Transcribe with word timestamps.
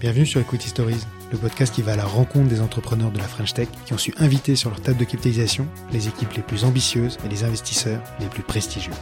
Bienvenue 0.00 0.26
sur 0.26 0.40
Equity 0.40 0.68
Stories, 0.68 1.00
le 1.32 1.38
podcast 1.38 1.74
qui 1.74 1.82
va 1.82 1.92
à 1.92 1.96
la 1.96 2.04
rencontre 2.04 2.48
des 2.48 2.60
entrepreneurs 2.60 3.10
de 3.10 3.18
la 3.18 3.24
French 3.24 3.54
Tech 3.54 3.68
qui 3.86 3.94
ont 3.94 3.98
su 3.98 4.12
inviter 4.18 4.56
sur 4.56 4.70
leur 4.70 4.80
table 4.80 4.98
de 4.98 5.04
capitalisation 5.04 5.66
les 5.92 6.08
équipes 6.08 6.32
les 6.34 6.42
plus 6.42 6.64
ambitieuses 6.64 7.18
et 7.24 7.28
les 7.28 7.44
investisseurs 7.44 8.02
les 8.20 8.26
plus 8.26 8.42
prestigieux. 8.42 8.92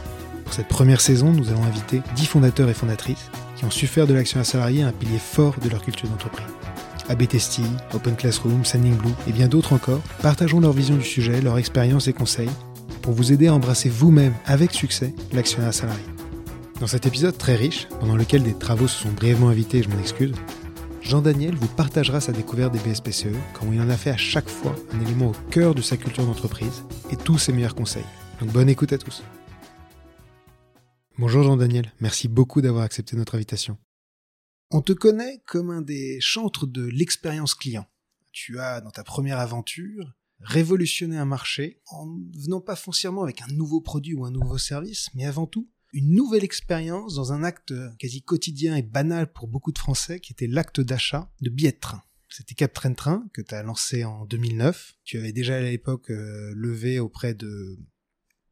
Pour 0.43 0.53
cette 0.53 0.67
première 0.67 1.01
saison, 1.01 1.31
nous 1.31 1.49
allons 1.49 1.63
inviter 1.63 2.01
10 2.15 2.25
fondateurs 2.25 2.69
et 2.69 2.73
fondatrices 2.73 3.29
qui 3.55 3.65
ont 3.65 3.71
su 3.71 3.87
faire 3.87 4.07
de 4.07 4.13
l'action 4.13 4.39
à 4.39 4.43
salarié 4.43 4.83
un 4.83 4.91
pilier 4.91 5.19
fort 5.19 5.55
de 5.61 5.69
leur 5.69 5.81
culture 5.81 6.07
d'entreprise. 6.09 6.47
AB 7.09 7.23
Open 7.93 8.15
Classroom, 8.15 8.63
Sending 8.63 8.95
Blue 8.95 9.11
et 9.27 9.33
bien 9.33 9.47
d'autres 9.47 9.73
encore 9.73 10.01
partageons 10.21 10.61
leur 10.61 10.71
vision 10.71 10.95
du 10.95 11.03
sujet, 11.03 11.41
leur 11.41 11.57
expérience 11.57 12.07
et 12.07 12.13
conseils 12.13 12.49
pour 13.01 13.13
vous 13.13 13.33
aider 13.33 13.47
à 13.47 13.53
embrasser 13.53 13.89
vous-même 13.89 14.33
avec 14.45 14.71
succès 14.71 15.13
l'action 15.33 15.61
à 15.67 15.73
salarié. 15.73 16.12
Dans 16.79 16.87
cet 16.87 17.05
épisode 17.05 17.37
très 17.37 17.55
riche, 17.55 17.87
pendant 17.99 18.15
lequel 18.15 18.43
des 18.43 18.57
travaux 18.57 18.87
se 18.87 19.03
sont 19.03 19.11
brièvement 19.11 19.49
invités, 19.49 19.83
je 19.83 19.89
m'en 19.89 19.99
excuse, 19.99 20.33
Jean-Daniel 21.01 21.55
vous 21.55 21.67
partagera 21.67 22.19
sa 22.19 22.31
découverte 22.31 22.73
des 22.73 22.79
BSPCE, 22.79 23.27
comment 23.53 23.73
il 23.73 23.81
en 23.81 23.89
a 23.89 23.97
fait 23.97 24.09
à 24.09 24.17
chaque 24.17 24.49
fois 24.49 24.75
un 24.91 24.99
élément 25.01 25.29
au 25.29 25.49
cœur 25.51 25.75
de 25.75 25.81
sa 25.81 25.97
culture 25.97 26.25
d'entreprise 26.25 26.83
et 27.11 27.15
tous 27.15 27.37
ses 27.37 27.53
meilleurs 27.53 27.75
conseils. 27.75 28.05
Donc 28.39 28.51
bonne 28.51 28.69
écoute 28.69 28.91
à 28.91 28.97
tous. 28.97 29.23
Bonjour 31.19 31.43
Jean-Daniel, 31.43 31.93
merci 31.99 32.27
beaucoup 32.27 32.61
d'avoir 32.61 32.83
accepté 32.83 33.15
notre 33.15 33.35
invitation. 33.35 33.77
On 34.71 34.81
te 34.81 34.93
connaît 34.93 35.41
comme 35.45 35.69
un 35.69 35.81
des 35.81 36.17
chantres 36.19 36.65
de 36.65 36.85
l'expérience 36.85 37.53
client. 37.53 37.85
Tu 38.31 38.59
as, 38.59 38.81
dans 38.81 38.89
ta 38.89 39.03
première 39.03 39.39
aventure, 39.39 40.11
révolutionné 40.39 41.17
un 41.17 41.25
marché 41.25 41.81
en 41.85 42.07
venant 42.35 42.61
pas 42.61 42.75
foncièrement 42.75 43.23
avec 43.23 43.41
un 43.41 43.47
nouveau 43.53 43.79
produit 43.79 44.15
ou 44.15 44.25
un 44.25 44.31
nouveau 44.31 44.57
service, 44.57 45.09
mais 45.13 45.25
avant 45.25 45.45
tout 45.45 45.69
une 45.93 46.15
nouvelle 46.15 46.43
expérience 46.43 47.15
dans 47.15 47.33
un 47.33 47.43
acte 47.43 47.73
quasi 47.99 48.23
quotidien 48.23 48.75
et 48.75 48.81
banal 48.81 49.31
pour 49.31 49.47
beaucoup 49.47 49.71
de 49.71 49.77
Français 49.77 50.19
qui 50.19 50.33
était 50.33 50.47
l'acte 50.47 50.81
d'achat 50.81 51.31
de 51.41 51.49
billets 51.49 51.71
de 51.71 51.79
train. 51.79 52.03
C'était 52.33 52.55
Cap 52.55 52.73
Train 52.73 52.93
Train 52.93 53.27
que 53.31 53.43
tu 53.43 53.53
as 53.53 53.61
lancé 53.61 54.03
en 54.05 54.25
2009. 54.25 54.95
Tu 55.03 55.19
avais 55.19 55.31
déjà 55.31 55.57
à 55.57 55.61
l'époque 55.61 56.09
euh, 56.09 56.51
levé 56.55 56.97
auprès 56.97 57.35
de 57.35 57.77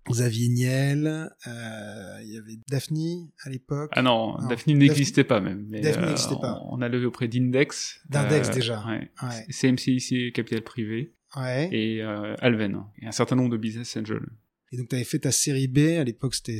Xavier 0.07 0.49
Niel, 0.49 1.07
euh, 1.47 2.19
il 2.21 2.29
y 2.31 2.37
avait 2.37 2.59
Daphne 2.69 3.31
à 3.43 3.49
l'époque. 3.49 3.89
Ah 3.95 4.03
non, 4.03 4.37
Daphne 4.49 4.77
n'existait 4.77 5.23
pas 5.23 5.41
même. 5.41 5.67
Daphne 5.71 6.05
n'existait 6.05 6.39
pas. 6.39 6.61
On 6.69 6.79
a 6.81 6.89
levé 6.89 7.07
auprès 7.07 7.27
d'Index. 7.27 8.01
D'Index 8.07 8.49
euh, 8.49 8.53
déjà. 8.53 8.85
Ouais. 8.85 9.11
ouais. 9.23 9.47
CMCIC 9.49 10.33
Capital 10.33 10.61
Privé. 10.61 11.15
Ouais. 11.35 11.69
Et 11.71 12.03
Alven. 12.03 12.83
Et 13.01 13.07
un 13.07 13.11
certain 13.11 13.35
nombre 13.35 13.49
de 13.49 13.57
business 13.57 13.97
angels. 13.97 14.29
Et 14.71 14.77
donc, 14.77 14.89
tu 14.89 14.95
avais 14.95 15.03
fait 15.03 15.19
ta 15.19 15.31
série 15.31 15.67
B, 15.67 15.79
à 15.99 16.03
l'époque, 16.03 16.33
c'était 16.33 16.59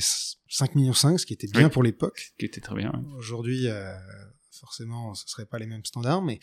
5 0.50 0.76
millions 0.76 0.94
5, 0.94 1.20
ce 1.20 1.26
qui 1.26 1.34
était 1.34 1.48
bien 1.48 1.70
pour 1.70 1.84
l'époque. 1.84 2.34
Qui 2.38 2.46
était 2.46 2.62
très 2.62 2.76
bien. 2.76 2.92
Aujourd'hui, 3.18 3.68
euh, 3.68 3.94
forcément, 4.60 5.14
ce 5.14 5.28
serait 5.28 5.46
pas 5.46 5.60
les 5.60 5.66
mêmes 5.66 5.86
standards, 5.86 6.22
mais 6.22 6.40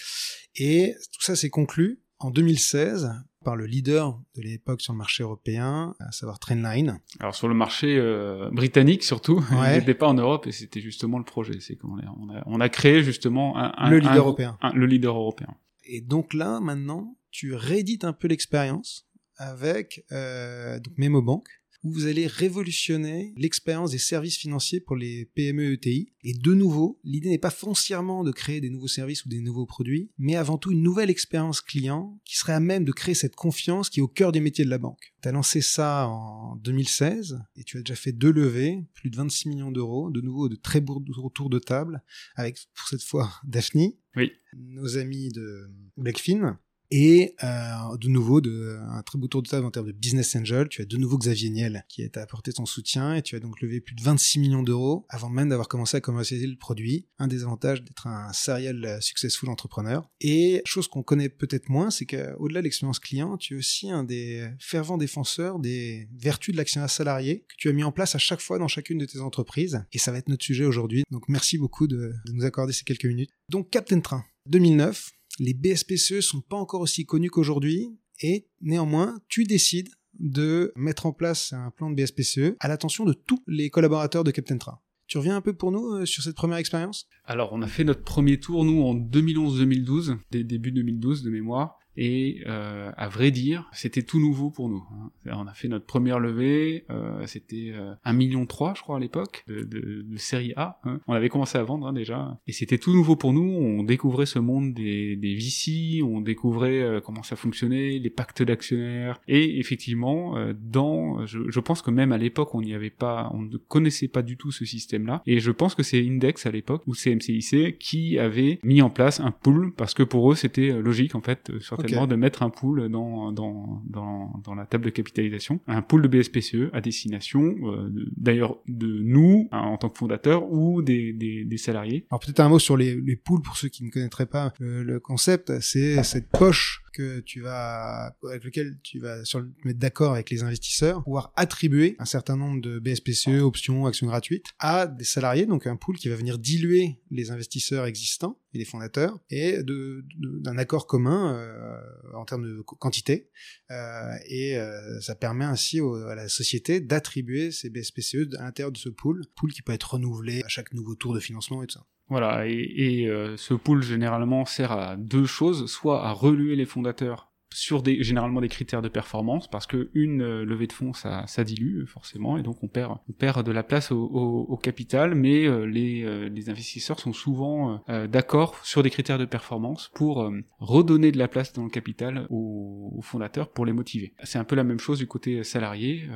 et 0.57 0.95
tout 1.13 1.23
ça 1.23 1.37
s'est 1.37 1.51
conclu 1.51 2.01
en 2.19 2.31
2016 2.31 3.11
par 3.45 3.55
le 3.55 3.67
leader 3.67 4.19
de 4.35 4.43
l'époque 4.43 4.81
sur 4.81 4.93
le 4.93 4.99
marché 4.99 5.23
européen, 5.23 5.95
à 6.01 6.11
savoir 6.11 6.39
Trendline. 6.39 6.99
Alors 7.21 7.35
sur 7.35 7.49
le 7.49 7.55
marché 7.55 7.97
euh, 7.97 8.51
britannique 8.51 9.05
surtout, 9.05 9.39
ouais. 9.53 9.77
il 9.77 9.79
n'était 9.79 9.95
pas 9.95 10.09
en 10.09 10.15
Europe 10.15 10.47
et 10.47 10.53
c'était 10.53 10.81
justement 10.81 11.19
le 11.19 11.25
projet. 11.25 11.61
C'est 11.61 11.77
qu'on 11.77 11.97
on 11.99 12.35
a, 12.35 12.43
on 12.47 12.61
a 12.61 12.69
créé 12.69 13.03
justement 13.03 13.57
un, 13.57 13.73
un 13.77 13.91
le 13.91 13.99
leader 13.99 14.17
européen. 14.17 14.59
le 14.75 14.87
leader 14.87 15.17
européen. 15.17 15.55
Et 15.85 16.01
donc 16.01 16.35
là, 16.35 16.61
maintenant, 16.61 17.17
tu 17.31 17.55
réédites 17.55 18.05
un 18.05 18.13
peu 18.13 18.27
l'expérience 18.27 19.09
avec 19.37 20.05
euh, 20.11 20.81
donc 20.81 20.99
MemoBank, 20.99 21.45
où 21.85 21.93
vous 21.93 22.07
allez 22.07 22.27
révolutionner 22.27 23.33
l'expérience 23.37 23.91
des 23.91 23.99
services 23.99 24.37
financiers 24.37 24.81
pour 24.81 24.97
les 24.97 25.27
PME 25.35 25.75
ETI. 25.75 26.13
Et 26.23 26.35
de 26.35 26.55
nouveau, 26.55 26.99
l'idée 27.05 27.29
n'est 27.29 27.39
pas 27.39 27.51
foncièrement 27.51 28.25
de 28.25 28.33
créer 28.33 28.61
des 28.61 28.71
nouveaux 28.71 28.89
services 28.89 29.25
ou 29.25 29.29
des 29.29 29.41
nouveaux 29.41 29.67
produits, 29.67 30.11
mais 30.19 30.37
avant 30.37 30.59
tout 30.59 30.73
une 30.73 30.83
nouvelle 30.83 31.11
expérience 31.11 31.61
client 31.61 32.19
qui 32.25 32.37
serait 32.37 32.53
à 32.53 32.61
même 32.61 32.85
de 32.85 32.93
créer 32.93 33.15
cette 33.15 33.37
confiance 33.37 33.91
qui 33.91 34.01
est 34.01 34.03
au 34.03 34.09
cœur 34.09 34.33
des 34.33 34.41
métiers 34.41 34.65
de 34.65 34.71
la 34.71 34.79
banque. 34.79 35.15
Tu 35.23 35.29
as 35.29 35.33
lancé 35.33 35.61
ça 35.61 36.07
en 36.09 36.57
2016 36.57 37.39
et 37.57 37.65
tu 37.65 37.79
as 37.79 37.81
déjà 37.81 37.97
fait 37.97 38.13
deux 38.13 38.33
levées, 38.33 38.85
plus 38.95 39.11
de 39.11 39.17
26 39.17 39.49
millions 39.49 39.71
d'euros, 39.71 40.11
de 40.11 40.21
nouveau 40.21 40.49
de 40.49 40.57
très 40.57 40.81
beaux 40.81 41.03
retours 41.17 41.51
de 41.51 41.59
table, 41.59 42.03
avec 42.35 42.59
pour 42.75 42.89
cette 42.89 43.03
fois 43.03 43.31
Daphne, 43.45 43.93
oui. 44.17 44.33
nos 44.57 44.99
amis 44.99 45.29
de 45.29 45.71
Blackfin, 45.97 46.59
et 46.91 47.35
euh, 47.43 47.97
de 47.99 48.09
nouveau, 48.09 48.41
de, 48.41 48.79
un 48.91 49.03
très 49.03 49.19
beau 49.19 49.29
tour 49.29 49.43
de 49.43 49.49
table 49.49 49.67
en 49.67 49.71
termes 49.71 49.87
de 49.87 49.93
business 49.93 50.35
angel. 50.37 50.69
Tu 50.69 50.83
as 50.83 50.85
de 50.85 50.97
nouveau 50.97 51.19
Xavier 51.19 51.51
Niel 51.51 51.85
qui 51.89 52.09
t'a 52.11 52.23
apporté 52.23 52.53
ton 52.53 52.67
soutien 52.67 53.15
et 53.15 53.23
tu 53.23 53.37
as 53.37 53.41
donc 53.41 53.61
levé 53.61 53.81
plus 53.81 53.95
de 53.95 54.03
26 54.03 54.39
millions 54.39 54.63
d'euros 54.63 55.07
avant 55.09 55.29
même 55.29 55.49
d'avoir 55.49 55.69
commencé 55.69 55.97
à 55.97 56.01
commercialiser 56.01 56.47
le 56.47 56.57
produit. 56.57 57.07
Un 57.19 57.29
des 57.29 57.43
avantages 57.43 57.83
d'être 57.83 58.07
un 58.07 58.33
serial 58.33 58.99
successful 59.01 59.49
entrepreneur. 59.49 60.09
Et 60.21 60.63
chose 60.65 60.89
qu'on 60.89 61.03
connaît 61.03 61.29
peut-être 61.29 61.69
moins, 61.69 61.91
c'est 61.91 62.07
qu'au-delà 62.07 62.61
de 62.61 62.65
l'expérience 62.65 62.99
client, 62.99 63.37
tu 63.37 63.55
es 63.55 63.59
aussi 63.59 63.91
un 63.91 64.05
des 64.05 64.49
fervents 64.59 64.99
défenseurs 64.99 65.59
des 65.59 66.09
vertus 66.17 66.53
de 66.53 66.59
l'actionnaire 66.59 66.91
salarié 66.91 67.45
que 67.49 67.55
tu 67.57 67.69
as 67.69 67.73
mis 67.73 67.85
en 67.85 67.93
place 67.93 68.15
à 68.15 68.19
chaque 68.19 68.41
fois 68.41 68.59
dans 68.59 68.69
chacune 68.69 68.99
de 68.99 69.07
tes 69.07 69.21
entreprises. 69.21 69.85
Et 69.93 69.99
ça 69.99 70.13
va 70.13 70.19
être 70.19 70.29
notre 70.29 70.45
sujet 70.45 70.65
aujourd'hui. 70.65 71.05
Donc 71.11 71.25
merci 71.29 71.59
beaucoup 71.59 71.87
de, 71.87 72.15
de 72.25 72.33
nous 72.33 72.45
accorder 72.45 72.73
ces 72.73 72.85
quelques 72.85 73.05
minutes. 73.05 73.31
Donc 73.49 73.71
Captain 73.71 74.01
Train, 74.01 74.25
2009, 74.47 75.11
les 75.39 75.55
BSPCE 75.55 76.21
sont 76.21 76.41
pas 76.41 76.57
encore 76.57 76.81
aussi 76.81 77.05
connus 77.05 77.31
qu'aujourd'hui 77.31 77.97
et 78.21 78.47
néanmoins, 78.61 79.19
tu 79.29 79.45
décides 79.45 79.91
de 80.19 80.73
mettre 80.75 81.07
en 81.07 81.13
place 81.13 81.53
un 81.53 81.71
plan 81.71 81.91
de 81.91 81.95
BSPCE 81.95 82.57
à 82.59 82.69
l'attention 82.69 83.05
de 83.05 83.13
tous 83.13 83.43
les 83.47 83.71
collaborateurs 83.71 84.25
de 84.25 84.31
Captain 84.31 84.59
Train. 84.59 84.81
Tu 85.07 85.17
reviens 85.17 85.37
un 85.37 85.41
peu 85.41 85.55
pour 85.55 85.73
nous 85.73 85.95
euh, 85.95 86.05
sur 86.05 86.23
cette 86.23 86.35
première 86.35 86.59
expérience? 86.59 87.09
Alors, 87.25 87.53
on 87.55 87.63
a 87.63 87.67
fait 87.67 87.85
notre 87.85 88.03
premier 88.03 88.39
tour, 88.39 88.65
nous, 88.65 88.83
en 88.83 88.95
2011-2012, 88.95 90.19
début 90.31 90.71
2012 90.71 91.23
de 91.23 91.31
mémoire. 91.31 91.79
Et 92.01 92.43
euh, 92.47 92.93
à 92.97 93.09
vrai 93.09 93.33
dire, 93.33 93.69
c'était 93.73 94.03
tout 94.03 94.21
nouveau 94.21 94.51
pour 94.51 94.69
nous. 94.69 94.85
Hein. 94.93 95.11
On 95.33 95.49
a 95.49 95.53
fait 95.53 95.67
notre 95.67 95.85
première 95.85 96.21
levée, 96.21 96.85
euh, 96.91 97.27
c'était 97.27 97.73
euh, 97.75 97.93
1 98.05 98.13
million 98.13 98.47
3, 98.47 98.75
je 98.77 98.83
crois 98.83 98.99
à 98.99 99.01
l'époque, 99.01 99.45
de, 99.49 99.65
de, 99.65 100.03
de, 100.09 100.17
série 100.17 100.53
A. 100.55 100.79
Hein. 100.85 101.01
On 101.09 101.13
avait 101.13 101.29
commencé 101.29 101.59
à 101.59 101.65
vendre 101.65 101.89
hein, 101.89 101.93
déjà, 101.93 102.39
et 102.47 102.53
c'était 102.53 102.79
tout 102.79 102.93
nouveau 102.93 103.17
pour 103.17 103.33
nous. 103.33 103.43
On 103.43 103.83
découvrait 103.83 104.27
ce 104.27 104.39
monde 104.39 104.75
des, 104.75 105.17
des 105.17 105.35
VC, 105.35 106.01
on 106.05 106.21
découvrait 106.21 106.81
euh, 106.81 107.01
comment 107.01 107.25
ça 107.25 107.35
fonctionnait, 107.35 107.99
les 107.99 108.11
pactes 108.11 108.45
d'actionnaires. 108.45 109.21
Et 109.27 109.59
effectivement, 109.59 110.37
euh, 110.37 110.53
dans, 110.57 111.27
je, 111.27 111.41
je, 111.49 111.61
pense 111.61 111.83
que 111.83 111.91
même 111.91 112.13
à 112.13 112.19
l'époque, 112.19 112.55
on 112.55 112.63
n'y 112.63 112.75
avait 112.75 112.91
pas, 112.91 113.29
on 113.35 113.43
ne 113.43 113.57
connaissait 113.57 114.07
pas 114.07 114.23
du 114.23 114.37
tout 114.37 114.53
ce 114.53 114.65
système-là. 114.65 115.21
Et 115.27 115.41
je 115.41 115.51
pense 115.51 115.75
que 115.75 115.83
c'est 115.83 115.99
Index 115.99 116.47
à 116.47 116.53
l'époque 116.53 116.85
ou 116.87 116.95
CMCIC 116.95 117.77
qui 117.81 118.21
avait 118.21 118.61
mis 118.63 118.83
en 118.83 118.91
place 118.91 119.19
un 119.19 119.33
pool 119.33 119.75
parce 119.75 119.95
que 119.95 120.05
pour 120.05 120.31
eux 120.31 120.37
c'était 120.37 120.81
logique 120.81 121.17
en 121.17 121.23
fait. 121.23 121.51
Sur 121.59 121.77
okay. 121.97 122.07
de 122.07 122.17
mettre 122.17 122.43
un 122.43 122.51
pool 122.51 122.89
dans, 122.89 123.33
dans, 123.33 123.83
dans, 123.87 124.41
dans, 124.45 124.55
la 124.55 124.67
table 124.67 124.87
de 124.87 124.91
capitalisation, 124.91 125.61
un 125.67 125.83
pool 125.83 126.03
de 126.03 126.09
BSPCE 126.09 126.71
à 126.73 126.81
destination, 126.81 127.55
euh, 127.65 127.91
d'ailleurs 128.17 128.59
de 128.67 128.87
nous 128.87 129.49
hein, 129.53 129.61
en 129.61 129.77
tant 129.79 129.89
que 129.89 129.99
fondateurs 129.99 130.51
ou 130.51 130.83
des, 130.83 131.13
des, 131.13 131.45
des 131.45 131.57
salariés. 131.57 132.07
Alors 132.11 132.21
peut-être 132.21 132.41
un 132.41 132.49
mot 132.49 132.59
sur 132.59 132.77
les, 132.77 132.95
les 132.95 133.17
pools 133.17 133.43
pour 133.43 133.57
ceux 133.57 133.69
qui 133.69 133.85
ne 133.85 133.91
connaîtraient 133.91 134.27
pas 134.27 134.53
le, 134.59 134.83
le 134.83 135.01
concept, 135.01 135.61
c'est 135.61 136.03
cette 136.03 136.29
poche 136.29 136.83
que 136.91 137.21
tu 137.21 137.41
vas, 137.41 138.17
avec 138.29 138.45
lequel 138.45 138.79
tu 138.83 138.99
vas 138.99 139.25
sur, 139.25 139.45
mettre 139.65 139.79
d'accord 139.79 140.13
avec 140.13 140.31
les 140.31 140.43
investisseurs, 140.43 141.03
pouvoir 141.05 141.33
attribuer 141.37 141.97
un 141.99 142.05
certain 142.05 142.37
nombre 142.37 142.61
de 142.61 142.79
BSPCE, 142.79 143.43
options, 143.43 143.87
actions 143.87 144.07
gratuites 144.07 144.47
à 144.59 144.87
des 144.87 145.05
salariés, 145.05 145.47
donc 145.47 145.67
un 145.67 145.77
pool 145.77 145.97
qui 145.97 146.09
va 146.09 146.17
venir 146.17 146.39
diluer 146.39 147.01
les 147.11 147.31
investisseurs 147.31 147.87
existants 147.87 148.39
et 148.55 148.59
les 148.59 148.65
fondateurs, 148.65 149.19
et 149.31 149.59
d'un 149.63 150.59
accord 150.59 150.87
commun 150.87 151.35
euh, 151.35 151.81
en 152.15 152.25
termes 152.25 152.45
de 152.45 152.63
quantité, 152.63 153.31
euh, 153.71 154.15
et 154.27 154.57
euh, 154.57 155.01
ça 155.01 155.15
permet 155.15 155.45
ainsi 155.45 155.81
au, 155.81 155.95
à 155.95 156.15
la 156.15 156.29
société 156.29 156.81
d'attribuer 156.81 157.51
ces 157.51 157.71
BSPCE 157.71 158.35
à 158.39 158.45
l'intérieur 158.45 158.73
de 158.73 158.79
ce 158.79 158.89
pool, 158.89 159.25
pool 159.37 159.53
qui 159.53 159.63
peut 159.63 159.73
être 159.73 159.95
renouvelé 159.95 160.43
à 160.45 160.49
chaque 160.49 160.73
nouveau 160.73 160.95
tour 160.95 161.15
de 161.15 161.21
financement 161.21 161.63
et 161.63 161.67
tout 161.67 161.79
ça. 161.79 161.87
Voilà, 162.11 162.47
et, 162.47 163.07
euh, 163.07 163.37
ce 163.37 163.53
pool 163.55 163.83
généralement 163.83 164.45
sert 164.47 164.73
à 164.73 164.97
deux 164.97 165.27
choses, 165.27 165.71
soit 165.71 166.07
à 166.07 166.13
reluer 166.13 166.57
les 166.57 166.65
fondateurs 166.65 167.28
sur 167.53 167.83
des 167.83 168.03
généralement 168.03 168.41
des 168.41 168.49
critères 168.49 168.83
de 168.83 168.89
performance 168.89 169.49
parce 169.49 169.67
que 169.67 169.91
une 169.95 170.23
euh, 170.23 170.45
levée 170.45 170.67
de 170.67 170.73
fonds 170.73 170.93
ça, 170.93 171.27
ça 171.27 171.45
dilue 171.45 171.85
forcément 171.87 172.37
et 172.37 172.43
donc 172.43 172.63
on 172.63 172.69
perd 172.69 172.99
on 173.09 173.13
perd 173.13 173.45
de 173.45 173.53
la 173.53 173.63
place 173.63 173.91
au, 173.91 173.99
au, 174.03 174.47
au 174.49 174.57
capital 174.57 175.15
mais 175.15 175.47
euh, 175.47 175.65
les, 175.65 176.03
euh, 176.05 176.29
les 176.29 176.51
investisseurs 176.51 177.01
sont 177.01 177.13
souvent 177.13 177.81
euh, 177.89 178.07
d'accord 178.07 178.55
sur 178.65 178.83
des 178.83 178.91
critères 178.91 179.19
de 179.19 179.25
performance 179.25 179.91
pour 179.95 180.23
euh, 180.23 180.41
redonner 180.59 181.13
de 181.13 181.19
la 181.19 181.29
place 181.29 181.53
dans 181.53 181.65
le 181.65 181.71
capital 181.71 182.27
aux, 182.31 182.93
aux 182.97 183.03
fondateurs 183.03 183.51
pour 183.51 183.67
les 183.67 183.73
motiver. 183.73 184.15
C'est 184.23 184.39
un 184.39 184.45
peu 184.45 184.57
la 184.57 184.65
même 184.65 184.79
chose 184.79 184.99
du 184.99 185.07
côté 185.07 185.43
salarié 185.45 186.09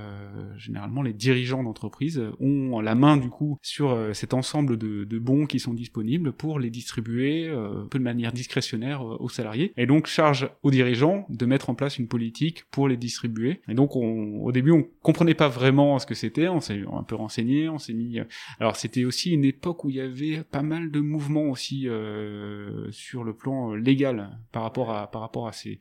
généralement 0.56 1.02
les 1.02 1.12
dirigeants 1.12 1.62
d'entreprise 1.62 2.22
ont 2.40 2.80
la 2.80 2.94
main 2.94 3.16
du 3.16 3.28
coup 3.28 3.58
sur 3.62 3.96
cet 4.14 4.34
ensemble 4.34 4.76
de, 4.76 5.04
de, 5.04 5.18
bons 5.18 5.46
qui 5.46 5.60
sont 5.60 5.74
disponibles 5.74 6.32
pour 6.32 6.58
les 6.58 6.70
distribuer 6.70 7.48
un 7.48 7.86
peu 7.90 7.98
de 7.98 8.04
manière 8.04 8.32
discrétionnaire 8.32 9.02
aux 9.02 9.28
salariés 9.28 9.72
et 9.76 9.86
donc 9.86 10.06
charge 10.06 10.50
aux 10.62 10.70
dirigeants 10.70 11.21
de 11.28 11.46
mettre 11.46 11.70
en 11.70 11.74
place 11.74 11.98
une 11.98 12.08
politique 12.08 12.64
pour 12.70 12.88
les 12.88 12.96
distribuer. 12.96 13.60
Et 13.68 13.74
donc, 13.74 13.96
on, 13.96 14.42
au 14.42 14.52
début, 14.52 14.72
on 14.72 14.86
comprenait 15.02 15.34
pas 15.34 15.48
vraiment 15.48 15.98
ce 15.98 16.06
que 16.06 16.14
c'était. 16.14 16.48
On 16.48 16.60
s'est 16.60 16.82
un 16.92 17.02
peu 17.02 17.14
renseigné, 17.14 17.68
on 17.68 17.78
s'est 17.78 17.92
mis. 17.92 18.18
Alors, 18.60 18.76
c'était 18.76 19.04
aussi 19.04 19.32
une 19.32 19.44
époque 19.44 19.84
où 19.84 19.90
il 19.90 19.96
y 19.96 20.00
avait 20.00 20.42
pas 20.42 20.62
mal 20.62 20.90
de 20.90 21.00
mouvements 21.00 21.44
aussi 21.44 21.88
euh, 21.88 22.90
sur 22.90 23.24
le 23.24 23.34
plan 23.34 23.74
légal 23.74 24.38
par 24.52 24.62
rapport 24.62 24.90
à 24.90 25.10
par 25.10 25.20
rapport 25.20 25.48
à 25.48 25.52
ces 25.52 25.78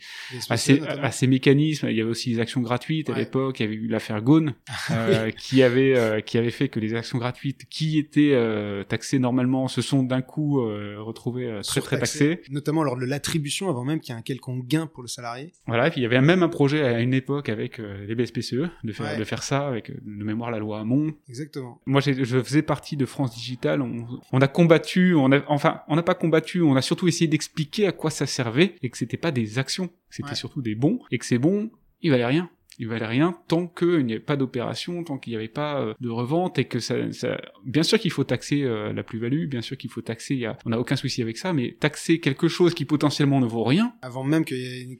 à 0.50 0.58
ces, 0.58 0.82
à 0.82 1.12
ces 1.12 1.28
mécanismes. 1.28 1.88
Il 1.90 1.96
y 1.96 2.02
avait 2.02 2.10
aussi 2.10 2.30
les 2.32 2.40
actions 2.40 2.62
gratuites 2.62 3.10
à 3.10 3.18
l'époque. 3.18 3.60
Il 3.60 3.64
y 3.64 3.66
avait 3.66 3.76
eu 3.76 3.88
l'affaire 3.88 4.22
Gaune 4.22 4.54
euh, 4.92 5.32
qui 5.32 5.64
avait 5.64 5.98
euh, 5.98 6.22
qui 6.22 6.38
avait 6.38 6.52
fait 6.52 6.70
que 6.70 6.80
les 6.80 6.94
actions 6.94 7.18
gratuites 7.18 7.66
qui 7.70 7.98
étaient 7.98 8.34
euh, 8.34 8.84
taxées 8.84 9.20
normalement 9.20 9.68
se 9.68 9.82
sont 9.82 10.04
d'un 10.04 10.22
coup 10.22 10.62
euh, 10.62 10.98
retrouvées 11.00 11.60
très 11.64 11.82
très 11.82 12.00
taxées. 12.00 12.42
Notamment 12.50 12.84
lors 12.84 12.98
de 12.98 13.06
l'attribution 13.06 13.70
avant 13.70 13.84
même 13.84 14.00
qu'il 14.00 14.14
y 14.14 14.18
ait 14.18 14.20
un 14.20 14.24
quelconque 14.24 14.66
gain 14.68 14.88
pour 14.88 15.04
le 15.04 15.08
salarié. 15.08 15.31
Voilà. 15.68 15.88
Et 15.88 15.90
puis 15.92 16.02
il 16.02 16.04
y 16.04 16.06
avait 16.06 16.22
même 16.22 16.44
un 16.44 16.50
projet 16.50 16.84
à 16.84 17.00
une 17.00 17.14
époque 17.14 17.50
avec 17.50 17.78
les 17.80 18.16
BSPCE 18.16 18.70
de 18.84 18.94
faire 18.94 19.18
de 19.18 19.24
faire 19.24 19.44
ça 19.44 19.68
avec 19.68 19.92
de 19.92 20.24
mémoire 20.24 20.52
la 20.52 20.60
loi 20.60 20.80
Hamon. 20.80 21.14
Exactement. 21.30 21.80
Moi 21.86 22.02
je 22.02 22.42
faisais 22.42 22.62
partie 22.62 22.98
de 22.98 23.06
France 23.06 23.36
Digital. 23.36 23.82
On, 23.82 24.08
on 24.32 24.42
a 24.42 24.48
combattu. 24.48 25.16
On 25.16 25.32
a 25.32 25.42
enfin 25.48 25.82
on 25.88 25.96
n'a 25.96 26.04
pas 26.04 26.16
combattu. 26.16 26.62
On 26.62 26.76
a 26.76 26.82
surtout 26.82 27.08
essayé 27.08 27.28
d'expliquer 27.28 27.88
à 27.88 27.92
quoi 27.92 28.10
ça 28.10 28.26
servait 28.26 28.76
et 28.82 28.90
que 28.90 28.98
c'était 28.98 29.18
pas 29.18 29.32
des 29.32 29.60
actions, 29.60 29.90
c'était 30.10 30.36
surtout 30.36 30.62
des 30.62 30.76
bons 30.76 31.00
et 31.12 31.18
que 31.18 31.26
ces 31.26 31.38
bons 31.38 31.72
ils 32.02 32.12
valaient 32.12 32.26
rien 32.26 32.50
il 32.80 32.88
valait 32.88 33.06
rien 33.06 33.36
tant 33.48 33.68
qu'il 33.68 34.06
n'y 34.06 34.14
avait 34.14 34.22
pas 34.22 34.38
d'opération, 34.38 35.04
tant 35.04 35.18
qu'il 35.18 35.32
n'y 35.32 35.38
avait 35.38 35.48
pas 35.48 35.80
euh, 35.80 35.94
de 36.00 36.10
revente 36.10 36.58
et 36.58 36.66
que 36.66 36.80
ça, 36.80 37.12
ça... 37.12 37.40
bien 37.66 37.84
sûr 37.84 38.00
qu'il 38.00 38.12
faut 38.12 38.24
taxer 38.24 38.64
euh, 38.64 38.94
la 38.94 39.04
plus-value, 39.04 39.48
bien 39.48 39.62
sûr 39.62 39.78
qu'il 39.78 39.90
faut 39.90 40.02
taxer, 40.02 40.36
y 40.36 40.46
a... 40.46 40.58
on 40.66 40.70
n'a 40.70 40.80
aucun 40.80 40.96
souci 40.96 41.22
avec 41.22 41.38
ça, 41.38 41.54
mais 41.54 41.76
taxer 41.80 42.20
quelque 42.20 42.48
chose 42.48 42.74
qui 42.74 42.86
potentiellement 42.86 43.40
ne 43.40 43.46
vaut 43.46 43.64
rien. 43.64 43.94
Avant 44.02 44.24
même 44.24 44.46
que 44.46 44.56
y 44.56 44.98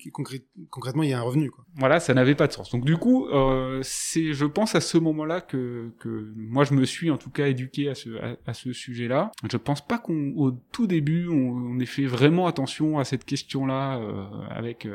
concrètement 0.70 1.04
il 1.04 1.10
y 1.10 1.12
ait 1.12 1.16
un 1.16 1.22
revenu, 1.22 1.50
quoi. 1.50 1.66
Voilà, 1.76 2.00
ça 2.00 2.14
n'avait 2.14 2.36
pas 2.36 2.48
de 2.48 2.54
sens. 2.54 2.72
Donc 2.72 2.86
du 2.86 2.98
coup, 2.98 3.28
euh, 3.28 3.80
c'est, 3.84 4.34
je 4.34 4.46
pense 4.46 4.76
à 4.76 4.82
ce 4.82 4.98
moment-là 4.98 5.42
que, 5.42 5.92
que 6.00 6.32
moi 6.36 6.66
je 6.66 6.74
me 6.74 6.86
suis 6.86 7.10
en 7.10 7.18
tout 7.18 7.30
cas 7.30 7.48
éduqué 7.48 7.90
à 7.90 7.96
ce, 7.96 8.10
à, 8.46 8.54
ce 8.54 8.74
sujet-là. 8.74 9.32
Je 9.50 9.58
pense 9.58 9.86
pas 9.86 9.98
qu'on, 9.98 10.34
au 10.36 10.52
tout 10.52 10.88
début, 10.88 11.28
on, 11.30 11.80
ait 11.80 11.86
fait 11.86 12.06
vraiment 12.06 12.48
attention 12.48 13.00
à 13.00 13.06
cette 13.06 13.26
question-là 13.26 13.98
euh, 13.98 14.24
avec 14.50 14.88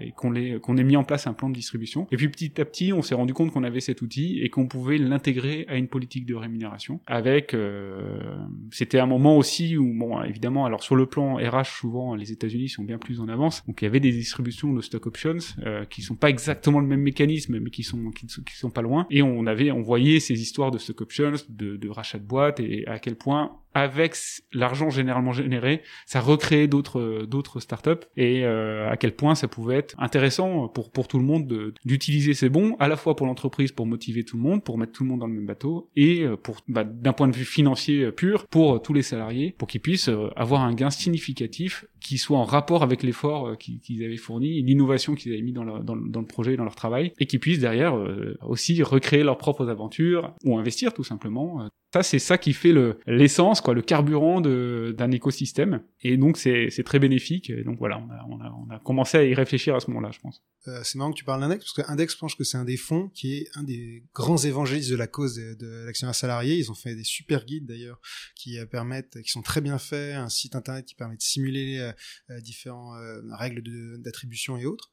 et 0.00 0.12
qu'on 0.12 0.30
l'ait, 0.30 0.60
qu'on 0.60 0.76
ait 0.76 0.84
mis 0.84 0.96
en 0.96 1.04
place 1.04 1.26
un 1.26 1.34
plan 1.34 1.50
de 1.50 1.54
distribution. 1.54 2.06
Et 2.10 2.16
puis 2.16 2.21
petit 2.28 2.60
à 2.60 2.64
petit, 2.64 2.92
on 2.92 3.02
s'est 3.02 3.14
rendu 3.14 3.34
compte 3.34 3.52
qu'on 3.52 3.64
avait 3.64 3.80
cet 3.80 4.02
outil 4.02 4.40
et 4.40 4.48
qu'on 4.48 4.66
pouvait 4.66 4.98
l'intégrer 4.98 5.64
à 5.68 5.76
une 5.76 5.88
politique 5.88 6.26
de 6.26 6.34
rémunération. 6.34 7.00
Avec, 7.06 7.54
euh, 7.54 8.36
c'était 8.70 8.98
un 8.98 9.06
moment 9.06 9.36
aussi 9.36 9.76
où, 9.76 9.92
bon, 9.94 10.22
évidemment, 10.22 10.64
alors 10.64 10.82
sur 10.82 10.96
le 10.96 11.06
plan 11.06 11.36
RH, 11.36 11.64
souvent 11.64 12.14
les 12.14 12.32
États-Unis 12.32 12.68
sont 12.68 12.84
bien 12.84 12.98
plus 12.98 13.20
en 13.20 13.28
avance. 13.28 13.64
Donc 13.66 13.82
il 13.82 13.84
y 13.84 13.88
avait 13.88 14.00
des 14.00 14.12
distributions 14.12 14.72
de 14.72 14.80
stock 14.80 15.06
options 15.06 15.38
euh, 15.64 15.84
qui 15.84 16.02
sont 16.02 16.16
pas 16.16 16.30
exactement 16.30 16.80
le 16.80 16.86
même 16.86 17.02
mécanisme, 17.02 17.58
mais 17.58 17.70
qui 17.70 17.82
sont 17.82 18.10
qui, 18.10 18.26
qui 18.26 18.56
sont 18.56 18.70
pas 18.70 18.82
loin. 18.82 19.06
Et 19.10 19.22
on 19.22 19.46
avait, 19.46 19.70
on 19.70 19.82
voyait 19.82 20.20
ces 20.20 20.40
histoires 20.40 20.70
de 20.70 20.78
stock 20.78 21.00
options, 21.00 21.32
de, 21.48 21.76
de 21.76 21.88
rachat 21.88 22.18
de 22.18 22.24
boîtes 22.24 22.60
et 22.60 22.86
à 22.86 22.98
quel 22.98 23.16
point 23.16 23.61
avec 23.74 24.16
l'argent 24.52 24.90
généralement 24.90 25.32
généré, 25.32 25.82
ça 26.06 26.20
recréait 26.20 26.66
d'autres 26.66 27.24
d'autres 27.26 27.60
startups 27.60 27.90
et 28.16 28.44
euh, 28.44 28.90
à 28.90 28.96
quel 28.96 29.14
point 29.14 29.34
ça 29.34 29.48
pouvait 29.48 29.76
être 29.76 29.94
intéressant 29.98 30.68
pour 30.68 30.90
pour 30.90 31.08
tout 31.08 31.18
le 31.18 31.24
monde 31.24 31.72
d'utiliser 31.84 32.34
ces 32.34 32.48
bons 32.48 32.76
à 32.78 32.88
la 32.88 32.96
fois 32.96 33.16
pour 33.16 33.26
l'entreprise 33.26 33.72
pour 33.72 33.86
motiver 33.86 34.24
tout 34.24 34.36
le 34.36 34.42
monde, 34.42 34.62
pour 34.62 34.78
mettre 34.78 34.92
tout 34.92 35.04
le 35.04 35.10
monde 35.10 35.20
dans 35.20 35.26
le 35.26 35.34
même 35.34 35.46
bateau 35.46 35.90
et 35.96 36.22
euh, 36.22 36.36
pour 36.36 36.56
bah, 36.68 36.84
d'un 36.84 37.12
point 37.12 37.28
de 37.28 37.34
vue 37.34 37.44
financier 37.44 38.10
pur 38.12 38.46
pour 38.48 38.82
tous 38.82 38.92
les 38.92 39.02
salariés 39.02 39.54
pour 39.56 39.68
qu'ils 39.68 39.80
puissent 39.80 40.08
euh, 40.08 40.28
avoir 40.36 40.62
un 40.62 40.74
gain 40.74 40.90
significatif 40.90 41.86
qui 42.00 42.18
soit 42.18 42.38
en 42.38 42.44
rapport 42.44 42.82
avec 42.82 43.02
l'effort 43.02 43.56
qu'ils 43.56 44.04
avaient 44.04 44.16
fourni, 44.16 44.60
l'innovation 44.62 45.14
qu'ils 45.14 45.32
avaient 45.32 45.42
mis 45.42 45.52
dans 45.52 45.62
le, 45.62 45.84
dans, 45.84 45.94
dans, 45.94 46.20
le 46.20 46.26
projet, 46.26 46.56
dans 46.56 46.64
leur 46.64 46.74
travail, 46.74 47.12
et 47.20 47.26
qu'ils 47.26 47.38
puissent 47.38 47.60
derrière 47.60 47.94
aussi 48.42 48.82
recréer 48.82 49.22
leurs 49.22 49.38
propres 49.38 49.68
aventures 49.68 50.34
ou 50.44 50.58
investir 50.58 50.94
tout 50.94 51.04
simplement 51.04 51.68
ça, 51.92 52.02
c'est 52.02 52.18
ça 52.18 52.38
qui 52.38 52.54
fait 52.54 52.72
le 52.72 52.98
l'essence, 53.06 53.60
quoi, 53.60 53.74
le 53.74 53.82
carburant 53.82 54.40
d'un 54.40 55.10
écosystème. 55.10 55.82
Et 56.00 56.16
donc, 56.16 56.38
c'est 56.38 56.84
très 56.84 56.98
bénéfique. 56.98 57.50
Et 57.50 57.64
donc 57.64 57.78
voilà, 57.78 57.98
on 57.98 58.10
a, 58.10 58.26
on, 58.30 58.40
a, 58.40 58.50
on 58.50 58.70
a, 58.70 58.78
commencé 58.78 59.18
à 59.18 59.24
y 59.24 59.34
réfléchir 59.34 59.74
à 59.74 59.80
ce 59.80 59.88
moment-là, 59.90 60.10
je 60.10 60.20
pense. 60.20 60.42
Euh, 60.68 60.80
c'est 60.84 60.96
marrant 60.96 61.10
que 61.10 61.18
tu 61.18 61.24
parles 61.24 61.40
d'Index, 61.40 61.64
parce 61.64 61.86
qu'Index, 61.86 62.14
je 62.14 62.18
pense 62.18 62.34
que 62.34 62.44
c'est 62.44 62.56
un 62.56 62.64
des 62.64 62.78
fonds 62.78 63.10
qui 63.14 63.34
est 63.34 63.48
un 63.56 63.62
des 63.62 64.04
grands 64.14 64.38
évangélistes 64.38 64.90
de 64.90 64.96
la 64.96 65.06
cause 65.06 65.34
de, 65.34 65.54
de 65.54 65.84
l'actionnaire 65.84 66.14
salarié. 66.14 66.56
Ils 66.56 66.70
ont 66.70 66.74
fait 66.74 66.94
des 66.94 67.04
super 67.04 67.44
guides 67.44 67.66
d'ailleurs 67.66 68.00
qui 68.36 68.58
euh, 68.58 68.64
permettent, 68.64 69.20
qui 69.20 69.30
sont 69.30 69.42
très 69.42 69.60
bien 69.60 69.78
faits, 69.78 70.14
un 70.14 70.30
site 70.30 70.56
internet 70.56 70.86
qui 70.86 70.94
permet 70.94 71.16
de 71.16 71.22
simuler 71.22 71.78
euh, 71.78 71.92
euh 72.30 72.40
différentes 72.40 72.96
règles 73.32 73.62
d'attribution 74.00 74.56
et 74.56 74.64
autres. 74.64 74.92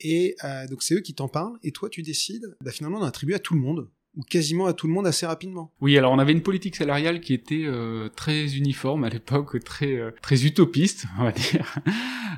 Et 0.00 0.34
donc 0.70 0.82
c'est 0.82 0.94
eux 0.94 1.00
qui 1.00 1.14
t'en 1.14 1.28
parlent, 1.28 1.58
et 1.62 1.72
toi 1.72 1.90
tu 1.90 2.02
décides 2.02 2.56
bah, 2.64 2.70
finalement 2.70 3.00
d'en 3.00 3.06
attribuer 3.06 3.34
à 3.34 3.38
tout 3.38 3.54
le 3.54 3.60
monde 3.60 3.90
ou 4.16 4.22
quasiment 4.22 4.66
à 4.66 4.72
tout 4.72 4.86
le 4.86 4.92
monde 4.92 5.06
assez 5.06 5.26
rapidement. 5.26 5.72
Oui, 5.80 5.96
alors 5.96 6.12
on 6.12 6.18
avait 6.18 6.32
une 6.32 6.42
politique 6.42 6.76
salariale 6.76 7.20
qui 7.20 7.32
était 7.32 7.64
euh, 7.64 8.08
très 8.08 8.56
uniforme 8.56 9.04
à 9.04 9.08
l'époque, 9.08 9.58
très 9.64 9.96
euh, 9.96 10.10
très 10.22 10.44
utopiste, 10.44 11.06
on 11.18 11.24
va 11.24 11.32
dire. 11.32 11.74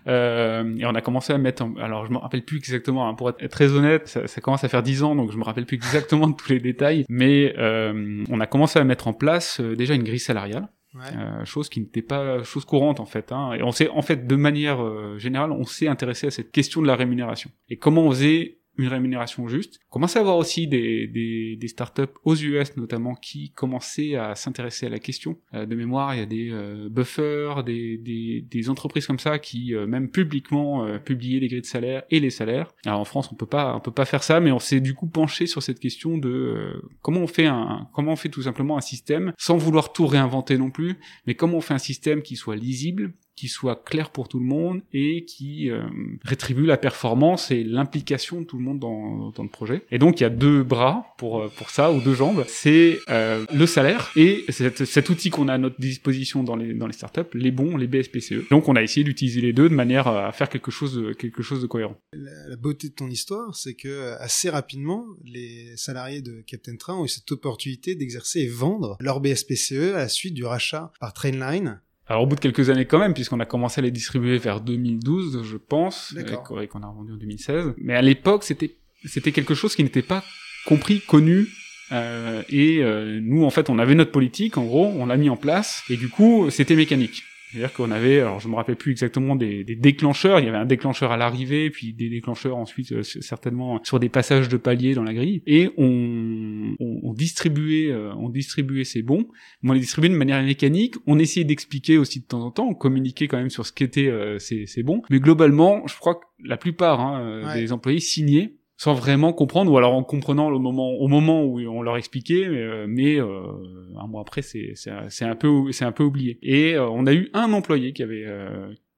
Euh, 0.09 0.77
et 0.79 0.87
on 0.87 0.95
a 0.97 1.01
commencé 1.01 1.33
à 1.33 1.39
mettre, 1.39 1.63
en... 1.63 1.77
alors 1.77 2.07
je 2.07 2.11
me 2.11 2.19
rappelle 2.19 2.45
plus 2.45 2.57
exactement, 2.57 3.09
hein, 3.09 3.15
pour 3.15 3.29
être 3.29 3.47
très 3.49 3.73
honnête, 3.73 4.09
ça, 4.09 4.27
ça, 4.27 4.41
commence 4.41 4.65
à 4.65 4.69
faire 4.69 4.83
dix 4.83 5.05
ans, 5.05 5.15
donc 5.15 5.31
je 5.31 5.37
me 5.37 5.45
rappelle 5.45 5.65
plus 5.65 5.77
exactement 5.77 6.27
de 6.27 6.35
tous 6.35 6.51
les 6.51 6.59
détails, 6.59 7.05
mais 7.09 7.55
euh, 7.57 8.25
on 8.29 8.41
a 8.41 8.47
commencé 8.47 8.81
à 8.81 8.85
mettre 8.85 9.07
en 9.07 9.13
place 9.13 9.61
euh, 9.61 9.77
déjà 9.77 9.95
une 9.95 10.03
grille 10.03 10.19
salariale. 10.19 10.69
Ouais. 10.95 11.47
chose 11.47 11.71
qui 11.71 11.81
n'était 11.81 12.03
pas 12.03 12.43
chose 12.43 12.67
courante 12.67 13.01
en 13.01 13.07
fait. 13.07 13.33
Hein. 13.33 13.55
Et 13.55 13.63
on 13.63 13.73
s'est 13.73 13.89
en 13.89 14.03
fait 14.03 14.27
de 14.27 14.37
manière 14.37 14.79
générale, 15.19 15.51
on 15.51 15.65
s'est 15.65 15.89
intéressé 15.89 16.27
à 16.27 16.31
cette 16.31 16.51
question 16.51 16.83
de 16.83 16.87
la 16.87 16.97
rémunération 16.97 17.51
et 17.71 17.79
comment 17.79 18.03
on 18.03 18.11
faisait 18.11 18.59
une 18.83 18.89
rémunération 18.89 19.49
juste. 19.49 19.79
On 19.91 19.95
commençait 19.95 20.19
à 20.19 20.23
avoir 20.23 20.37
aussi 20.37 20.67
des, 20.67 21.07
des, 21.07 21.57
des 21.57 21.69
startups 21.69 22.03
aux 22.25 22.35
US 22.35 22.77
notamment 22.77 23.15
qui 23.15 23.51
commençaient 23.51 24.17
à 24.17 24.35
s'intéresser 24.35 24.87
à 24.87 24.89
la 24.89 24.99
question. 24.99 25.39
Euh, 25.55 25.67
de 25.67 25.75
mémoire, 25.75 26.15
il 26.15 26.19
y 26.19 26.23
a 26.23 26.27
des 26.27 26.51
euh, 26.51 26.89
buffers, 26.89 27.65
des, 27.65 27.99
des, 27.99 28.45
des, 28.49 28.69
entreprises 28.69 29.07
comme 29.07 29.19
ça 29.19 29.39
qui 29.39 29.75
euh, 29.75 29.87
même 29.87 30.09
publiquement 30.11 30.99
publiaient 30.99 31.41
les 31.41 31.49
grilles 31.49 31.61
de 31.61 31.67
salaire 31.67 32.03
et 32.11 32.21
les 32.21 32.31
salaires. 32.31 32.73
Alors 32.85 33.01
en 33.01 33.05
France, 33.05 33.31
on 33.33 33.35
peut 33.35 33.47
pas 33.47 33.75
on 33.77 33.81
peut 33.81 33.93
pas 33.93 34.05
faire 34.05 34.23
ça, 34.23 34.41
mais 34.41 34.53
on 34.53 34.59
s'est 34.59 34.81
du 34.81 34.95
coup 34.95 35.07
penché 35.07 35.47
sur 35.47 35.63
cette 35.63 35.79
question 35.79 36.19
de 36.19 36.83
comment 37.03 37.21
on 37.21 37.27
fait 37.27 37.47
un 37.47 37.89
comment 37.93 38.13
on 38.13 38.17
fait 38.17 38.29
tout 38.29 38.43
simplement 38.43 38.77
un 38.77 38.81
système 38.81 39.33
sans 39.39 39.57
vouloir 39.57 39.93
tout 39.93 40.07
réinventer 40.07 40.59
non 40.59 40.71
plus, 40.71 40.97
mais 41.27 41.35
comment 41.35 41.59
on 41.59 41.61
fait 41.61 41.75
un 41.75 41.79
système 41.79 42.23
qui 42.23 42.37
soit 42.37 42.57
lisible, 42.57 43.15
qui 43.43 43.49
soit 43.49 43.75
clair 43.75 44.11
pour 44.11 44.29
tout 44.29 44.39
le 44.39 44.47
monde 44.47 44.83
et 44.93 45.25
qui 45.25 45.69
euh, 45.69 45.83
rétribue 46.23 46.65
la 46.65 46.77
performance 46.77 47.51
et 47.51 47.65
l'implication 47.65 48.43
de 48.43 48.47
tout 48.47 48.57
le 48.57 48.63
monde 48.63 48.79
dans, 48.79 49.31
dans, 49.31 49.43
le 49.43 49.49
projet. 49.49 49.83
Et 49.91 49.99
donc 49.99 50.21
il 50.21 50.23
y 50.23 50.27
a 50.27 50.31
deux 50.31 50.63
bras 50.63 51.17
pour 51.19 51.41
euh, 51.41 51.49
pour 51.49 51.71
ça 51.71 51.91
ou 51.91 52.01
deux 52.01 52.15
jambes, 52.15 52.45
c'est 52.47 53.01
euh, 53.11 53.45
le 53.53 53.67
salaire 53.67 54.13
et 54.15 54.45
cet, 54.51 54.85
cet 54.85 55.11
outil 55.11 55.31
qu'on 55.31 55.49
a 55.49 55.55
à 55.55 55.59
notre 55.59 55.81
disposition 55.81 56.45
dans 56.45 56.55
les 56.55 56.73
dans 56.73 56.87
les 56.87 56.93
startups, 56.93 57.35
les 57.35 57.51
bons, 57.51 57.77
les 57.77 57.89
BSPCE. 57.89 58.49
Donc 58.49 58.69
on 58.69 58.77
a 58.77 58.83
essayé 58.85 59.03
d'utiliser 59.03 59.41
les 59.41 59.53
deux 59.53 59.69
de 59.69 59.75
manière 59.75 60.07
à 60.07 60.31
faire 60.31 60.49
quelque 60.49 60.71
chose 60.71 60.95
de, 60.95 61.13
quelque 61.13 61.43
chose 61.43 61.61
de 61.61 61.67
cohérent. 61.67 61.97
La, 62.13 62.47
la 62.49 62.57
beauté 62.57 62.91
de 62.91 62.95
ton 62.95 63.11
histoire, 63.11 63.57
c'est 63.57 63.75
que 63.75 64.15
assez 64.21 64.51
rapidement, 64.51 65.05
les 65.25 65.77
salariés 65.77 66.23
de 66.23 66.43
Captain 66.47 66.77
Train 66.77 66.95
ont 66.95 67.07
eu 67.07 67.09
cette 67.09 67.33
opportunité 67.33 67.97
d'exercer 67.97 68.43
et 68.43 68.49
vendre 68.49 68.97
leur 69.01 69.21
BSPCE 69.21 69.95
à 69.95 69.99
la 69.99 70.09
suite 70.09 70.35
du 70.35 70.45
rachat 70.45 70.93
par 71.01 71.13
Trainline 71.13 71.81
alors 72.13 72.25
au 72.25 72.27
bout 72.27 72.37
de 72.37 72.41
quelques 72.41 72.69
années 72.69 72.85
quand 72.85 72.99
même, 72.99 73.15
puisqu'on 73.15 73.41
a 73.41 73.47
commencé 73.47 73.81
à 73.81 73.83
les 73.83 73.91
distribuer 73.91 74.37
vers 74.37 74.61
2012, 74.61 75.45
je 75.45 75.57
pense, 75.57 76.15
et 76.19 76.67
qu'on 76.67 76.83
a 76.83 76.87
revendu 76.87 77.13
en 77.13 77.17
2016. 77.17 77.73
Mais 77.79 77.95
à 77.95 78.03
l'époque, 78.03 78.45
c'était 78.45 78.77
c'était 79.07 79.33
quelque 79.33 79.55
chose 79.55 79.75
qui 79.75 79.83
n'était 79.83 80.03
pas 80.03 80.23
compris, 80.67 81.01
connu. 81.01 81.49
Euh, 81.91 82.43
et 82.51 82.83
euh, 82.83 83.19
nous, 83.23 83.45
en 83.45 83.51
fait, 83.51 83.71
on 83.71 83.79
avait 83.79 83.95
notre 83.95 84.13
politique, 84.13 84.59
en 84.59 84.65
gros, 84.65 84.93
on 84.95 85.07
l'a 85.07 85.17
mis 85.17 85.31
en 85.31 85.39
place, 85.39 85.85
et 85.89 85.97
du 85.97 86.11
coup, 86.11 86.51
c'était 86.51 86.77
mécanique. 86.77 87.23
C'est-à-dire 87.53 87.75
qu'on 87.75 87.91
avait, 87.91 88.21
alors 88.21 88.41
je 88.41 88.49
me 88.49 88.55
rappelle 88.55 88.77
plus 88.77 88.93
exactement 88.93 89.37
des, 89.37 89.63
des, 89.63 89.77
déclencheurs, 89.77 90.39
il 90.41 90.47
y 90.47 90.49
avait 90.49 90.57
un 90.57 90.65
déclencheur 90.65 91.13
à 91.13 91.19
l'arrivée, 91.19 91.69
puis 91.69 91.93
des 91.93 92.09
déclencheurs 92.09 92.57
ensuite 92.57 92.93
euh, 92.93 93.03
certainement 93.03 93.79
sur 93.85 94.01
des 94.01 94.09
passages 94.09 94.49
de 94.49 94.57
paliers 94.57 94.95
dans 94.95 95.03
la 95.03 95.13
grille, 95.13 95.43
et 95.47 95.69
on, 95.77 96.75
on, 96.81 97.01
on 97.03 97.13
distribuait, 97.13 97.93
euh, 97.93 98.15
on 98.15 98.31
distribuait 98.31 98.85
ces 98.85 99.03
bons, 99.03 99.29
mais 99.63 99.71
on 99.71 99.73
les 99.75 99.81
distribuait 99.81 100.09
de 100.09 100.17
manière 100.17 100.43
mécanique, 100.43 100.95
on 101.07 101.19
essayait 101.19 101.45
d'expliquer 101.45 101.99
aussi 101.99 102.21
de 102.21 102.25
temps 102.25 102.43
en 102.43 102.51
temps, 102.51 102.67
on 102.67 102.75
communiquait 102.75 103.29
quand 103.29 103.37
même 103.39 103.51
sur 103.51 103.67
ce 103.67 103.73
qu'étaient 103.73 104.09
euh, 104.09 104.39
ces, 104.39 104.65
ces 104.65 104.83
bons, 104.83 105.03
mais 105.11 105.21
globalement, 105.21 105.87
je 105.87 105.97
crois 105.99 106.15
que 106.15 106.25
la 106.43 106.57
plupart 106.57 107.01
hein, 107.01 107.55
des 107.55 107.71
employés 107.73 108.01
signaient 108.01 108.55
sans 108.83 108.95
vraiment 108.95 109.33
comprendre 109.33 109.71
ou 109.71 109.79
alors 109.79 109.95
en 109.95 110.03
comprenant 110.03 110.51
le 110.51 110.59
moment 110.59 110.91
au 110.95 111.07
moment 111.07 111.45
où 111.45 111.61
on 111.61 111.83
leur 111.83 111.97
expliquait 111.97 112.49
mais, 112.89 113.21
euh, 113.21 113.27
euh, 113.27 113.97
un 113.97 114.09
mois 114.09 114.23
après 114.23 114.43
c'est 114.43 114.73
c'est 114.75 115.25
un 115.25 115.37
peu 115.37 115.71
c'est 115.71 115.85
un 115.85 115.93
peu 115.93 116.03
oublié 116.03 116.41
et 116.43 116.75
euh, 116.75 116.89
on 116.89 117.07
a 117.07 117.15
eu 117.15 117.31
un 117.33 117.53
employé 117.53 117.93
qui 117.93 118.03
avait 118.03 118.27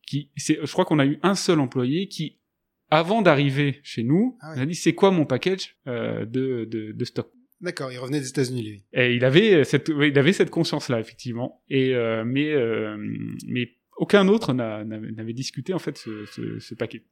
qui 0.07 0.31
c'est 0.39 0.59
je 0.63 0.73
crois 0.73 0.87
qu'on 0.87 0.99
a 0.99 1.05
eu 1.05 1.19
un 1.23 1.35
seul 1.35 1.61
employé 1.61 2.09
qui 2.09 2.39
avant 2.91 3.21
d'arriver 3.21 3.81
chez 3.83 4.05
nous 4.05 4.39
ah 4.41 4.53
a 4.53 4.65
dit 4.65 4.75
c'est 4.75 4.95
quoi 4.95 5.11
mon 5.11 5.27
package 5.27 5.77
de, 5.85 6.25
de, 6.65 6.93
de 6.93 7.05
stock? 7.05 7.31
D'accord, 7.61 7.93
il 7.93 7.99
revenait 7.99 8.21
des 8.21 8.29
États-Unis 8.29 8.63
lui. 8.63 8.85
Et 8.95 9.15
il 9.15 9.25
avait 9.27 9.65
cette 9.65 9.91
il 9.91 10.19
avait 10.19 10.33
cette 10.33 10.51
conscience 10.51 10.89
là 10.89 10.99
effectivement 10.99 11.63
et 11.69 11.93
mais 12.25 12.55
mais 13.47 13.69
aucun 13.99 14.29
autre 14.29 14.55
n'avait 14.55 15.35
discuté 15.35 15.75
en 15.75 15.79
fait 15.79 15.99
ce, 15.99 16.25
ce, 16.25 16.59
ce 16.59 16.75
paquet. 16.75 17.03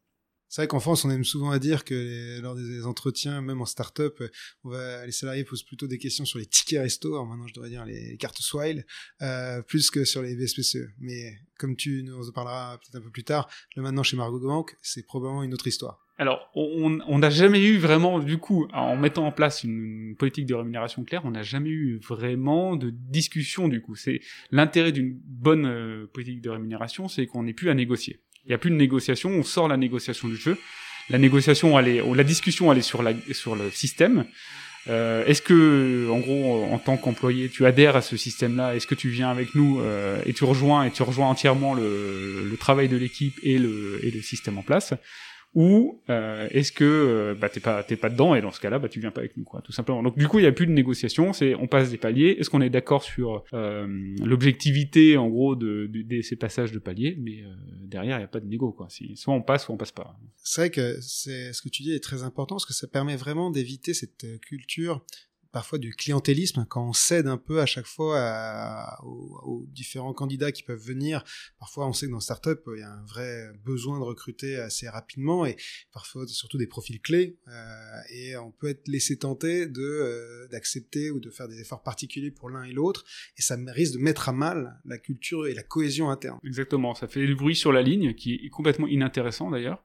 C'est 0.53 0.61
vrai 0.61 0.69
qu'en 0.69 0.81
France, 0.81 1.07
on 1.07 1.11
aime 1.11 1.25
souvent 1.25 1.51
à 1.51 1.59
dire 1.59 1.83
que 1.83 2.39
lors 2.43 2.55
des 2.55 2.85
entretiens, 2.85 3.41
même 3.41 3.63
en 3.63 3.65
start-up, 3.65 4.23
on 4.65 4.69
va, 4.69 5.07
les 5.07 5.11
salariés 5.11 5.45
posent 5.45 5.63
plutôt 5.63 5.87
des 5.87 5.97
questions 5.97 6.27
sur 6.27 6.39
les 6.39 6.45
tickets 6.45 6.83
resto, 6.83 7.15
alors 7.15 7.25
maintenant 7.25 7.47
je 7.47 7.55
devrais 7.55 7.71
dire 7.71 7.87
les, 7.87 8.19
cartes 8.19 8.37
Swile, 8.37 8.85
euh, 9.23 9.63
plus 9.63 9.91
que 9.91 10.05
sur 10.05 10.21
les 10.21 10.35
VSPCE. 10.35 10.91
Mais 11.01 11.39
comme 11.59 11.75
tu 11.75 12.03
nous 12.03 12.29
en 12.29 12.33
parleras 12.33 12.77
peut-être 12.77 12.97
un 12.97 13.01
peu 13.01 13.09
plus 13.09 13.25
tard, 13.25 13.49
là 13.77 13.83
maintenant 13.83 14.03
chez 14.03 14.19
Margot 14.19 14.41
Bank, 14.41 14.77
c'est 14.83 15.07
probablement 15.07 15.43
une 15.43 15.55
autre 15.55 15.69
histoire. 15.69 16.05
Alors, 16.19 16.51
on 16.55 17.19
n'a 17.19 17.31
jamais 17.31 17.65
eu 17.65 17.79
vraiment, 17.79 18.19
du 18.19 18.37
coup, 18.37 18.69
en 18.75 18.95
mettant 18.95 19.27
en 19.27 19.33
place 19.33 19.65
une, 19.65 20.17
politique 20.19 20.45
de 20.45 20.55
rémunération 20.55 21.03
claire, 21.03 21.23
on 21.25 21.31
n'a 21.31 21.43
jamais 21.43 21.71
eu 21.71 21.99
vraiment 22.07 22.77
de 22.77 22.91
discussion, 22.91 23.69
du 23.69 23.81
coup. 23.81 23.97
C'est 23.97 24.21
l'intérêt 24.51 24.93
d'une 24.93 25.19
bonne 25.25 25.65
euh, 25.65 26.07
politique 26.13 26.43
de 26.43 26.51
rémunération, 26.51 27.09
c'est 27.09 27.27
qu'on 27.27 27.45
n'est 27.45 27.55
plus 27.55 27.71
à 27.71 27.75
négocier. 27.75 28.21
Il 28.45 28.49
n'y 28.49 28.55
a 28.55 28.59
plus 28.59 28.71
de 28.71 28.77
négociation, 28.77 29.31
on 29.31 29.43
sort 29.43 29.69
la 29.69 29.77
négociation 29.77 30.29
du 30.29 30.37
jeu. 30.37 30.59
La 31.11 31.19
négociation, 31.19 31.79
elle 31.79 31.89
est, 31.89 32.03
la 32.15 32.25
discussion, 32.25 32.73
elle 32.73 32.79
est 32.79 32.83
sur, 32.83 33.03
la, 33.03 33.13
sur 33.33 33.57
le 33.57 33.71
système. 33.71 34.25
Euh, 34.89 35.25
Est-ce 35.27 35.43
que, 35.43 36.09
en 36.11 36.19
gros, 36.19 36.65
en 36.73 36.79
tant 36.79 36.97
qu'employé, 36.97 37.49
tu 37.49 37.67
adhères 37.67 37.95
à 37.95 38.03
ce 38.03 38.17
système-là? 38.17 38.75
Est-ce 38.75 38.87
que 38.87 38.97
tu 38.97 39.11
viens 39.11 39.31
avec 39.31 39.55
nous 39.55 39.81
euh, 39.81 40.21
et 40.27 40.33
tu 40.33 40.45
rejoins 40.45 40.85
et 40.85 40.91
tu 40.91 41.03
rejoins 41.03 41.29
entièrement 41.29 41.75
le, 41.75 42.49
le 42.51 42.57
travail 42.57 42.89
de 42.89 42.97
l'équipe 42.97 43.39
et 43.43 43.59
le, 43.59 44.01
et 44.03 44.11
le 44.11 44.23
système 44.23 44.59
en 44.59 44.63
place? 44.63 44.95
Ou 45.55 46.01
euh, 46.09 46.49
est-ce 46.51 46.73
que 46.73 46.85
euh, 46.85 47.35
bah 47.35 47.51
t'es 47.51 47.61
pas 47.61 47.83
t'es 47.83 47.97
pas 47.97 48.09
dedans 48.09 48.35
et 48.35 48.41
dans 48.41 48.53
ce 48.53 48.61
cas-là 48.61 48.79
bah 48.79 48.89
tu 48.89 49.01
viens 49.01 49.11
pas 49.11 49.21
avec 49.21 49.37
nous 49.37 49.45
quoi 49.45 49.61
tout 49.61 49.73
simplement. 49.73 50.03
Donc 50.03 50.17
du 50.17 50.27
coup 50.27 50.39
il 50.39 50.45
y 50.45 50.47
a 50.47 50.53
plus 50.53 50.67
de 50.67 50.73
négociation 50.73 51.33
c'est 51.33 51.55
on 51.55 51.67
passe 51.67 51.91
des 51.91 51.99
paliers. 51.99 52.37
Est-ce 52.39 52.49
qu'on 52.49 52.63
est 52.63 52.71
d'accord 52.71 53.03
sur 53.03 53.45
euh, 53.53 53.87
l'objectivité 54.25 55.19
en 55.19 55.29
gros 55.29 55.55
de, 55.55 55.91
de, 55.93 56.23
ces 56.23 56.37
passages 56.37 56.73
de 56.73 56.79
paliers? 56.79 57.17
Mais 57.21 57.43
euh, 57.43 57.53
derrière 57.83 58.19
il 58.19 58.23
y 58.23 58.25
a 58.25 58.29
pas 58.29 58.41
de 58.41 58.47
négo 58.47 58.73
quoi. 58.73 58.87
Si, 58.89 59.15
soit 59.17 59.35
on 59.35 59.43
passe 59.43 59.67
soit 59.67 59.75
on 59.75 59.79
passe 59.79 59.93
pas. 59.93 60.19
C'est 60.37 60.63
vrai 60.63 60.71
que 60.71 60.99
c'est 61.03 61.53
ce 61.53 61.61
que 61.61 61.69
tu 61.69 61.83
dis 61.83 61.93
est 61.93 62.03
très 62.03 62.23
important 62.23 62.55
parce 62.55 62.67
que 62.67 62.75
ça 62.75 62.87
permet 62.87 63.17
vraiment 63.17 63.51
d'éviter 63.51 63.93
cette 63.93 64.41
culture 64.41 65.05
parfois 65.53 65.79
du 65.79 65.95
clientélisme 65.95 66.67
quand 66.69 66.89
on 66.89 66.93
cède 66.93 67.27
un 67.27 67.37
peu 67.37 67.61
à 67.61 67.67
chaque 67.67 67.87
fois 67.87 68.99
aux, 69.05 69.67
différents 69.69 70.15
candidats 70.15 70.51
qui 70.51 70.63
peuvent 70.63 70.83
venir. 70.83 71.25
Parfois, 71.59 71.87
on 71.87 71.93
sait 71.93 72.07
que 72.07 72.13
dans 72.13 72.21
startup, 72.21 72.63
il 72.75 72.81
y 72.81 72.83
a 72.83 72.91
un 72.91 73.05
vrai 73.05 73.53
besoin 73.65 73.99
de 73.99 74.05
recruter 74.05 74.57
assez 74.57 74.89
rapidement 74.89 75.45
et 75.47 75.57
parfois 75.93 76.27
surtout 76.27 76.59
des 76.59 76.67
profils 76.67 77.01
clés. 77.01 77.39
Euh, 77.49 78.01
et 78.11 78.37
on 78.37 78.51
peut 78.51 78.69
être 78.69 78.89
laissé 78.89 79.19
tenter 79.19 79.67
de 79.67 79.83
euh, 79.83 80.49
d'accepter 80.49 81.11
ou 81.11 81.21
de 81.21 81.31
faire 81.31 81.49
des 81.49 81.61
efforts 81.61 81.83
particuliers 81.83 82.31
pour 82.31 82.51
l'un 82.51 82.65
et 82.65 82.73
l'autre. 82.73 83.05
Et 83.37 83.43
ça 83.43 83.57
risque 83.69 83.95
de 83.95 83.99
mettre 83.99 84.29
à 84.29 84.33
mal 84.33 84.81
la 84.85 84.99
culture 84.99 85.47
et 85.47 85.55
la 85.55 85.63
cohésion 85.63 86.11
interne. 86.11 86.39
Exactement. 86.45 86.95
Ça 86.95 87.09
fait 87.09 87.27
du 87.27 87.35
bruit 87.35 87.57
sur 87.57 87.73
la 87.73 87.83
ligne 87.83 88.15
qui 88.15 88.35
est 88.35 88.51
complètement 88.51 88.89
inintéressant 88.89 89.51
d'ailleurs 89.51 89.85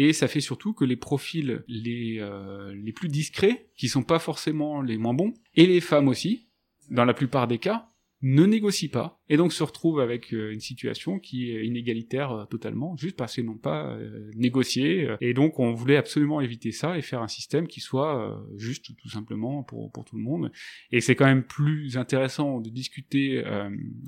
et 0.00 0.12
ça 0.12 0.28
fait 0.28 0.40
surtout 0.40 0.74
que 0.74 0.84
les 0.84 0.94
profils 0.94 1.64
les, 1.66 2.18
euh, 2.20 2.72
les 2.72 2.92
plus 2.92 3.08
discrets, 3.08 3.66
qui 3.76 3.88
sont 3.88 4.04
pas 4.04 4.20
forcément 4.20 4.80
les 4.80 4.96
moins 4.96 5.12
bons, 5.12 5.34
et 5.56 5.66
les 5.66 5.80
femmes 5.80 6.06
aussi, 6.06 6.46
dans 6.88 7.04
la 7.04 7.14
plupart 7.14 7.48
des 7.48 7.58
cas, 7.58 7.88
ne 8.22 8.46
négocient 8.46 8.90
pas, 8.90 9.20
et 9.28 9.36
donc 9.36 9.52
se 9.52 9.64
retrouvent 9.64 9.98
avec 9.98 10.32
euh, 10.32 10.52
une 10.52 10.60
situation 10.60 11.18
qui 11.18 11.50
est 11.50 11.66
inégalitaire 11.66 12.30
euh, 12.30 12.44
totalement, 12.44 12.96
juste 12.96 13.16
parce 13.16 13.34
qu'ils 13.34 13.44
n'ont 13.44 13.58
pas 13.58 13.98
négocié, 14.36 15.16
et 15.20 15.34
donc 15.34 15.58
on 15.58 15.72
voulait 15.72 15.96
absolument 15.96 16.40
éviter 16.40 16.70
ça 16.70 16.96
et 16.96 17.02
faire 17.02 17.20
un 17.20 17.28
système 17.28 17.66
qui 17.66 17.80
soit 17.80 18.40
juste 18.56 18.96
tout 18.96 19.08
simplement 19.08 19.64
pour, 19.64 19.90
pour 19.90 20.04
tout 20.04 20.16
le 20.16 20.22
monde. 20.22 20.52
Et 20.92 21.00
c'est 21.00 21.16
quand 21.16 21.26
même 21.26 21.42
plus 21.42 21.96
intéressant 21.96 22.60
de 22.60 22.70
discuter, 22.70 23.42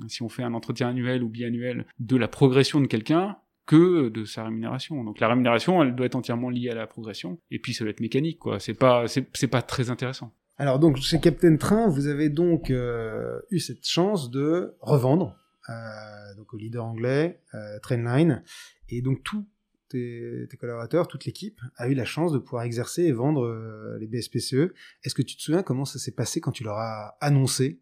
si 0.07 0.23
on 0.23 0.29
fait 0.29 0.43
un 0.43 0.53
entretien 0.53 0.87
annuel 0.89 1.21
ou 1.21 1.27
biannuel, 1.29 1.85
de 1.99 2.15
la 2.15 2.29
progression 2.29 2.79
de 2.79 2.87
quelqu'un 2.87 3.37
que 3.65 4.09
de 4.09 4.25
sa 4.25 4.43
rémunération. 4.43 5.03
Donc 5.03 5.19
la 5.19 5.27
rémunération, 5.27 5.81
elle 5.83 5.95
doit 5.95 6.05
être 6.05 6.15
entièrement 6.15 6.49
liée 6.49 6.69
à 6.69 6.75
la 6.75 6.87
progression, 6.87 7.39
et 7.51 7.59
puis 7.59 7.73
ça 7.73 7.83
doit 7.83 7.91
être 7.91 7.99
mécanique, 7.99 8.39
quoi. 8.39 8.59
C'est 8.59 8.73
pas, 8.73 9.05
c'est 9.07 9.47
pas 9.47 9.61
très 9.61 9.89
intéressant. 9.89 10.33
Alors 10.57 10.77
donc 10.77 10.97
chez 10.97 11.19
Captain 11.19 11.57
Train, 11.57 11.89
vous 11.89 12.07
avez 12.07 12.29
donc 12.29 12.69
euh, 12.69 13.39
eu 13.49 13.59
cette 13.59 13.87
chance 13.87 14.29
de 14.29 14.75
revendre 14.79 15.35
euh, 15.69 16.35
donc 16.37 16.53
au 16.53 16.57
leader 16.57 16.85
anglais 16.85 17.41
euh, 17.55 17.79
Trainline, 17.79 18.43
et 18.89 19.01
donc 19.01 19.23
tous 19.23 19.43
tes, 19.89 20.45
tes, 20.49 20.57
collaborateurs, 20.57 21.07
toute 21.07 21.25
l'équipe 21.25 21.59
a 21.77 21.87
eu 21.87 21.93
la 21.93 22.05
chance 22.05 22.31
de 22.31 22.37
pouvoir 22.37 22.63
exercer 22.63 23.03
et 23.03 23.11
vendre 23.11 23.97
les 23.99 24.07
BSPCE. 24.07 24.73
Est-ce 25.03 25.15
que 25.15 25.21
tu 25.21 25.35
te 25.35 25.41
souviens 25.41 25.63
comment 25.63 25.83
ça 25.83 25.99
s'est 25.99 26.13
passé 26.13 26.39
quand 26.39 26.51
tu 26.51 26.63
leur 26.63 26.77
as 26.77 27.17
annoncé 27.19 27.81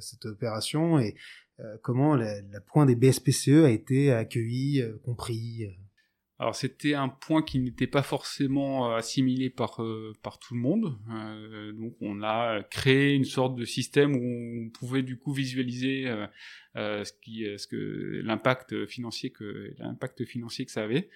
cette 0.00 0.26
opération 0.26 0.98
et 0.98 1.14
euh, 1.60 1.76
comment 1.82 2.14
le 2.16 2.60
point 2.66 2.86
des 2.86 2.96
BSPCE 2.96 3.64
a 3.64 3.70
été 3.70 4.12
accueilli, 4.12 4.82
euh, 4.82 4.98
compris 5.04 5.64
euh 5.64 5.70
alors 6.38 6.54
c'était 6.54 6.92
un 6.92 7.08
point 7.08 7.40
qui 7.40 7.58
n'était 7.58 7.86
pas 7.86 8.02
forcément 8.02 8.94
assimilé 8.94 9.48
par 9.48 9.80
par 10.22 10.38
tout 10.38 10.52
le 10.52 10.60
monde. 10.60 10.98
donc 11.78 11.94
on 12.02 12.22
a 12.22 12.62
créé 12.62 13.14
une 13.14 13.24
sorte 13.24 13.56
de 13.56 13.64
système 13.64 14.14
où 14.14 14.66
on 14.66 14.68
pouvait 14.68 15.00
du 15.00 15.16
coup 15.16 15.32
visualiser 15.32 16.14
ce 16.74 17.10
qui 17.22 17.46
ce 17.56 17.66
que 17.66 18.20
l'impact 18.22 18.84
financier 18.84 19.30
que 19.30 19.72
l'impact 19.78 20.26
financier 20.26 20.66
que 20.66 20.72
ça 20.72 20.82
avait. 20.82 21.08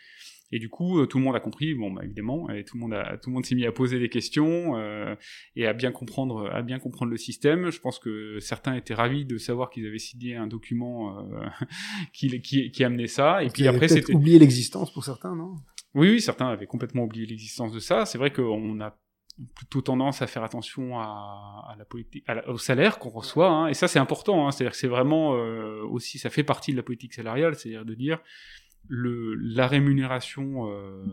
Et 0.52 0.58
du 0.58 0.68
coup, 0.68 0.98
euh, 0.98 1.06
tout 1.06 1.18
le 1.18 1.24
monde 1.24 1.36
a 1.36 1.40
compris, 1.40 1.74
bon, 1.74 1.92
bah, 1.92 2.02
évidemment, 2.04 2.50
et 2.50 2.64
tout 2.64 2.76
le 2.76 2.80
monde 2.80 2.94
a, 2.94 3.16
tout 3.18 3.30
le 3.30 3.34
monde 3.34 3.46
s'est 3.46 3.54
mis 3.54 3.66
à 3.66 3.72
poser 3.72 3.98
des 3.98 4.08
questions 4.08 4.76
euh, 4.76 5.14
et 5.56 5.66
à 5.66 5.72
bien 5.72 5.92
comprendre, 5.92 6.50
à 6.52 6.62
bien 6.62 6.78
comprendre 6.78 7.10
le 7.10 7.16
système. 7.16 7.70
Je 7.70 7.80
pense 7.80 7.98
que 7.98 8.38
certains 8.40 8.74
étaient 8.74 8.94
ravis 8.94 9.24
de 9.24 9.38
savoir 9.38 9.70
qu'ils 9.70 9.86
avaient 9.86 9.98
signé 9.98 10.36
un 10.36 10.46
document 10.46 11.18
euh, 11.18 11.46
qui, 12.12 12.40
qui, 12.40 12.70
qui 12.70 12.84
amenait 12.84 13.06
ça. 13.06 13.44
Et 13.44 13.50
puis 13.50 13.68
après, 13.68 13.88
c'était 13.88 14.14
oublié 14.14 14.38
l'existence 14.38 14.92
pour 14.92 15.04
certains, 15.04 15.34
non? 15.36 15.54
Oui, 15.94 16.08
oui, 16.10 16.20
certains 16.20 16.48
avaient 16.48 16.66
complètement 16.66 17.04
oublié 17.04 17.26
l'existence 17.26 17.72
de 17.72 17.80
ça. 17.80 18.06
C'est 18.06 18.18
vrai 18.18 18.32
qu'on 18.32 18.80
a 18.80 18.96
plutôt 19.54 19.80
tendance 19.80 20.22
à 20.22 20.26
faire 20.26 20.44
attention 20.44 20.98
à, 20.98 21.64
à 21.68 21.76
la 21.76 21.84
politique, 21.84 22.24
au 22.46 22.58
salaire 22.58 22.98
qu'on 22.98 23.08
reçoit, 23.08 23.48
hein, 23.48 23.68
et 23.68 23.74
ça 23.74 23.88
c'est 23.88 23.98
important. 23.98 24.46
Hein, 24.46 24.50
c'est-à-dire 24.50 24.72
que 24.72 24.78
c'est 24.78 24.88
vraiment 24.88 25.34
euh, 25.34 25.82
aussi, 25.84 26.18
ça 26.18 26.30
fait 26.30 26.44
partie 26.44 26.72
de 26.72 26.76
la 26.76 26.82
politique 26.82 27.14
salariale, 27.14 27.54
c'est-à-dire 27.54 27.84
de 27.84 27.94
dire 27.94 28.20
la 28.88 29.66
rémunération 29.66 30.70
euh, 30.70 31.04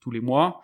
tous 0.00 0.10
les 0.10 0.20
mois, 0.20 0.62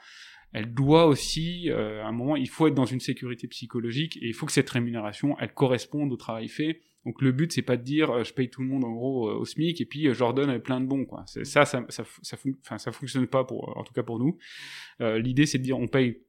elle 0.52 0.72
doit 0.72 1.06
aussi, 1.06 1.70
euh, 1.70 2.02
à 2.02 2.08
un 2.08 2.12
moment, 2.12 2.36
il 2.36 2.48
faut 2.48 2.66
être 2.66 2.74
dans 2.74 2.86
une 2.86 3.00
sécurité 3.00 3.48
psychologique 3.48 4.16
et 4.18 4.28
il 4.28 4.34
faut 4.34 4.46
que 4.46 4.52
cette 4.52 4.70
rémunération, 4.70 5.36
elle 5.40 5.52
corresponde 5.52 6.12
au 6.12 6.16
travail 6.16 6.48
fait. 6.48 6.80
Donc 7.04 7.22
le 7.22 7.32
but, 7.32 7.52
c'est 7.52 7.62
pas 7.62 7.76
de 7.76 7.82
dire 7.82 8.10
euh, 8.10 8.24
je 8.24 8.32
paye 8.32 8.50
tout 8.50 8.62
le 8.62 8.68
monde 8.68 8.84
en 8.84 8.92
gros 8.92 9.30
au 9.30 9.44
SMIC 9.44 9.80
et 9.80 9.86
puis 9.86 10.12
je 10.12 10.18
leur 10.18 10.34
plein 10.62 10.80
de 10.80 10.86
bons. 10.86 11.04
Quoi. 11.04 11.24
Ça, 11.26 11.64
ça, 11.64 11.86
ça, 11.88 12.92
fonctionne 12.92 13.26
pas 13.26 13.46
en 13.50 13.84
tout 13.84 13.92
cas 13.92 14.02
pour 14.02 14.18
nous. 14.18 14.38
L'idée, 15.00 15.46
c'est 15.46 15.58
de 15.58 15.62
dire 15.62 15.78
on 15.78 15.86
paye 15.86 16.22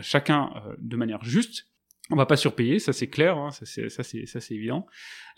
chacun 0.00 0.50
de 0.78 0.96
manière 0.96 1.22
juste 1.22 1.68
on 2.10 2.16
va 2.16 2.26
pas 2.26 2.36
surpayer, 2.36 2.78
ça 2.78 2.92
c'est 2.92 3.08
clair, 3.08 3.36
hein, 3.36 3.50
ça 3.50 3.66
c'est 3.66 3.88
ça 3.88 4.02
c'est 4.02 4.26
ça 4.26 4.40
c'est 4.40 4.54
évident. 4.54 4.86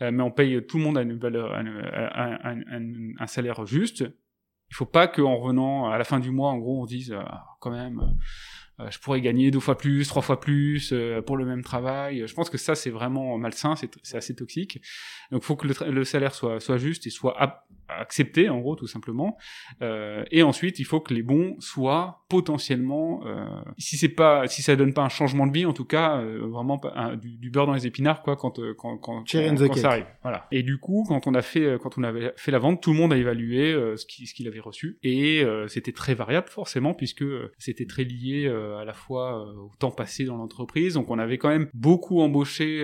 Euh, 0.02 0.10
mais 0.12 0.22
on 0.22 0.30
paye 0.30 0.64
tout 0.66 0.78
le 0.78 0.84
monde 0.84 0.98
à 0.98 1.02
une 1.02 1.18
valeur, 1.18 1.52
à, 1.52 2.50
un, 2.50 3.26
salaire 3.26 3.66
juste. 3.66 4.04
Il 4.70 4.76
faut 4.76 4.86
pas 4.86 5.08
qu'en 5.08 5.36
revenant 5.36 5.90
à 5.90 5.98
la 5.98 6.04
fin 6.04 6.20
du 6.20 6.30
mois, 6.30 6.50
en 6.50 6.58
gros, 6.58 6.80
on 6.80 6.86
dise 6.86 7.12
ah, 7.12 7.44
quand 7.58 7.72
même, 7.72 8.00
euh, 8.78 8.88
je 8.88 9.00
pourrais 9.00 9.20
gagner 9.20 9.50
deux 9.50 9.58
fois 9.58 9.76
plus, 9.76 10.06
trois 10.06 10.22
fois 10.22 10.38
plus 10.38 10.92
euh, 10.92 11.20
pour 11.22 11.36
le 11.36 11.44
même 11.44 11.62
travail. 11.62 12.24
Je 12.26 12.34
pense 12.34 12.50
que 12.50 12.58
ça 12.58 12.76
c'est 12.76 12.90
vraiment 12.90 13.36
malsain, 13.36 13.74
c'est 13.76 14.16
assez 14.16 14.36
toxique. 14.36 14.80
Donc 15.32 15.42
faut 15.42 15.56
que 15.56 15.66
le, 15.66 15.90
le, 15.90 16.04
salaire 16.04 16.34
soit 16.34 16.60
soit 16.60 16.78
juste 16.78 17.06
et 17.06 17.10
soit 17.10 17.36
accepter 17.98 18.48
en 18.48 18.60
gros 18.60 18.76
tout 18.76 18.86
simplement. 18.86 19.36
Euh, 19.82 20.24
et 20.30 20.42
ensuite 20.42 20.78
il 20.78 20.84
faut 20.84 21.00
que 21.00 21.14
les 21.14 21.22
bons 21.22 21.56
soient 21.58 22.24
potentiellement 22.28 23.22
euh, 23.26 23.46
si 23.78 23.96
c'est 23.96 24.08
pas 24.08 24.46
si 24.46 24.62
ça 24.62 24.76
donne 24.76 24.94
pas 24.94 25.02
un 25.02 25.08
changement 25.08 25.46
de 25.46 25.52
vie 25.52 25.66
en 25.66 25.72
tout 25.72 25.84
cas 25.84 26.18
euh, 26.18 26.46
vraiment 26.46 26.80
du, 27.20 27.50
beurre 27.50 27.66
dans 27.66 27.74
les 27.74 27.86
épinards 27.86 28.22
quoi 28.22 28.36
quand 28.36 28.60
quand 28.76 28.98
quand, 28.98 29.24
quand, 29.24 29.76
ça 29.76 29.90
arrive. 29.90 30.06
Voilà. 30.22 30.46
Et 30.52 30.62
du 30.62 30.78
coup 30.78 31.04
quand 31.08 31.26
on 31.26 31.34
a 31.34 31.42
fait 31.42 31.78
quand 31.82 31.98
on 31.98 32.02
avait 32.02 32.32
fait 32.36 32.50
la 32.50 32.58
vente 32.58 32.82
tout 32.82 32.92
le 32.92 32.98
monde 32.98 33.12
a 33.12 33.16
évalué 33.16 33.72
ce 33.96 34.06
qu'il 34.06 34.26
ce 34.26 34.34
qu'il 34.34 34.46
avait 34.48 34.60
reçu. 34.60 34.98
Et 35.02 35.44
c'était 35.68 35.92
très 35.92 36.14
variable 36.14 36.48
forcément 36.48 36.94
puisque 36.94 37.24
c'était 37.58 37.86
très 37.86 38.04
lié 38.04 38.48
à 38.48 38.84
la 38.84 38.92
fois 38.92 39.52
au 39.54 39.70
temps 39.78 39.90
passé 39.90 40.24
dans 40.24 40.36
l'entreprise. 40.36 40.94
Donc 40.94 41.10
on 41.10 41.18
avait 41.18 41.38
quand 41.38 41.48
même 41.48 41.68
beaucoup 41.74 42.20
embauché 42.20 42.82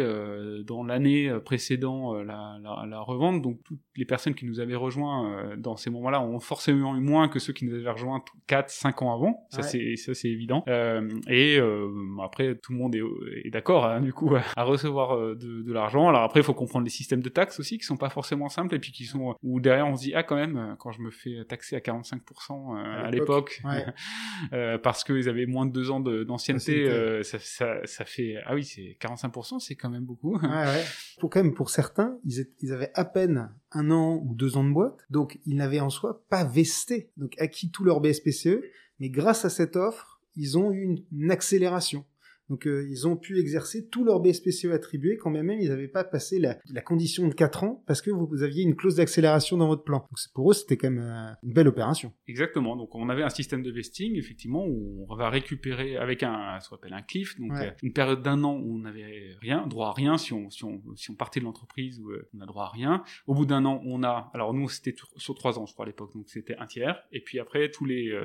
dans 0.67 0.83
l'année 0.83 1.33
précédent 1.45 2.15
la, 2.15 2.59
la, 2.63 2.85
la 2.87 3.01
revente. 3.01 3.43
Donc 3.43 3.61
toutes 3.65 3.81
les 3.97 4.05
personnes 4.05 4.35
qui 4.35 4.47
nous 4.47 4.61
avaient 4.61 4.75
rejoint 4.75 4.96
euh, 5.05 5.57
dans 5.57 5.77
ces 5.77 5.91
moments-là 5.91 6.21
ont 6.21 6.41
forcément 6.41 6.97
eu 6.97 7.01
moins 7.01 7.29
que 7.29 7.39
ceux 7.39 7.53
qui 7.53 7.65
nous 7.65 7.75
avaient 7.75 7.91
rejoints 7.91 8.23
4, 8.47 8.71
5 8.71 9.03
ans 9.03 9.15
avant. 9.15 9.47
Ça, 9.51 9.63
c'est, 9.63 9.97
évident. 10.25 10.65
Euh, 10.69 11.09
et 11.29 11.59
euh, 11.59 11.89
après, 12.23 12.57
tout 12.57 12.73
le 12.73 12.79
monde 12.79 12.95
est, 12.95 13.03
est 13.45 13.51
d'accord, 13.51 13.85
hein, 13.87 14.01
du 14.01 14.13
coup, 14.13 14.35
à 14.57 14.65
recevoir 14.65 15.17
de, 15.19 15.63
de 15.63 15.73
l'argent. 15.73 16.09
Alors 16.09 16.23
après, 16.23 16.41
il 16.41 16.43
faut 16.43 16.55
comprendre 16.55 16.85
les 16.85 16.91
systèmes 16.91 17.23
de 17.23 17.29
taxes 17.29 17.61
aussi, 17.61 17.79
qui 17.79 17.85
sont 17.85 17.97
pas 17.97 18.09
forcément 18.09 18.49
simples, 18.49 18.75
et 18.75 18.79
puis 18.79 18.93
qui 18.93 19.05
sont, 19.05 19.37
où 19.43 19.61
derrière, 19.61 19.87
on 19.87 19.97
se 19.97 20.03
dit, 20.03 20.15
ah, 20.15 20.23
quand 20.23 20.37
même, 20.37 20.77
quand 20.79 20.91
je 20.91 21.01
me 21.01 21.11
fais 21.11 21.45
taxer 21.49 21.77
à 21.77 21.81
45% 21.81 22.77
à, 22.77 23.11
l'époque, 23.11 23.63
parce 24.83 25.05
qu'ils 25.05 25.29
avaient 25.29 25.47
moins 25.47 25.67
de 25.67 25.73
2 25.73 25.91
ans 25.91 26.01
d'ancienneté, 26.01 27.23
ça, 27.23 27.39
ça, 27.39 27.81
ça, 27.85 28.05
fait, 28.05 28.37
ah 28.47 28.55
oui, 28.55 28.65
c'est 28.65 28.97
45%, 29.01 29.61
c'est 29.61 29.75
quand 29.75 29.91
même 29.91 30.05
beaucoup. 30.05 30.39
Ouais, 30.39 30.49
ouais. 30.49 30.85
Pour 31.21 31.31
quand 31.31 31.43
même, 31.43 31.55
pour 31.55 31.71
certains, 31.71 32.19
ils, 32.25 32.47
ils 32.61 32.73
avaient 32.73 32.91
à 32.95 33.05
peine 33.05 33.51
un 33.77 33.91
an 33.91 34.23
ou 34.25 34.35
deux 34.35 34.57
ans 34.57 34.65
de 34.65 34.73
boîte. 34.73 35.05
Donc, 35.11 35.39
ils 35.45 35.57
n'avaient 35.57 35.81
en 35.81 35.91
soi 35.91 36.25
pas 36.29 36.45
vesté, 36.45 37.11
donc 37.17 37.35
acquis 37.39 37.71
tout 37.71 37.85
leur 37.85 38.01
BSPCE, 38.01 38.61
mais 38.99 39.11
grâce 39.11 39.45
à 39.45 39.51
cette 39.51 39.77
offre, 39.77 40.21
ils 40.35 40.59
ont 40.59 40.73
eu 40.73 41.05
une 41.13 41.31
accélération. 41.31 42.05
Donc 42.49 42.67
euh, 42.67 42.87
ils 42.89 43.09
ont 43.09 43.17
pu 43.17 43.41
exercer 43.41 43.89
tous 43.89 44.05
leurs 44.05 44.21
BSPCE 44.21 44.67
attribués 44.67 45.17
quand 45.17 45.31
même 45.31 45.51
ils 45.51 45.69
n'avaient 45.69 45.89
pas 45.89 46.05
passé 46.05 46.39
la, 46.39 46.81
condition 46.81 47.27
de 47.27 47.35
4 47.35 47.65
ans 47.65 47.83
parce 47.87 48.01
que 48.01 48.11
vous, 48.11 48.43
aviez 48.43 48.63
une 48.63 48.77
clause 48.77 48.97
d'accélération 48.97 49.57
dans 49.57 49.67
votre 49.67 49.83
plan. 49.83 49.99
Donc 49.99 50.19
pour 50.35 50.51
eux 50.51 50.55
c'était 50.55 50.77
quand 50.77 50.91
même 50.91 51.03
euh, 51.03 51.33
une 51.43 51.53
belle 51.53 51.69
opération. 51.69 52.13
Exactement. 52.29 52.77
Donc 52.77 52.95
on 52.95 53.09
avait 53.09 53.23
un 53.23 53.29
système 53.31 53.63
de 53.63 53.71
vesting 53.71 54.17
effectivement 54.17 54.65
où 54.65 55.07
on 55.09 55.15
va 55.15 55.29
récupérer 55.29 55.97
avec 55.97 56.23
un 56.23 56.61
ce 56.61 56.69
qu'on 56.69 56.77
appelle 56.77 56.93
un 56.93 57.03
cliff 57.03 57.39
donc 57.41 57.53
euh, 57.53 57.71
une 57.83 57.93
période 57.93 58.23
d'un 58.23 58.43
an 58.45 58.55
où 58.55 58.77
on 58.77 58.79
n'avait 58.79 59.35
rien 59.41 59.67
droit 59.67 59.89
à 59.89 59.93
rien 59.93 60.17
si 60.17 60.33
on 60.33 60.49
si 60.51 60.65
on 60.65 60.81
si 60.95 61.11
on 61.11 61.15
partait 61.15 61.41
de 61.41 61.45
l'entreprise 61.45 61.99
où 61.99 62.13
on 62.37 62.41
a 62.41 62.47
droit 62.47 62.67
à 62.67 62.69
rien. 62.69 63.03
Au 63.27 63.35
bout 63.35 63.47
d'un 63.47 63.65
an 63.65 63.83
on 63.85 64.05
a 64.05 64.31
alors 64.35 64.55
nous 64.55 64.69
c'était 64.69 64.95
sur 65.17 65.35
3 65.35 65.59
ans 65.59 65.67
je 65.67 65.73
crois 65.73 65.85
à 65.85 65.89
l'époque 65.89 66.13
donc 66.15 66.29
c'était 66.29 66.57
un 66.57 66.67
tiers 66.67 67.03
et 67.11 67.21
puis 67.21 67.41
après 67.41 67.71
tous 67.71 67.85
les 67.85 68.17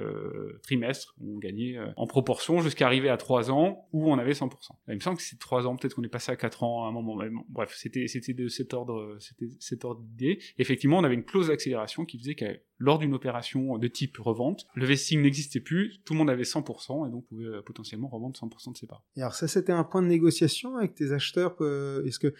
trimestres 0.61 1.15
on 1.21 1.37
gagnait 1.39 1.77
en 1.95 2.05
proportion 2.05 2.61
jusqu'à 2.61 2.85
arriver 2.85 3.09
à 3.09 3.17
3 3.17 3.51
ans 3.51 3.87
où 3.91 4.10
on 4.10 4.10
avait 4.17 4.33
100%. 4.33 4.49
Il 4.87 4.95
me 4.95 4.99
semble 4.99 5.17
que 5.17 5.23
c'est 5.23 5.39
3 5.39 5.67
ans, 5.67 5.75
peut-être 5.75 5.95
qu'on 5.95 6.03
est 6.03 6.09
passé 6.09 6.31
à 6.31 6.35
4 6.35 6.63
ans 6.63 6.85
à 6.85 6.89
un 6.89 6.91
moment. 6.91 7.19
bref, 7.49 7.73
c'était 7.75 8.05
de 8.05 8.47
cet 8.47 8.73
ordre, 8.73 9.17
c'était 9.19 9.49
cet 9.59 9.85
ordre 9.85 10.01
d'idée. 10.01 10.39
Effectivement, 10.57 10.97
on 10.97 11.03
avait 11.03 11.15
une 11.15 11.25
clause 11.25 11.47
d'accélération 11.47 12.05
qui 12.05 12.17
faisait 12.17 12.35
que 12.35 12.45
lors 12.81 12.97
d'une 12.97 13.13
opération 13.13 13.77
de 13.77 13.87
type 13.87 14.17
revente, 14.17 14.65
le 14.73 14.85
vesting 14.85 15.21
n'existait 15.21 15.59
plus, 15.59 16.01
tout 16.03 16.13
le 16.13 16.19
monde 16.19 16.29
avait 16.29 16.43
100% 16.43 17.07
et 17.07 17.11
donc 17.11 17.27
pouvait 17.27 17.45
euh, 17.45 17.61
potentiellement 17.61 18.07
revendre 18.07 18.37
100% 18.37 18.73
de 18.73 18.77
ses 18.77 18.87
parts. 18.87 19.03
Et 19.15 19.21
alors 19.21 19.35
ça, 19.35 19.47
c'était 19.47 19.71
un 19.71 19.83
point 19.83 20.01
de 20.01 20.07
négociation 20.07 20.77
avec 20.77 20.95
tes 20.95 21.11
acheteurs. 21.11 21.55
Euh, 21.61 22.03
est-ce 22.05 22.19
que 22.19 22.33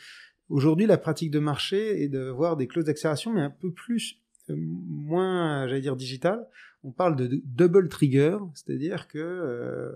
aujourd'hui 0.50 0.88
la 0.88 0.98
pratique 0.98 1.30
de 1.30 1.40
marché 1.40 2.04
est 2.04 2.10
de 2.10 2.30
voir 2.30 2.58
des 2.58 2.68
clauses 2.68 2.86
d'accélération, 2.86 3.32
mais 3.32 3.42
un 3.42 3.51
peu 3.51 3.72
plus 3.72 4.20
euh, 4.50 4.56
moins, 4.58 5.68
j'allais 5.68 5.82
dire, 5.82 5.96
digital 5.96 6.48
on 6.84 6.92
parle 6.92 7.16
de 7.16 7.42
double 7.46 7.90
trigger, 7.90 8.38
c'est-à-dire 8.56 9.08
que 9.08 9.20
euh, 9.20 9.92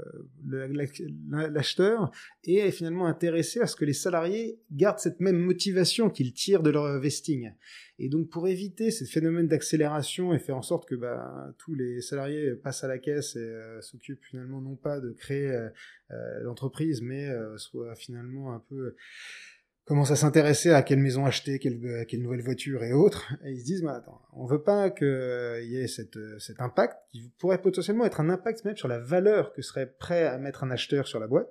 l'acheteur 1.49 2.11
est 2.43 2.71
finalement 2.71 3.07
intéressé 3.07 3.59
à 3.59 3.67
ce 3.67 3.75
que 3.75 3.85
les 3.85 3.93
salariés 3.93 4.59
gardent 4.71 4.99
cette 4.99 5.19
même 5.19 5.37
motivation 5.37 6.09
qu'ils 6.09 6.33
tirent 6.33 6.61
de 6.61 6.69
leur 6.69 6.99
vesting. 6.99 7.51
Et 7.97 8.09
donc 8.09 8.29
pour 8.29 8.47
éviter 8.47 8.91
ce 8.91 9.05
phénomène 9.05 9.47
d'accélération 9.47 10.33
et 10.33 10.39
faire 10.39 10.57
en 10.57 10.61
sorte 10.61 10.87
que 10.87 10.95
bah, 10.95 11.53
tous 11.57 11.73
les 11.73 12.01
salariés 12.01 12.53
passent 12.55 12.83
à 12.83 12.87
la 12.87 12.99
caisse 12.99 13.35
et 13.35 13.39
euh, 13.39 13.81
s'occupent 13.81 14.23
finalement 14.23 14.61
non 14.61 14.75
pas 14.75 14.99
de 14.99 15.11
créer 15.11 15.49
euh, 15.49 15.69
l'entreprise, 16.41 17.01
mais 17.01 17.29
soient 17.57 17.95
finalement 17.95 18.53
un 18.53 18.59
peu 18.59 18.95
commencent 19.85 20.11
à 20.11 20.15
s'intéresser 20.15 20.71
à 20.71 20.81
quelle 20.81 20.99
maison 20.99 21.25
acheter, 21.25 21.59
quelle, 21.59 21.79
euh, 21.85 22.05
quelle 22.07 22.21
nouvelle 22.21 22.41
voiture 22.41 22.83
et 22.83 22.91
autres, 22.91 23.33
et 23.45 23.51
ils 23.51 23.59
se 23.59 23.65
disent, 23.65 23.83
bah, 23.83 23.93
attends, 23.93 24.21
on 24.33 24.45
veut 24.45 24.61
pas 24.61 24.89
qu'il 24.89 25.07
euh, 25.07 25.61
y 25.63 25.77
ait 25.77 25.85
euh, 26.15 26.39
cet 26.39 26.59
impact, 26.59 26.97
qui 27.11 27.31
pourrait 27.37 27.61
potentiellement 27.61 28.05
être 28.05 28.19
un 28.19 28.29
impact 28.29 28.65
même 28.65 28.75
sur 28.75 28.87
la 28.87 28.99
valeur 28.99 29.53
que 29.53 29.61
serait 29.61 29.87
prêt 29.99 30.25
à 30.25 30.37
mettre 30.39 30.63
un 30.63 30.71
acheteur 30.71 31.07
sur 31.07 31.19
la 31.19 31.27
boîte. 31.27 31.49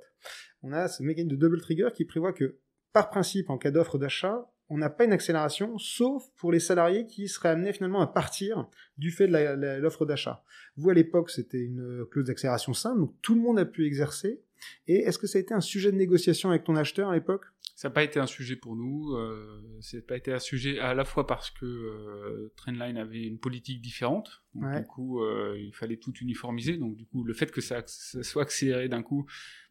On 0.62 0.72
a 0.72 0.88
ce 0.88 1.02
mécanisme 1.02 1.30
de 1.30 1.36
double 1.36 1.60
trigger 1.60 1.88
qui 1.94 2.04
prévoit 2.04 2.32
que, 2.32 2.58
par 2.92 3.08
principe, 3.08 3.50
en 3.50 3.58
cas 3.58 3.70
d'offre 3.70 3.98
d'achat, 3.98 4.50
on 4.68 4.78
n'a 4.78 4.90
pas 4.90 5.04
une 5.04 5.12
accélération, 5.12 5.78
sauf 5.78 6.24
pour 6.36 6.50
les 6.50 6.58
salariés 6.58 7.06
qui 7.06 7.28
seraient 7.28 7.50
amenés 7.50 7.72
finalement 7.72 8.00
à 8.00 8.06
partir 8.06 8.66
du 8.96 9.10
fait 9.10 9.28
de 9.28 9.78
l'offre 9.78 10.06
d'achat. 10.06 10.42
Vous, 10.76 10.88
à 10.88 10.94
l'époque, 10.94 11.30
c'était 11.30 11.60
une 11.60 12.06
clause 12.10 12.24
d'accélération 12.24 12.72
simple, 12.72 13.00
donc 13.00 13.14
tout 13.20 13.34
le 13.34 13.42
monde 13.42 13.58
a 13.58 13.66
pu 13.66 13.86
exercer. 13.86 14.42
Et 14.86 14.96
est-ce 14.96 15.18
que 15.18 15.26
ça 15.26 15.38
a 15.38 15.40
été 15.40 15.54
un 15.54 15.60
sujet 15.60 15.92
de 15.92 15.96
négociation 15.96 16.50
avec 16.50 16.64
ton 16.64 16.76
acheteur 16.76 17.10
à 17.10 17.14
l'époque? 17.14 17.44
Ça 17.74 17.88
n'a 17.88 17.94
pas 17.94 18.04
été 18.04 18.20
un 18.20 18.26
sujet 18.26 18.54
pour 18.54 18.76
nous. 18.76 19.14
Euh, 19.16 19.60
ça 19.80 19.96
n'a 19.96 20.02
pas 20.04 20.16
été 20.16 20.32
un 20.32 20.38
sujet 20.38 20.78
à 20.78 20.94
la 20.94 21.04
fois 21.04 21.26
parce 21.26 21.50
que 21.50 21.64
euh, 21.66 22.52
Trendline 22.56 22.96
avait 22.96 23.24
une 23.24 23.38
politique 23.38 23.80
différente. 23.80 24.44
Du 24.54 24.86
coup, 24.86 25.20
euh, 25.22 25.56
il 25.58 25.74
fallait 25.74 25.96
tout 25.96 26.12
uniformiser. 26.20 26.76
Donc, 26.76 26.96
du 26.96 27.06
coup, 27.06 27.24
le 27.24 27.34
fait 27.34 27.50
que 27.50 27.60
ça, 27.60 27.82
soit 27.86 28.42
accéléré 28.42 28.88
d'un 28.88 29.02
coup 29.02 29.26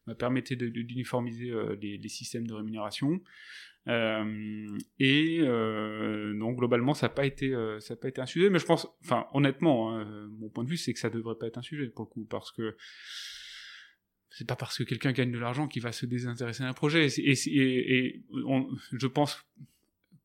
m'a 0.05 0.15
permettait 0.15 0.57
d'uniformiser 0.57 1.51
euh, 1.51 1.77
les, 1.81 1.97
les, 1.97 2.09
systèmes 2.09 2.45
de 2.45 2.53
rémunération. 2.53 3.21
Euh, 3.88 4.77
et 5.00 5.39
donc 6.38 6.57
globalement, 6.57 6.93
ça 6.93 7.07
n'a 7.07 7.13
pas 7.13 7.25
été, 7.25 7.53
ça 7.79 7.93
n'a 7.93 8.00
pas 8.00 8.09
été 8.09 8.19
un 8.19 8.25
sujet. 8.25 8.50
Mais 8.50 8.59
je 8.59 8.65
pense, 8.65 8.87
enfin, 9.01 9.27
honnêtement, 9.33 9.96
hein, 9.96 10.27
mon 10.39 10.50
point 10.50 10.65
de 10.65 10.70
vue, 10.70 10.77
c'est 10.77 10.94
que 10.94 11.00
ça 11.00 11.09
devrait 11.09 11.35
pas 11.39 11.48
être 11.48 11.57
un 11.57 11.61
sujet 11.61 11.87
pour 11.87 12.05
le 12.05 12.09
coup, 12.09 12.25
parce 12.25 12.51
que 12.51 12.75
c'est 14.33 14.48
pas 14.48 14.55
parce 14.55 14.79
que 14.79 14.83
quelqu'un 14.83 15.11
gagne 15.11 15.31
de 15.31 15.37
l'argent 15.37 15.67
qu'il 15.67 15.83
va 15.83 15.91
se 15.91 16.07
désintéresser 16.07 16.63
d'un 16.63 16.74
projet. 16.74 17.05
Et, 17.05 17.33
et, 17.48 18.24
je 18.91 19.07
pense 19.07 19.46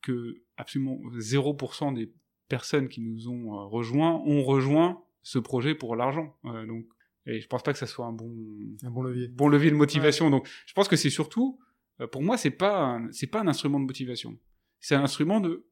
que 0.00 0.42
absolument 0.56 0.98
0% 1.12 1.94
des 1.94 2.10
personnes 2.48 2.88
qui 2.88 3.02
nous 3.02 3.28
ont 3.28 3.54
euh, 3.54 3.66
rejoints 3.66 4.14
ont 4.24 4.42
rejoint 4.42 5.02
ce 5.22 5.38
projet 5.38 5.74
pour 5.74 5.94
l'argent. 5.94 6.34
Euh, 6.46 6.66
donc, 6.66 6.86
et 7.26 7.40
je 7.42 7.46
pense 7.46 7.62
pas 7.62 7.74
que 7.74 7.78
ça 7.78 7.86
soit 7.86 8.06
un 8.06 8.12
bon, 8.12 8.34
un 8.82 8.90
bon 8.90 9.02
levier, 9.02 9.28
bon 9.28 9.48
levier 9.48 9.70
de 9.70 9.76
motivation. 9.76 10.30
Donc, 10.30 10.48
je 10.64 10.72
pense 10.72 10.88
que 10.88 10.96
c'est 10.96 11.10
surtout, 11.10 11.60
euh, 12.00 12.06
pour 12.06 12.22
moi, 12.22 12.38
c'est 12.38 12.50
pas, 12.50 12.98
c'est 13.12 13.26
pas 13.26 13.40
un 13.42 13.48
instrument 13.48 13.78
de 13.78 13.84
motivation. 13.84 14.38
C'est 14.80 14.94
un 14.94 15.02
instrument 15.02 15.40
de 15.40 15.66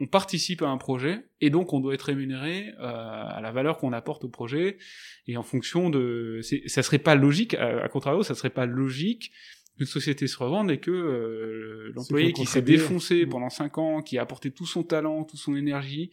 on 0.00 0.06
participe 0.06 0.62
à 0.62 0.68
un 0.68 0.76
projet 0.76 1.26
et 1.40 1.50
donc 1.50 1.72
on 1.72 1.80
doit 1.80 1.94
être 1.94 2.02
rémunéré 2.02 2.72
euh, 2.78 2.82
à 2.82 3.40
la 3.40 3.50
valeur 3.50 3.78
qu'on 3.78 3.92
apporte 3.92 4.24
au 4.24 4.28
projet. 4.28 4.78
Et 5.26 5.36
en 5.36 5.42
fonction 5.42 5.90
de 5.90 6.40
ça 6.66 6.82
serait 6.82 6.98
pas 6.98 7.14
logique 7.14 7.54
à, 7.54 7.88
contrario 7.88 8.22
ça 8.22 8.34
serait 8.34 8.50
pas 8.50 8.66
logique 8.66 9.32
qu'une 9.76 9.86
société 9.86 10.26
se 10.26 10.36
revende 10.38 10.70
et 10.70 10.78
que 10.78 10.90
euh, 10.90 11.92
l'employé 11.94 12.32
qui 12.32 12.46
s'est 12.46 12.62
défoncé 12.62 13.26
mm. 13.26 13.28
pendant 13.28 13.50
cinq 13.50 13.78
ans 13.78 14.02
qui 14.02 14.18
a 14.18 14.22
apporté 14.22 14.50
tout 14.50 14.66
son 14.66 14.82
talent 14.82 15.24
toute 15.24 15.40
son 15.40 15.56
énergie 15.56 16.10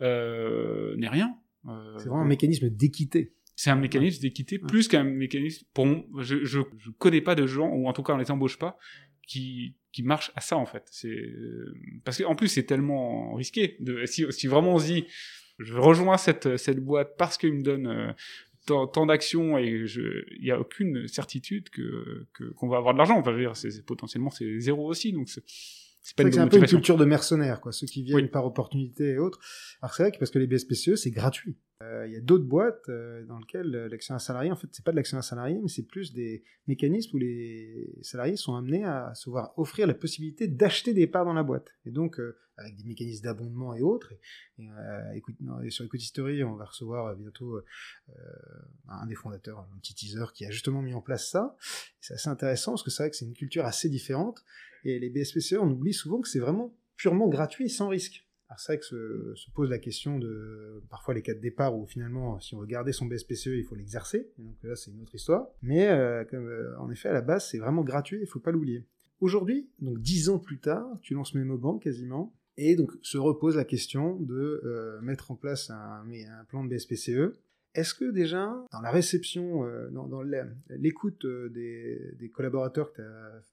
euh, 0.00 0.96
n'est 0.96 1.08
rien. 1.08 1.36
Euh, 1.68 1.94
c'est 1.98 2.08
vraiment 2.08 2.22
un 2.22 2.28
mécanisme 2.28 2.70
d'équité. 2.70 3.34
C'est 3.54 3.70
un 3.70 3.76
mécanisme 3.76 4.20
d'équité 4.20 4.58
plus 4.58 4.86
qu'un 4.86 5.04
mécanisme 5.04 5.66
pour 5.72 5.86
je, 6.20 6.44
je 6.44 6.60
je 6.78 6.90
connais 6.90 7.22
pas 7.22 7.34
de 7.34 7.46
gens 7.46 7.68
ou 7.68 7.88
en 7.88 7.92
tout 7.92 8.02
cas 8.02 8.12
on 8.12 8.18
les 8.18 8.30
embauche 8.30 8.58
pas 8.58 8.78
qui 9.26 9.74
qui 9.96 10.02
marche 10.02 10.30
à 10.36 10.42
ça 10.42 10.58
en 10.58 10.66
fait. 10.66 10.82
C'est 10.90 11.08
euh, 11.08 11.74
parce 12.04 12.18
qu'en 12.18 12.34
plus 12.34 12.48
c'est 12.48 12.64
tellement 12.64 13.32
risqué. 13.32 13.76
De, 13.80 14.04
si, 14.04 14.26
si 14.30 14.46
vraiment 14.46 14.74
on 14.74 14.78
se 14.78 14.84
dit 14.84 15.06
je 15.58 15.72
rejoins 15.72 16.18
cette 16.18 16.58
cette 16.58 16.80
boîte 16.80 17.16
parce 17.16 17.38
qu'il 17.38 17.54
me 17.54 17.62
donne 17.62 17.86
euh, 17.86 18.12
tant, 18.66 18.86
tant 18.86 19.06
d'actions 19.06 19.56
et 19.56 19.86
il 19.86 20.44
y 20.44 20.50
a 20.50 20.60
aucune 20.60 21.08
certitude 21.08 21.70
que 21.70 22.26
qu'on 22.56 22.68
va 22.68 22.76
avoir 22.76 22.92
de 22.92 22.98
l'argent. 22.98 23.16
Enfin, 23.16 23.30
je 23.30 23.36
veux 23.36 23.42
dire, 23.42 23.56
c'est 23.56 23.86
potentiellement 23.86 24.28
c'est 24.28 24.60
zéro 24.60 24.86
aussi. 24.86 25.12
Donc 25.14 25.30
c'est 25.30 26.20
un 26.20 26.46
peu 26.46 26.58
une 26.58 26.66
culture 26.66 26.98
de 26.98 27.06
mercenaires, 27.06 27.62
quoi. 27.62 27.72
Ceux 27.72 27.86
qui 27.86 28.02
viennent 28.02 28.28
par 28.28 28.44
opportunité 28.44 29.12
et 29.12 29.18
autres. 29.18 29.40
Alors 29.80 29.94
c'est 29.94 30.02
vrai 30.02 30.12
que 30.12 30.18
parce 30.18 30.30
que 30.30 30.38
les 30.38 30.46
BSPCE, 30.46 30.96
c'est 30.96 31.10
gratuit. 31.10 31.56
Euh, 31.82 32.06
il 32.06 32.12
y 32.14 32.16
a 32.16 32.20
d'autres 32.20 32.44
boîtes 32.44 32.88
euh, 32.88 33.22
dans 33.26 33.38
lesquelles 33.38 33.74
euh, 33.74 33.88
l'actionnaire 33.90 34.20
salarié, 34.20 34.50
en 34.50 34.56
fait, 34.56 34.68
c'est 34.72 34.84
pas 34.84 34.92
de 34.92 34.96
l'actionnaire 34.96 35.24
salarié, 35.24 35.58
mais 35.60 35.68
c'est 35.68 35.86
plus 35.86 36.14
des 36.14 36.42
mécanismes 36.68 37.16
où 37.16 37.18
les 37.18 37.98
salariés 38.00 38.36
sont 38.36 38.54
amenés 38.56 38.84
à 38.84 39.14
se 39.14 39.28
voir 39.28 39.52
offrir 39.58 39.86
la 39.86 39.92
possibilité 39.92 40.48
d'acheter 40.48 40.94
des 40.94 41.06
parts 41.06 41.26
dans 41.26 41.34
la 41.34 41.42
boîte. 41.42 41.74
Et 41.84 41.90
donc, 41.90 42.18
avec 42.56 42.76
des 42.76 42.84
mécanismes 42.84 43.24
d'abondement 43.24 43.74
et 43.74 43.82
autres. 43.82 44.14
Et, 44.58 44.66
écoute, 45.14 45.36
et 45.62 45.70
sur 45.70 45.84
Écoute 45.84 46.02
History, 46.02 46.42
on 46.42 46.56
va 46.56 46.64
recevoir 46.64 47.14
bientôt 47.14 47.60
un 48.88 49.06
des 49.06 49.14
fondateurs, 49.14 49.58
un 49.58 49.78
petit 49.78 49.94
teaser, 49.94 50.24
qui 50.32 50.46
a 50.46 50.50
justement 50.50 50.80
mis 50.80 50.94
en 50.94 51.02
place 51.02 51.30
ça. 51.30 51.56
C'est 52.00 52.14
assez 52.14 52.30
intéressant 52.30 52.72
parce 52.72 52.82
que 52.82 52.90
c'est 52.90 53.02
vrai 53.02 53.10
que 53.10 53.16
c'est 53.16 53.26
une 53.26 53.34
culture 53.34 53.66
assez 53.66 53.90
différente. 53.90 54.42
Et 54.84 54.98
les 54.98 55.10
BSPCE, 55.10 55.58
on 55.60 55.70
oublie 55.70 55.92
souvent 55.92 56.22
que 56.22 56.28
c'est 56.28 56.38
vraiment 56.38 56.74
purement 56.96 57.28
gratuit, 57.28 57.68
sans 57.68 57.88
risque. 57.88 58.25
Vrai 58.48 58.78
que 58.78 58.84
se, 58.84 59.50
pose 59.54 59.70
la 59.70 59.78
question 59.78 60.18
de 60.18 60.82
parfois 60.88 61.14
les 61.14 61.22
cas 61.22 61.34
de 61.34 61.40
départ 61.40 61.76
où 61.76 61.86
finalement 61.86 62.40
si 62.40 62.54
on 62.54 62.60
veut 62.60 62.66
garder 62.66 62.92
son 62.92 63.06
BSPCE 63.06 63.48
il 63.48 63.64
faut 63.64 63.74
l'exercer, 63.74 64.30
donc 64.38 64.54
là 64.62 64.76
c'est 64.76 64.90
une 64.90 65.02
autre 65.02 65.14
histoire. 65.14 65.48
Mais 65.62 65.88
euh, 65.88 66.24
comme, 66.24 66.46
euh, 66.46 66.78
en 66.78 66.90
effet 66.90 67.08
à 67.08 67.12
la 67.12 67.22
base 67.22 67.48
c'est 67.48 67.58
vraiment 67.58 67.82
gratuit, 67.82 68.18
il 68.20 68.26
faut 68.26 68.40
pas 68.40 68.50
l'oublier. 68.52 68.84
Aujourd'hui, 69.20 69.68
donc 69.80 70.00
dix 70.00 70.28
ans 70.28 70.38
plus 70.38 70.58
tard, 70.58 70.86
tu 71.02 71.14
lances 71.14 71.34
MemoBank 71.34 71.82
quasiment, 71.82 72.34
et 72.56 72.76
donc 72.76 72.92
se 73.02 73.18
repose 73.18 73.56
la 73.56 73.64
question 73.64 74.16
de 74.20 74.62
euh, 74.64 75.00
mettre 75.00 75.30
en 75.30 75.36
place 75.36 75.70
un, 75.70 76.04
plan 76.48 76.64
de 76.64 76.68
BSPCE. 76.68 77.38
Est-ce 77.74 77.94
que 77.94 78.10
déjà, 78.10 78.64
dans 78.72 78.80
la 78.80 78.90
réception, 78.90 79.66
dans, 79.90 80.22
l'écoute 80.70 81.26
des, 81.26 82.30
collaborateurs 82.32 82.92
que 82.92 83.02
tu 83.02 83.02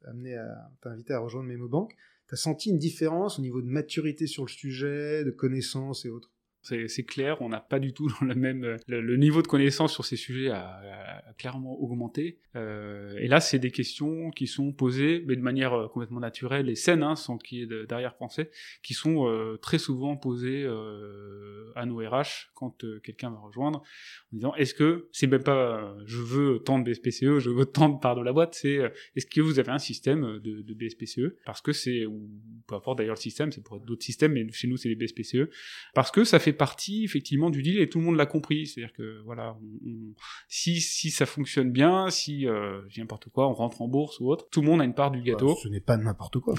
as 0.06 0.10
amené 0.10 0.38
à 0.38 0.71
t'inviter 0.82 1.13
à 1.13 1.19
rejoindre 1.19 1.49
MemoBank, 1.49 1.93
T'as 2.34 2.38
senti 2.38 2.72
une 2.72 2.80
différence 2.80 3.38
au 3.38 3.43
niveau 3.43 3.62
de 3.62 3.67
maturité 3.67 4.26
sur 4.26 4.43
le 4.43 4.50
sujet, 4.50 5.24
de 5.24 5.30
connaissances 5.30 6.04
et 6.04 6.10
autres? 6.10 6.32
C'est 6.63 7.04
clair, 7.04 7.41
on 7.41 7.49
n'a 7.49 7.60
pas 7.60 7.80
du 7.80 7.93
tout 7.93 8.10
le 8.21 8.36
même 8.36 8.78
le, 8.88 9.17
niveau 9.17 9.41
de 9.41 9.47
connaissance 9.47 9.93
sur 9.93 10.06
ces 10.06 10.15
sujets 10.15 10.49
a, 10.49 11.21
clairement 11.38 11.80
augmenté. 11.82 12.39
Euh, 12.56 13.17
et 13.17 13.28
là, 13.28 13.39
c'est 13.39 13.60
des 13.60 13.71
questions 13.71 14.30
qui 14.32 14.47
sont 14.47 14.71
posées, 14.71 15.23
mais 15.26 15.36
de 15.36 15.41
manière 15.41 15.73
euh, 15.73 15.88
complètement 15.88 16.19
naturelle 16.19 16.69
et 16.69 16.76
saine, 16.76 17.04
hein, 17.04 17.15
sans 17.15 17.38
qu'il 17.38 17.60
y 17.60 17.62
ait 17.63 17.86
d'arrière-pensée, 17.88 18.49
qui 18.84 18.93
sont 18.93 19.28
euh, 19.28 19.58
très 19.58 19.78
souvent 19.78 20.15
posées 20.15 20.63
euh, 20.63 21.71
à 21.76 21.86
nos 21.86 21.97
RH 21.97 22.52
quand 22.54 22.84
euh, 22.84 22.99
quelqu'un 22.99 23.32
va 23.32 23.39
rejoindre, 23.39 23.80
en 23.80 24.36
disant 24.36 24.56
est-ce 24.56 24.73
que 24.73 25.10
c'est 25.12 25.28
même 25.28 25.43
pas 25.43 25.95
je 26.06 26.17
veux 26.17 26.60
tant 26.60 26.80
de 26.80 26.89
BSPCE, 26.89 27.39
je 27.39 27.49
veux 27.49 27.65
tant 27.65 27.89
de 27.89 27.99
parts 27.99 28.15
de 28.15 28.21
la 28.21 28.34
boîte, 28.34 28.56
c'est 28.56 28.80
est-ce 29.15 29.26
que 29.26 29.41
vous 29.41 29.60
avez 29.60 29.71
un 29.71 29.80
système 29.80 30.39
de, 30.39 30.62
de 30.62 30.73
BSPCE 30.73 31.36
Parce 31.45 31.62
que 31.62 31.73
c'est 31.73 32.06
ou 32.06 32.30
peu 32.67 32.76
importe 32.76 32.99
d'ailleurs 32.99 33.15
le 33.15 33.21
système, 33.21 33.52
c'est 33.52 33.63
pour 33.63 33.80
d'autres 33.80 34.04
systèmes, 34.04 34.34
mais 34.34 34.47
chez 34.52 34.67
nous 34.67 34.78
c'est 34.78 34.89
les 34.89 34.95
BSPCE, 34.95 35.49
parce 35.93 36.12
que 36.12 36.23
ça 36.23 36.39
fait 36.39 36.53
partie 36.54 37.04
effectivement 37.04 37.50
du 37.50 37.62
deal 37.62 37.80
et 37.80 37.89
tout 37.89 38.00
le 38.00 38.06
monde 38.06 38.16
l'a 38.16 38.26
compris. 38.26 38.68
C'est-à-dire 38.68 38.94
que 38.94 39.22
voilà, 39.26 39.58
si 40.48 40.82
si 40.82 41.12
ça 41.12 41.26
fonctionne 41.26 41.72
bien, 41.72 42.10
si 42.10 42.48
euh, 42.48 42.82
n'importe 42.98 43.30
quoi, 43.30 43.48
on 43.50 43.54
rentre 43.54 43.82
en 43.82 43.88
bourse 43.88 44.20
ou 44.20 44.30
autre, 44.30 44.48
tout 44.52 44.62
le 44.62 44.68
monde 44.68 44.82
a 44.82 44.86
une 44.86 44.94
part 44.94 45.12
du 45.12 45.20
bah, 45.20 45.32
gâteau. 45.32 45.56
ce 45.56 45.68
n'est 45.68 45.80
pas 45.80 45.98
n'importe 45.98 46.39
quoi. 46.39 46.56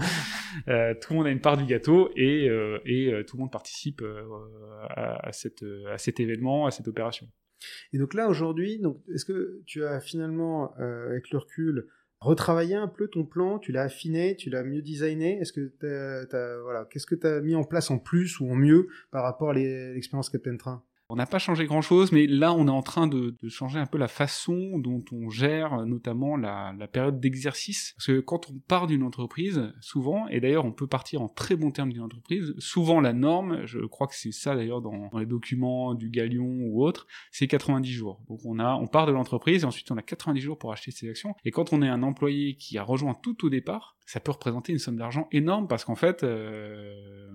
euh, 0.68 0.94
tout 1.00 1.12
le 1.12 1.16
monde 1.16 1.26
a 1.26 1.30
une 1.30 1.40
part 1.40 1.56
du 1.56 1.64
gâteau 1.64 2.10
et 2.16 2.48
euh, 2.48 2.78
et 2.84 3.12
euh, 3.12 3.24
tout 3.24 3.36
le 3.36 3.42
monde 3.42 3.52
participe 3.52 4.02
à, 4.90 5.28
à, 5.28 5.32
cette 5.32 5.64
à 5.90 5.98
cet 5.98 6.20
événement, 6.20 6.66
à 6.66 6.70
cette 6.70 6.88
opération. 6.88 7.28
Et 7.92 7.98
donc 7.98 8.14
là 8.14 8.28
aujourd'hui, 8.28 8.78
donc 8.78 9.02
est-ce 9.12 9.24
que 9.24 9.62
tu 9.66 9.84
as 9.84 10.00
finalement 10.00 10.72
avec 10.76 11.30
le 11.30 11.38
recul 11.38 11.88
retravaillé 12.20 12.74
un 12.74 12.88
peu 12.88 13.08
ton 13.08 13.24
plan, 13.24 13.58
tu 13.58 13.72
l'as 13.72 13.82
affiné, 13.82 14.36
tu 14.36 14.50
l'as 14.50 14.64
mieux 14.64 14.82
designé. 14.82 15.38
Est-ce 15.40 15.52
que 15.52 15.72
t'as, 16.26 16.58
voilà, 16.60 16.86
qu'est-ce 16.90 17.06
que 17.06 17.14
tu 17.14 17.26
as 17.26 17.40
mis 17.40 17.54
en 17.54 17.64
place 17.64 17.90
en 17.90 17.98
plus 17.98 18.40
ou 18.40 18.50
en 18.50 18.56
mieux 18.56 18.88
par 19.10 19.22
rapport 19.22 19.50
à 19.50 19.54
l'expérience 19.54 20.30
Captain 20.30 20.56
Train? 20.56 20.82
On 21.10 21.16
n'a 21.16 21.26
pas 21.26 21.38
changé 21.38 21.64
grand-chose, 21.64 22.12
mais 22.12 22.26
là, 22.26 22.52
on 22.52 22.66
est 22.66 22.70
en 22.70 22.82
train 22.82 23.06
de, 23.06 23.34
de, 23.42 23.48
changer 23.48 23.78
un 23.78 23.86
peu 23.86 23.96
la 23.96 24.08
façon 24.08 24.78
dont 24.78 25.02
on 25.10 25.30
gère 25.30 25.86
notamment 25.86 26.36
la, 26.36 26.74
la 26.78 26.86
période 26.86 27.18
d'exercice. 27.18 27.94
Parce 27.96 28.08
que 28.08 28.20
quand 28.20 28.50
on 28.50 28.58
part 28.58 28.86
d'une 28.86 29.02
entreprise, 29.02 29.72
souvent, 29.80 30.28
et 30.28 30.40
d'ailleurs 30.40 30.66
on 30.66 30.72
peut 30.72 30.86
partir 30.86 31.22
en 31.22 31.28
très 31.28 31.56
bon 31.56 31.70
terme 31.70 31.92
d'une 31.92 32.02
entreprise, 32.02 32.54
souvent 32.58 33.00
la 33.00 33.14
norme, 33.14 33.64
je 33.64 33.78
crois 33.78 34.06
que 34.06 34.14
c'est 34.14 34.32
ça 34.32 34.54
d'ailleurs 34.54 34.82
dans, 34.82 35.08
dans, 35.10 35.18
les 35.18 35.26
documents 35.26 35.94
du 35.94 36.10
Galion 36.10 36.44
ou 36.44 36.84
autre, 36.84 37.06
c'est 37.30 37.46
90 37.46 37.90
jours. 37.90 38.20
Donc 38.28 38.40
on 38.44 38.58
a, 38.58 38.74
on 38.74 38.86
part 38.86 39.06
de 39.06 39.12
l'entreprise 39.12 39.62
et 39.62 39.66
ensuite 39.66 39.90
on 39.90 39.96
a 39.96 40.02
90 40.02 40.40
jours 40.42 40.58
pour 40.58 40.72
acheter 40.72 40.90
ses 40.90 41.08
actions. 41.08 41.34
Et 41.46 41.50
quand 41.50 41.72
on 41.72 41.80
est 41.80 41.88
un 41.88 42.02
employé 42.02 42.56
qui 42.56 42.76
a 42.76 42.82
rejoint 42.82 43.14
tout 43.14 43.46
au 43.46 43.48
départ, 43.48 43.97
ça 44.08 44.20
peut 44.20 44.32
représenter 44.32 44.72
une 44.72 44.78
somme 44.78 44.96
d'argent 44.96 45.28
énorme 45.32 45.68
parce 45.68 45.84
qu'en 45.84 45.94
fait, 45.94 46.24
euh, 46.24 46.94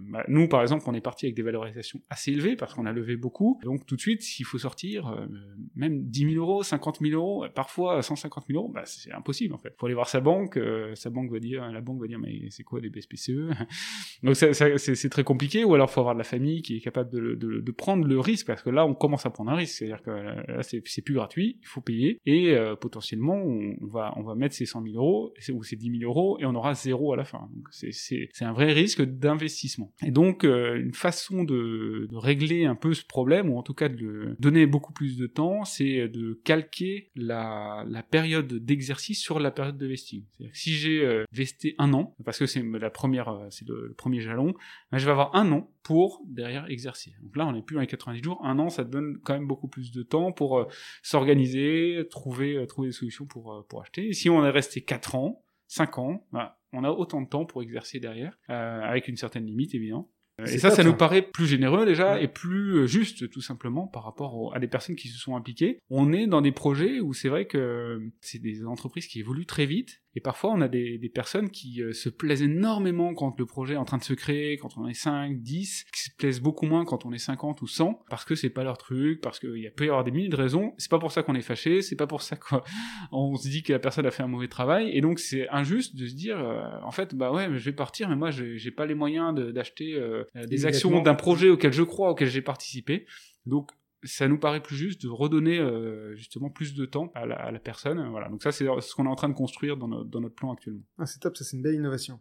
bah, 0.10 0.24
nous 0.28 0.48
par 0.48 0.64
exemple, 0.64 0.84
on 0.88 0.96
est 0.96 1.02
parti 1.02 1.28
avec 1.28 1.36
des 1.36 1.44
valorisations 1.44 2.02
assez 2.10 2.32
élevées 2.32 2.56
parce 2.56 2.74
qu'on 2.74 2.88
a 2.88 2.92
levé 2.92 3.16
beaucoup. 3.16 3.60
Donc 3.64 3.86
tout 3.86 3.96
de 3.96 4.02
suite, 4.02 4.24
s'il 4.24 4.44
faut 4.48 4.58
sortir 4.58 5.08
euh, 5.08 5.28
même 5.76 6.06
10 6.06 6.34
000 6.34 6.44
euros, 6.44 6.64
50 6.64 6.98
000 7.00 7.14
euros, 7.14 7.46
parfois 7.54 8.02
150 8.02 8.46
000 8.48 8.60
euros, 8.60 8.72
bah, 8.74 8.82
c'est 8.86 9.12
impossible 9.12 9.54
en 9.54 9.60
fait. 9.60 9.76
Faut 9.78 9.86
aller 9.86 9.94
voir 9.94 10.10
sa 10.10 10.20
banque, 10.20 10.58
euh, 10.58 10.96
sa 10.96 11.12
banque 11.12 11.32
va 11.32 11.38
dire, 11.38 11.72
la 11.72 11.80
banque 11.80 12.02
va 12.02 12.08
dire 12.08 12.18
mais 12.18 12.48
c'est 12.50 12.64
quoi 12.64 12.82
des 12.82 12.90
BSPCE 12.90 13.52
Donc 14.24 14.36
c'est 14.36 15.10
très 15.10 15.24
compliqué. 15.24 15.64
Ou 15.66 15.76
alors 15.76 15.92
faut 15.92 16.00
avoir 16.00 16.16
de 16.16 16.20
la 16.20 16.24
famille 16.24 16.64
qui 16.64 16.78
est 16.78 16.82
capable 16.82 17.12
de, 17.12 17.36
de, 17.36 17.60
de, 17.60 17.72
prendre 17.72 18.08
le 18.08 18.20
risque 18.20 18.48
parce 18.48 18.64
que 18.64 18.72
là 18.72 18.84
on 18.84 18.96
commence 18.96 19.28
à 19.28 19.30
prendre 19.30 19.52
un 19.52 19.56
risque, 19.56 19.76
c'est-à-dire 19.76 20.02
que 20.02 20.10
là 20.10 20.64
c'est 20.64 21.02
plus 21.04 21.14
gratuit, 21.14 21.60
il 21.62 21.68
faut 21.68 21.82
payer 21.82 22.20
et 22.26 22.56
euh, 22.56 22.76
potentiellement 22.76 23.36
on, 23.36 23.76
va 23.86 24.12
on 24.16 24.24
va 24.24 24.34
mettre 24.34 24.56
ces 24.56 24.66
100 24.66 24.84
000 24.86 24.96
euros 24.96 25.34
ou 25.52 25.64
ces 25.64 25.76
10 25.76 26.00
000 26.00 26.12
euros 26.12 26.40
et 26.40 26.46
on 26.46 26.56
aura 26.56 26.63
zéro 26.72 27.12
à 27.12 27.18
la 27.18 27.26
fin. 27.26 27.50
C'est 27.72 28.30
un 28.42 28.54
vrai 28.54 28.72
risque 28.72 29.02
d'investissement. 29.02 29.92
Et 30.06 30.12
donc 30.12 30.46
euh, 30.46 30.80
une 30.80 30.94
façon 30.94 31.44
de, 31.44 32.08
régler 32.14 32.66
un 32.66 32.76
peu 32.76 32.94
ce 32.94 33.04
problème, 33.04 33.50
ou 33.50 33.58
en 33.58 33.64
tout 33.64 33.74
cas 33.74 33.90
de 33.90 34.36
donner 34.40 34.66
beaucoup 34.66 34.94
plus 34.94 35.18
de 35.18 35.28
temps, 35.28 35.66
c'est 35.66 36.08
de 36.08 36.40
calquer 36.46 37.12
la, 37.16 37.86
période 38.10 38.54
d'exercice 38.54 39.20
sur 39.20 39.40
la 39.40 39.52
période 39.52 39.78
de 39.78 39.88
vesting. 39.88 40.24
Si 40.54 40.74
j'ai 40.74 41.04
euh, 41.04 41.26
vesté 41.32 41.76
un 41.80 41.94
an, 41.94 42.16
parce 42.24 42.38
que 42.38 42.46
c'est 42.46 42.62
la 42.62 42.90
première, 42.90 43.30
euh, 43.30 43.48
c'est 43.50 43.68
le, 43.68 43.94
premier 43.98 44.22
jalon, 44.22 44.54
ben, 44.92 44.98
je 44.98 45.06
vais 45.06 45.12
avoir 45.12 45.36
un 45.36 45.52
an 45.52 45.70
pour 45.82 46.22
derrière 46.28 46.70
exercer. 46.70 47.14
Donc 47.22 47.36
là, 47.36 47.46
on 47.48 47.54
n'est 47.54 47.62
plus 47.62 47.76
dans 47.76 47.82
les 47.82 47.88
90 47.88 48.24
jours. 48.24 48.46
Un 48.46 48.60
an, 48.60 48.70
ça 48.70 48.84
donne 48.84 49.18
quand 49.24 49.34
même 49.34 49.48
beaucoup 49.48 49.68
plus 49.68 49.92
de 49.92 50.04
temps 50.04 50.32
pour 50.32 50.66
s'organiser, 51.02 52.06
trouver, 52.10 52.66
trouver 52.68 52.90
des 52.90 52.94
solutions 52.94 53.26
pour, 53.26 53.66
pour 53.68 53.82
acheter. 53.82 54.08
Et 54.08 54.14
si 54.14 54.30
on 54.30 54.46
est 54.46 54.50
resté 54.50 54.82
4 54.82 55.16
ans, 55.16 55.43
5 55.74 55.98
ans, 55.98 56.28
bah, 56.32 56.60
on 56.72 56.84
a 56.84 56.92
autant 56.92 57.22
de 57.22 57.28
temps 57.28 57.46
pour 57.46 57.64
exercer 57.64 58.00
derrière, 58.00 58.38
euh, 58.52 58.82
avec 58.82 59.08
une 59.08 59.18
certaine 59.18 59.46
limite 59.46 59.74
évidemment. 59.74 60.12
Euh, 60.40 60.46
et 60.46 60.60
ça, 60.60 60.70
ça 60.70 60.84
nous 60.84 60.96
paraît 60.96 61.24
plus 61.24 61.48
généreux 61.48 61.86
déjà 61.86 62.22
et 62.22 62.28
plus 62.28 62.76
euh, 62.76 62.88
juste 62.88 63.30
tout 63.30 63.42
simplement 63.42 63.88
par 63.88 64.04
rapport 64.04 64.56
à 64.56 64.60
des 64.60 64.68
personnes 64.68 64.96
qui 64.96 65.08
se 65.08 65.18
sont 65.18 65.36
impliquées. 65.36 65.80
On 65.90 66.14
est 66.14 66.28
dans 66.28 66.42
des 66.42 66.52
projets 66.52 67.00
où 67.00 67.14
c'est 67.14 67.30
vrai 67.30 67.46
que 67.46 68.12
c'est 68.22 68.40
des 68.40 68.66
entreprises 68.66 69.08
qui 69.08 69.20
évoluent 69.20 69.48
très 69.48 69.66
vite 69.66 70.03
et 70.16 70.22
parfois, 70.22 70.52
on 70.52 70.62
a 70.62 70.68
des, 70.68 71.00
des 71.00 71.10
personnes 71.10 71.50
qui 71.50 71.82
euh, 71.82 71.92
se 71.92 72.08
plaisent 72.08 72.44
énormément 72.44 73.16
quand 73.16 73.36
le 73.40 73.46
projet 73.46 73.74
est 73.74 73.78
en 73.78 73.86
train 73.86 73.98
de 73.98 74.04
se 74.04 74.14
créer, 74.14 74.58
quand 74.58 74.78
on 74.78 74.88
est 74.88 74.94
5, 74.94 75.42
10, 75.42 75.86
qui 75.92 76.02
se 76.04 76.16
plaisent 76.16 76.40
beaucoup 76.40 76.68
moins 76.68 76.86
quand 76.86 77.06
on 77.06 77.12
est 77.14 77.18
50 77.18 77.62
ou 77.64 77.68
100, 77.68 78.04
parce 78.10 78.24
que 78.24 78.36
c'est 78.36 78.52
pas 78.52 78.64
leur 78.64 78.78
truc, 78.78 79.22
parce 79.22 79.40
qu'il 79.40 79.72
peut 79.76 79.86
y 79.86 79.90
avoir 79.90 80.04
des 80.04 80.12
milliers 80.12 80.30
de 80.30 80.36
raisons. 80.36 80.74
C'est 80.78 80.92
pas 80.92 81.00
pour 81.00 81.12
ça 81.12 81.24
qu'on 81.24 81.34
est 81.34 81.42
fâché, 81.42 81.82
c'est 81.82 81.96
pas 81.96 82.06
pour 82.06 82.22
ça 82.22 82.36
qu'on 82.36 83.36
se 83.38 83.50
dit 83.50 83.64
que 83.64 83.74
la 83.74 83.80
personne 83.80 84.06
a 84.06 84.12
fait 84.12 84.24
un 84.24 84.28
mauvais 84.28 84.48
travail. 84.48 84.92
Et 84.96 85.02
donc, 85.02 85.18
c'est 85.18 85.50
injuste 85.50 85.96
de 85.96 86.06
se 86.06 86.14
dire, 86.14 86.38
euh, 86.38 86.64
en 86.84 86.92
fait, 86.92 87.16
bah 87.16 87.32
ouais, 87.32 87.48
je 87.52 87.66
vais 87.66 87.74
partir, 87.74 88.08
mais 88.10 88.16
moi, 88.16 88.30
j'ai 88.30 88.72
pas 88.72 88.86
les 88.86 88.96
moyens 88.96 89.34
d'acheter 89.34 89.96
euh, 89.96 90.26
des 90.48 90.66
actions 90.68 91.02
d'un 91.02 91.16
projet 91.16 91.50
auquel 91.50 91.74
je 91.74 91.84
crois, 91.84 92.12
auquel 92.12 92.28
j'ai 92.28 92.42
participé. 92.42 93.08
Donc, 93.48 93.72
ça 94.04 94.28
nous 94.28 94.40
paraît 94.40 94.62
plus 94.62 94.76
juste 94.76 95.04
de 95.04 95.10
redonner 95.10 95.60
euh, 95.60 96.16
justement 96.16 96.50
plus 96.50 96.74
de 96.74 96.86
temps 96.86 97.12
à 97.16 97.26
la, 97.26 97.36
à 97.36 97.52
la, 97.52 97.60
personne. 97.60 98.08
Voilà. 98.10 98.30
Donc 98.30 98.44
ça, 98.44 98.52
c'est 98.52 98.66
ce 98.66 98.96
qu'on 98.96 99.06
est 99.06 99.10
en 99.10 99.16
train 99.16 99.30
de 99.30 99.34
construire 99.34 99.78
dans, 99.78 99.88
dans 99.88 100.22
notre 100.22 100.36
plan 100.36 100.54
actuellement. 100.54 100.84
Ah, 100.98 101.06
c'est 101.06 101.20
top, 101.20 101.38
ça 101.38 101.44
c'est 101.44 101.58
une 101.58 101.64
belle 101.64 101.76
innovation. 101.76 102.20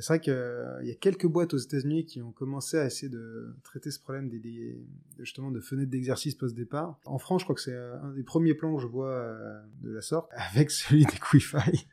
C'est 0.00 0.12
vrai 0.12 0.20
qu'il 0.20 0.32
euh, 0.32 0.84
y 0.84 0.90
a 0.90 0.94
quelques 0.94 1.26
boîtes 1.26 1.54
aux 1.54 1.58
États-Unis 1.58 2.04
qui 2.04 2.22
ont 2.22 2.32
commencé 2.32 2.78
à 2.78 2.86
essayer 2.86 3.08
de 3.08 3.56
traiter 3.64 3.90
ce 3.90 3.98
problème 4.00 4.28
des, 4.28 4.38
des 4.38 4.86
justement 5.18 5.50
de 5.50 5.60
fenêtres 5.60 5.90
d'exercice 5.90 6.34
post-départ. 6.34 7.00
En 7.04 7.18
France, 7.18 7.40
je 7.40 7.46
crois 7.46 7.54
que 7.56 7.60
c'est 7.60 7.74
euh, 7.74 8.00
un 8.00 8.12
des 8.12 8.22
premiers 8.22 8.54
plans 8.54 8.76
que 8.76 8.82
je 8.82 8.86
vois 8.86 9.10
euh, 9.10 9.60
de 9.80 9.90
la 9.90 10.02
sorte, 10.02 10.30
avec 10.52 10.70
celui 10.70 11.04
des 11.04 11.18
Quifi. 11.18 11.88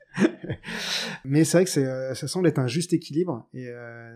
Mais 1.24 1.44
c'est 1.44 1.58
vrai 1.58 1.66
que 1.66 1.72
c'est, 1.72 2.16
ça 2.16 2.28
semble 2.28 2.48
être 2.48 2.60
un 2.60 2.68
juste 2.68 2.94
équilibre, 2.94 3.48
et 3.54 3.70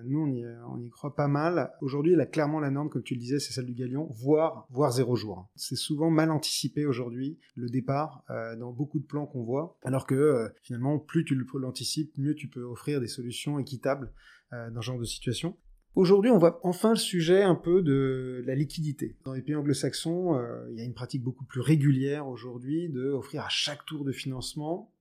nous, 0.06 0.22
on 0.22 0.32
y, 0.32 0.46
on 0.68 0.80
y 0.80 0.90
croit 0.90 1.16
pas 1.16 1.28
mal. 1.28 1.72
Aujourd'hui, 1.82 2.16
là, 2.16 2.26
clairement, 2.26 2.60
la 2.60 2.70
norme, 2.70 2.90
comme 2.90 3.04
tu 3.04 3.14
le 3.16 3.20
disais, 3.20 3.40
c'est 3.40 3.54
celle 3.54 3.66
du 3.66 3.74
galion, 3.74 4.08
voire, 4.12 4.68
voire 4.70 4.92
zéro 4.92 5.16
jour. 5.16 5.50
C'est 5.56 5.76
souvent 5.76 6.10
mal 6.10 6.32
anticipé 6.32 6.86
aujourd'hui, 6.86 7.40
le 7.56 7.70
départ, 7.70 8.24
dans 8.60 8.72
beaucoup 8.72 9.00
de 9.00 9.06
plans 9.06 9.26
qu'on 9.26 9.44
voit, 9.44 9.78
alors 9.84 10.06
que 10.06 10.52
finalement, 10.62 11.00
plus 11.00 11.26
tu 11.26 11.36
l'anticipes, 11.60 12.18
mieux 12.18 12.36
tu 12.36 12.48
peux 12.48 12.64
offrir 12.64 13.00
des 13.00 13.08
solutions 13.08 13.60
équitables 13.60 14.12
euh, 14.54 14.70
dans 14.72 14.82
ce 14.82 14.88
genre 14.88 15.00
de 15.00 15.06
situation. 15.06 15.58
Aujourd'hui, 15.96 16.32
on 16.32 16.38
voit 16.38 16.60
enfin 16.64 16.92
le 16.92 16.96
sujet 16.98 17.42
un 17.42 17.56
peu 17.56 17.82
de 17.82 18.44
la 18.46 18.56
liquidité. 18.56 19.18
Dans 19.26 19.34
les 19.34 19.42
pays 19.42 19.56
anglo-saxons, 19.56 20.36
euh, 20.36 20.68
il 20.72 20.78
y 20.78 20.82
a 20.82 20.86
une 20.86 20.94
pratique 20.94 21.24
beaucoup 21.24 21.46
plus 21.46 21.62
régulière 21.62 22.28
aujourd'hui 22.28 22.90
de 22.90 23.10
offrir 23.10 23.44
à 23.44 23.50
chaque 23.50 23.86
tour 23.86 24.06
de 24.06 24.12
financement 24.12 24.92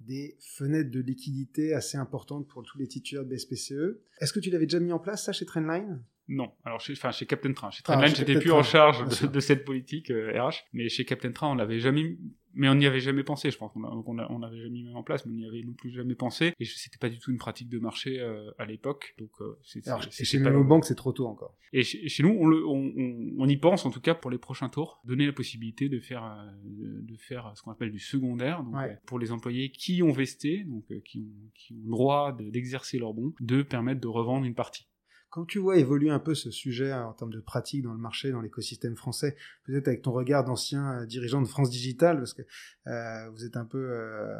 des 0.00 0.36
fenêtres 0.40 0.90
de 0.90 1.00
liquidité 1.00 1.74
assez 1.74 1.96
importantes 1.96 2.48
pour 2.48 2.62
tous 2.62 2.78
les 2.78 2.86
titulaires 2.86 3.24
de 3.24 3.34
BSPCE. 3.34 4.00
Est-ce 4.20 4.32
que 4.32 4.40
tu 4.40 4.50
l'avais 4.50 4.66
déjà 4.66 4.80
mis 4.80 4.92
en 4.92 4.98
place 4.98 5.24
ça 5.24 5.32
chez 5.32 5.46
Trendline? 5.46 6.02
Non, 6.28 6.52
alors 6.64 6.80
chez, 6.80 6.92
enfin 6.92 7.12
chez 7.12 7.26
Captain 7.26 7.52
Train, 7.52 7.70
chez 7.70 7.82
ah, 7.86 8.06
j'étais 8.06 8.38
plus 8.38 8.52
en 8.52 8.62
charge 8.62 9.04
de, 9.20 9.26
de, 9.26 9.40
cette 9.40 9.64
politique 9.64 10.08
RH, 10.08 10.12
euh, 10.12 10.50
mais 10.72 10.88
chez 10.88 11.04
Captain 11.04 11.32
Train, 11.32 11.48
on 11.48 11.54
l'avait 11.54 11.78
jamais 11.78 12.16
mais 12.56 12.70
on 12.70 12.74
n'y 12.74 12.86
avait 12.86 13.00
jamais 13.00 13.22
pensé, 13.22 13.50
je 13.50 13.58
pense. 13.58 13.72
On 13.76 14.38
n'avait 14.38 14.56
jamais 14.56 14.82
mis 14.82 14.94
en 14.94 15.02
place, 15.02 15.26
mais 15.26 15.32
on 15.32 15.36
n'y 15.36 15.46
avait 15.46 15.62
non 15.62 15.74
plus 15.74 15.90
jamais 15.90 16.14
pensé. 16.14 16.54
Et 16.58 16.64
c'était 16.64 16.96
pas 16.98 17.10
du 17.10 17.18
tout 17.18 17.30
une 17.30 17.36
pratique 17.36 17.68
de 17.68 17.78
marché 17.78 18.18
euh, 18.18 18.50
à 18.58 18.64
l'époque. 18.64 19.14
Donc, 19.18 19.30
euh, 19.42 19.58
c'est, 19.62 19.86
Alors, 19.86 20.02
chez 20.10 20.40
nos 20.40 20.64
banques, 20.64 20.86
c'est 20.86 20.94
trop 20.94 21.12
tôt 21.12 21.26
encore. 21.26 21.54
Et 21.74 21.82
chez, 21.82 22.22
nous, 22.22 22.34
on, 22.40 22.46
le, 22.46 22.66
on, 22.66 23.34
on, 23.38 23.46
y 23.46 23.58
pense, 23.58 23.84
en 23.84 23.90
tout 23.90 24.00
cas, 24.00 24.14
pour 24.14 24.30
les 24.30 24.38
prochains 24.38 24.70
tours, 24.70 25.02
donner 25.04 25.26
la 25.26 25.34
possibilité 25.34 25.90
de 25.90 26.00
faire, 26.00 26.24
euh, 26.24 27.00
de 27.02 27.16
faire 27.16 27.52
ce 27.54 27.62
qu'on 27.62 27.72
appelle 27.72 27.92
du 27.92 27.98
secondaire. 27.98 28.64
Donc, 28.64 28.74
pour 29.04 29.18
les 29.18 29.32
employés 29.32 29.70
qui 29.70 30.02
ont 30.02 30.12
vesté, 30.12 30.64
donc 30.64 30.86
qui, 31.04 31.18
ont, 31.18 31.50
qui 31.54 31.74
ont 31.74 31.82
le 31.84 31.90
droit 31.90 32.32
d'exercer 32.32 32.98
leur 32.98 33.12
bon, 33.12 33.34
de 33.38 33.62
permettre 33.62 34.00
de 34.00 34.08
revendre 34.08 34.46
une 34.46 34.54
partie. 34.54 34.88
Quand 35.30 35.44
tu 35.44 35.58
vois 35.58 35.76
évoluer 35.76 36.10
un 36.10 36.18
peu 36.18 36.34
ce 36.34 36.50
sujet 36.50 36.92
en 36.92 37.12
termes 37.12 37.32
de 37.32 37.40
pratique 37.40 37.82
dans 37.82 37.92
le 37.92 37.98
marché, 37.98 38.30
dans 38.30 38.40
l'écosystème 38.40 38.96
français, 38.96 39.36
peut-être 39.64 39.88
avec 39.88 40.02
ton 40.02 40.12
regard 40.12 40.44
d'ancien 40.44 41.00
euh, 41.00 41.06
dirigeant 41.06 41.42
de 41.42 41.46
France 41.46 41.68
Digital, 41.68 42.18
parce 42.18 42.32
que 42.32 42.42
euh, 42.86 43.28
vous 43.30 43.44
êtes 43.44 43.56
un 43.56 43.64
peu 43.64 43.90
euh, 43.90 44.34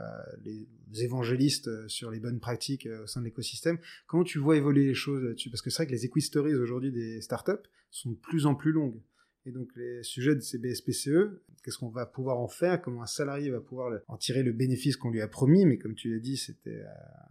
les 0.45 0.67
évangélistes 1.03 1.89
sur 1.89 2.11
les 2.11 2.21
bonnes 2.21 2.41
pratiques 2.41 2.89
au 3.03 3.07
sein 3.07 3.21
de 3.21 3.27
l'écosystème, 3.27 3.79
comment 4.07 4.25
tu 4.25 4.39
vois 4.39 4.57
évoluer 4.57 4.87
les 4.87 4.95
choses 4.95 5.23
là-dessus? 5.23 5.51
Parce 5.51 5.61
que 5.61 5.71
c'est 5.71 5.83
vrai 5.83 5.87
que 5.87 5.93
les 5.93 6.05
equistories 6.05 6.55
aujourd'hui 6.55 6.93
des 6.93 7.21
startups 7.21 7.53
sont 7.91 8.13
de 8.13 8.17
plus 8.17 8.47
en 8.47 8.55
plus 8.55 8.73
longues. 8.73 9.01
Et 9.45 9.53
donc 9.53 9.69
les 9.77 10.03
sujets 10.03 10.35
de 10.35 10.41
ces 10.41 10.59
BSPCE, 10.59 11.41
qu'est-ce 11.63 11.79
qu'on 11.79 11.89
va 11.89 12.07
pouvoir 12.07 12.39
en 12.39 12.49
faire? 12.49 12.81
Comment 12.81 13.03
un 13.03 13.07
salarié 13.07 13.51
va 13.51 13.61
pouvoir 13.61 14.01
en 14.09 14.17
tirer 14.17 14.43
le 14.43 14.53
bénéfice 14.53 14.97
qu'on 14.97 15.11
lui 15.11 15.21
a 15.21 15.29
promis? 15.29 15.65
Mais 15.67 15.79
comme 15.79 15.95
tu 15.95 16.13
l'as 16.13 16.21
dit, 16.21 16.37
c'était 16.37 16.83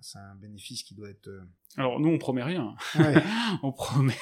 c'est 0.02 0.20
un 0.20 0.36
bénéfice 0.36 0.84
qui 0.84 0.96
doit 0.96 1.10
être 1.10 1.30
Alors 1.78 2.00
nous 2.00 2.10
on 2.10 2.18
promet 2.18 2.44
rien, 2.44 2.76
on 3.64 3.72
promet, 3.72 4.14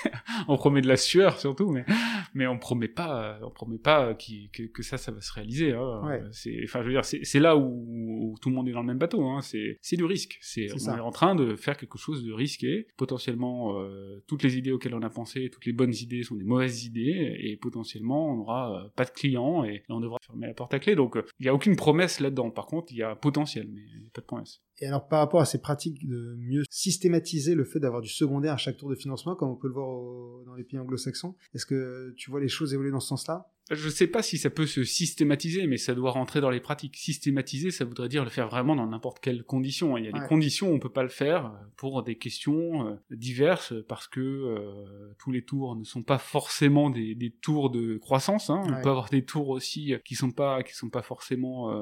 on 0.48 0.58
promet 0.58 0.82
de 0.82 0.88
la 0.88 0.98
sueur 0.98 1.40
surtout, 1.40 1.70
mais 1.70 1.86
mais 2.34 2.48
on 2.48 2.58
promet 2.58 2.88
pas, 2.88 3.40
on 3.44 3.52
promet 3.52 3.78
pas 3.78 4.16
que, 4.16 4.64
que 4.68 4.84
ça 4.84 4.98
ça 4.98 5.12
va 5.12 5.22
se 5.22 5.32
réaliser. 5.34 5.74
Hein. 5.74 6.02
C'est, 6.32 6.62
enfin 6.64 6.82
je 6.82 6.88
veux 6.88 6.94
dire, 6.94 7.06
c'est 7.06 7.40
là 7.40 7.56
où, 7.58 8.36
tout 8.42 8.50
le 8.50 8.56
monde 8.56 8.68
est 8.68 8.72
dans 8.72 8.82
le 8.82 8.88
même 8.88 8.98
bateau. 8.98 9.24
Hein. 9.28 9.42
C'est 9.42 9.78
c'est 9.82 9.98
du 9.98 10.06
risque. 10.06 10.38
C'est 10.42 10.68
on 10.88 10.98
est 10.98 11.00
en 11.00 11.12
train 11.12 11.36
de 11.36 11.56
faire 11.56 11.78
quelque 11.78 11.98
chose 11.98 12.24
de 12.26 12.34
risqué. 12.34 12.88
Potentiellement 12.98 13.80
euh, 13.80 14.24
toutes 14.28 14.44
les 14.44 14.58
idées 14.58 14.72
auxquelles 14.72 14.96
on 14.96 15.02
a 15.02 15.10
pensé, 15.10 15.50
toutes 15.52 15.66
les 15.66 15.74
bonnes 15.74 15.94
idées 15.94 16.24
sont 16.24 16.36
des 16.36 16.44
mauvaises 16.44 16.86
idées 16.86 17.36
et 17.40 17.58
potentiellement 17.58 18.32
on 18.32 18.38
n'aura 18.38 18.84
euh, 18.84 18.90
pas 18.96 19.06
de 19.06 19.12
clients 19.12 19.64
et, 19.64 19.84
on 19.90 20.00
devra 20.00 20.18
fermer 20.26 20.48
la 20.48 20.54
porte 20.54 20.74
à 20.74 20.80
clé. 20.80 20.96
Donc 20.96 21.18
euh, 21.18 21.26
il 21.40 21.46
y 21.46 21.50
a 21.50 21.54
aucune 21.54 21.76
promesse 21.76 22.20
là-dedans. 22.20 22.50
Par 22.50 22.66
contre 22.66 22.92
il 22.92 22.98
y 22.98 23.04
a 23.04 23.12
un 23.12 23.16
potentiel, 23.16 23.68
mais 23.72 23.84
pas 24.14 24.22
de 24.22 24.26
promesse. 24.26 24.62
Et 24.80 24.88
alors 24.88 25.08
par 25.08 25.20
rapport 25.20 25.42
à 25.42 25.46
ces 25.46 25.60
pratiques 25.60 26.06
de 26.08 26.36
mieux 26.40 26.64
systématiser 26.70 27.56
le 27.56 27.64
fait 27.64 27.80
d'avoir 27.80 28.02
du 28.02 28.10
secondaire 28.10 28.54
à 28.54 28.58
chaque 28.58 28.78
tour 28.78 28.90
de 28.90 28.96
financement, 28.96 29.36
comme 29.36 29.50
on 29.50 29.56
peut 29.56 29.68
le 29.68 29.74
voir 29.74 30.44
dans 30.46 30.56
les 30.56 30.64
pays 30.64 30.80
anglo-saxons, 30.80 31.36
est-ce 31.54 31.66
que 31.66 32.14
tu 32.18 32.32
vois 32.32 32.40
les 32.40 32.48
choses 32.48 32.74
évoluer 32.74 32.92
dans 32.92 33.00
ce 33.00 33.10
sens-là? 33.10 33.50
Je 33.72 33.90
sais 33.90 34.08
pas 34.08 34.22
si 34.22 34.38
ça 34.38 34.50
peut 34.50 34.66
se 34.66 34.84
systématiser, 34.84 35.68
mais 35.68 35.78
ça 35.78 35.96
doit 35.96 36.12
rentrer 36.12 36.42
dans 36.42 36.50
les 36.50 36.60
pratiques. 36.60 36.98
Systématiser, 36.98 37.72
ça 37.72 37.86
voudrait 37.86 38.10
dire 38.10 38.24
le 38.24 38.30
faire 38.30 38.50
vraiment 38.50 38.76
dans 38.76 38.88
n'importe 38.88 39.20
quelle 39.22 39.44
condition. 39.44 39.98
Il 39.98 40.06
y 40.06 40.08
a 40.10 40.12
des 40.12 40.28
conditions 40.28 40.70
où 40.70 40.74
on 40.74 40.80
peut 40.80 40.90
pas 40.90 41.04
le 41.04 41.10
faire 41.10 41.46
euh, 41.46 41.50
pour 41.78 42.04
des 42.04 42.16
questions 42.16 42.88
euh, 42.88 42.96
diverses, 43.12 43.74
parce 43.88 44.08
que 44.08 44.20
euh, 44.20 45.14
tous 45.18 45.32
les 45.32 45.44
tours 45.44 45.78
ne 45.78 45.86
sont 45.86 46.04
pas 46.04 46.18
forcément 46.18 46.90
des, 46.90 47.16
des 47.16 47.32
tours 47.32 47.70
de 47.70 47.98
croissance. 47.98 48.50
Hein. 48.50 48.62
On 48.66 48.82
peut 48.82 48.90
avoir 48.90 49.10
des 49.10 49.24
tours 49.24 49.50
aussi 49.50 49.94
qui 50.04 50.16
sont 50.16 50.32
pas 50.32 50.62
qui 50.64 50.74
sont 50.74 50.90
pas 50.90 51.02
forcément 51.02 51.74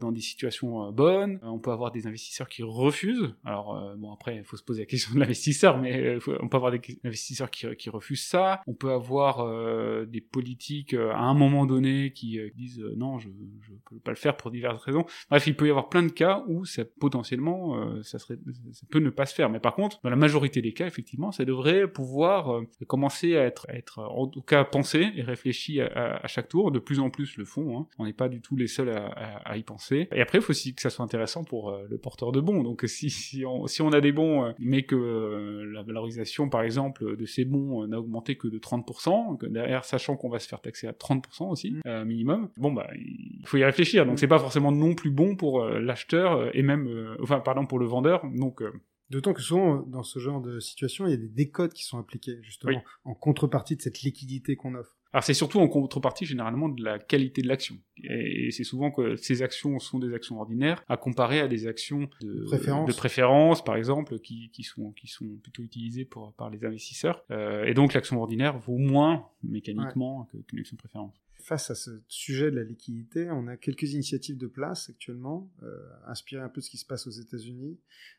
dans 0.00 0.12
des 0.12 0.20
situations 0.20 0.90
bonnes. 0.92 1.38
On 1.42 1.58
peut 1.58 1.70
avoir 1.70 1.90
des 1.90 2.06
investisseurs 2.06 2.48
qui 2.48 2.62
refusent. 2.62 3.34
Alors 3.44 3.96
bon 3.96 4.12
après, 4.12 4.36
il 4.36 4.44
faut 4.44 4.56
se 4.56 4.62
poser 4.62 4.82
la 4.82 4.86
question 4.86 5.14
de 5.14 5.20
l'investisseur, 5.20 5.78
mais 5.78 6.18
on 6.40 6.48
peut 6.48 6.56
avoir 6.56 6.72
des 6.72 6.80
investisseurs 7.04 7.50
qui, 7.50 7.66
qui 7.76 7.90
refusent 7.90 8.26
ça. 8.26 8.62
On 8.66 8.74
peut 8.74 8.92
avoir 8.92 10.06
des 10.06 10.20
politiques 10.20 10.94
à 10.94 11.29
un 11.30 11.34
moment 11.34 11.66
donné 11.66 12.12
qui 12.12 12.38
euh, 12.38 12.50
disent 12.54 12.80
euh, 12.80 12.94
non, 12.96 13.18
je 13.18 13.28
ne 13.28 13.78
peux 13.88 13.98
pas 13.98 14.10
le 14.10 14.16
faire 14.16 14.36
pour 14.36 14.50
diverses 14.50 14.82
raisons. 14.82 15.04
Bref, 15.30 15.46
il 15.46 15.56
peut 15.56 15.66
y 15.66 15.70
avoir 15.70 15.88
plein 15.88 16.02
de 16.02 16.10
cas 16.10 16.44
où 16.48 16.64
ça 16.64 16.82
potentiellement 17.00 17.80
euh, 17.80 18.02
ça 18.02 18.18
serait 18.18 18.36
ça 18.72 18.86
peut 18.90 18.98
ne 18.98 19.10
pas 19.10 19.26
se 19.26 19.34
faire. 19.34 19.50
Mais 19.50 19.60
par 19.60 19.74
contre, 19.74 20.00
dans 20.02 20.10
la 20.10 20.16
majorité 20.16 20.62
des 20.62 20.72
cas, 20.72 20.86
effectivement, 20.86 21.32
ça 21.32 21.44
devrait 21.44 21.88
pouvoir 21.88 22.60
commencer 22.86 23.36
à 23.36 23.44
être 23.44 23.66
être 23.70 24.00
en 24.00 24.26
tout 24.26 24.42
cas 24.42 24.64
pensé 24.64 25.10
et 25.14 25.22
réfléchi 25.22 25.80
à, 25.80 26.26
chaque 26.26 26.48
tour. 26.48 26.70
De 26.70 26.78
plus 26.78 27.00
en 27.00 27.10
plus 27.10 27.36
le 27.36 27.44
font. 27.44 27.78
Hein. 27.78 27.86
On 27.98 28.04
n'est 28.04 28.12
pas 28.12 28.28
du 28.28 28.40
tout 28.40 28.56
les 28.56 28.66
seuls 28.66 28.90
à, 28.90 29.06
à, 29.06 29.56
y 29.56 29.62
penser. 29.62 30.08
Et 30.12 30.20
après, 30.20 30.38
il 30.38 30.40
faut 30.42 30.50
aussi 30.50 30.74
que 30.74 30.82
ça 30.82 30.90
soit 30.90 31.04
intéressant 31.04 31.44
pour 31.44 31.72
le 31.72 31.98
porteur 31.98 32.32
de 32.32 32.40
bons. 32.40 32.62
Donc 32.62 32.84
si 32.86 33.10
si 33.10 33.44
on, 33.44 33.66
si 33.66 33.82
on 33.82 33.92
a 33.92 34.00
des 34.00 34.12
bons, 34.12 34.54
mais 34.58 34.82
que 34.82 35.64
la 35.72 35.82
valorisation, 35.82 36.48
par 36.48 36.62
exemple, 36.62 37.16
de 37.16 37.24
ces 37.24 37.44
bons 37.44 37.86
n'a 37.86 37.98
augmenté 37.98 38.36
que 38.36 38.48
de 38.48 38.58
30%, 38.58 39.38
que 39.38 39.46
derrière, 39.46 39.84
sachant 39.84 40.16
qu'on 40.16 40.28
va 40.28 40.38
se 40.38 40.48
faire 40.48 40.60
taxer 40.60 40.86
à 40.86 40.92
30% 40.92 41.19
aussi 41.40 41.72
mm. 41.72 41.80
euh, 41.86 42.04
minimum. 42.04 42.48
Bon 42.56 42.72
bah 42.72 42.88
il 42.94 43.46
faut 43.46 43.56
y 43.56 43.64
réfléchir. 43.64 44.04
Donc 44.04 44.14
mm. 44.14 44.18
c'est 44.18 44.28
pas 44.28 44.38
forcément 44.38 44.72
non 44.72 44.94
plus 44.94 45.10
bon 45.10 45.36
pour 45.36 45.62
euh, 45.62 45.80
l'acheteur 45.80 46.32
euh, 46.32 46.50
et 46.54 46.62
même 46.62 47.16
enfin 47.22 47.40
pardon 47.40 47.66
pour 47.66 47.78
le 47.78 47.86
vendeur. 47.86 48.22
Donc 48.34 48.62
D'autant 49.10 49.32
que 49.32 49.42
souvent, 49.42 49.82
dans 49.88 50.04
ce 50.04 50.20
genre 50.20 50.40
de 50.40 50.60
situation, 50.60 51.04
il 51.08 51.10
y 51.10 51.14
a 51.14 51.16
des 51.16 51.28
décodes 51.28 51.72
qui 51.72 51.82
sont 51.82 51.98
appliqués, 51.98 52.38
justement, 52.42 52.80
en 53.04 53.12
contrepartie 53.12 53.74
de 53.74 53.82
cette 53.82 54.02
liquidité 54.02 54.54
qu'on 54.54 54.76
offre. 54.76 54.99
Alors 55.12 55.24
c'est 55.24 55.34
surtout 55.34 55.58
en 55.58 55.68
contrepartie 55.68 56.24
généralement 56.24 56.68
de 56.68 56.84
la 56.84 56.98
qualité 56.98 57.42
de 57.42 57.48
l'action. 57.48 57.76
Et 58.04 58.50
c'est 58.52 58.64
souvent 58.64 58.90
que 58.90 59.16
ces 59.16 59.42
actions 59.42 59.78
sont 59.78 59.98
des 59.98 60.14
actions 60.14 60.38
ordinaires 60.38 60.84
à 60.88 60.96
comparer 60.96 61.40
à 61.40 61.48
des 61.48 61.66
actions 61.66 62.08
de 62.20 62.44
préférence, 62.44 62.88
de 62.88 62.94
préférence 62.94 63.64
par 63.64 63.76
exemple, 63.76 64.18
qui, 64.20 64.50
qui, 64.50 64.62
sont, 64.62 64.92
qui 64.92 65.08
sont 65.08 65.26
plutôt 65.42 65.62
utilisées 65.62 66.04
pour, 66.04 66.32
par 66.34 66.48
les 66.48 66.64
investisseurs. 66.64 67.24
Euh, 67.30 67.64
et 67.64 67.74
donc 67.74 67.92
l'action 67.92 68.20
ordinaire 68.20 68.58
vaut 68.58 68.78
moins 68.78 69.26
mécaniquement 69.42 70.28
qu'une 70.46 70.60
action 70.60 70.76
de 70.76 70.80
préférence. 70.80 71.20
Face 71.42 71.70
à 71.70 71.74
ce 71.74 72.02
sujet 72.06 72.50
de 72.50 72.56
la 72.56 72.64
liquidité, 72.64 73.30
on 73.30 73.48
a 73.48 73.56
quelques 73.56 73.94
initiatives 73.94 74.36
de 74.36 74.46
place 74.46 74.90
actuellement, 74.90 75.50
euh, 75.62 75.66
inspirées 76.06 76.42
un 76.42 76.48
peu 76.48 76.60
de 76.60 76.64
ce 76.64 76.70
qui 76.70 76.76
se 76.76 76.84
passe 76.84 77.06
aux 77.06 77.10
États-Unis, 77.10 77.78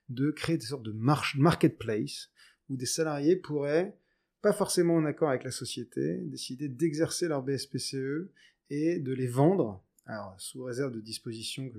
de 0.10 0.32
créer 0.32 0.58
des 0.58 0.66
sortes 0.66 0.84
de 0.84 0.92
marketplace 0.92 2.32
où 2.70 2.76
des 2.76 2.86
salariés 2.86 3.36
pourraient 3.36 3.96
pas 4.42 4.54
forcément 4.54 4.96
en 4.96 5.06
accord 5.06 5.30
avec 5.30 5.44
la 5.44 5.52
société, 5.52 6.18
décider 6.24 6.68
d'exercer 6.68 7.28
leur 7.28 7.44
BSPCE 7.44 8.30
et 8.70 9.00
de 9.00 9.14
les 9.14 9.28
vendre, 9.28 9.84
alors 10.06 10.36
sous 10.40 10.64
réserve 10.64 10.92
de 10.92 11.02
dispositions 11.02 11.70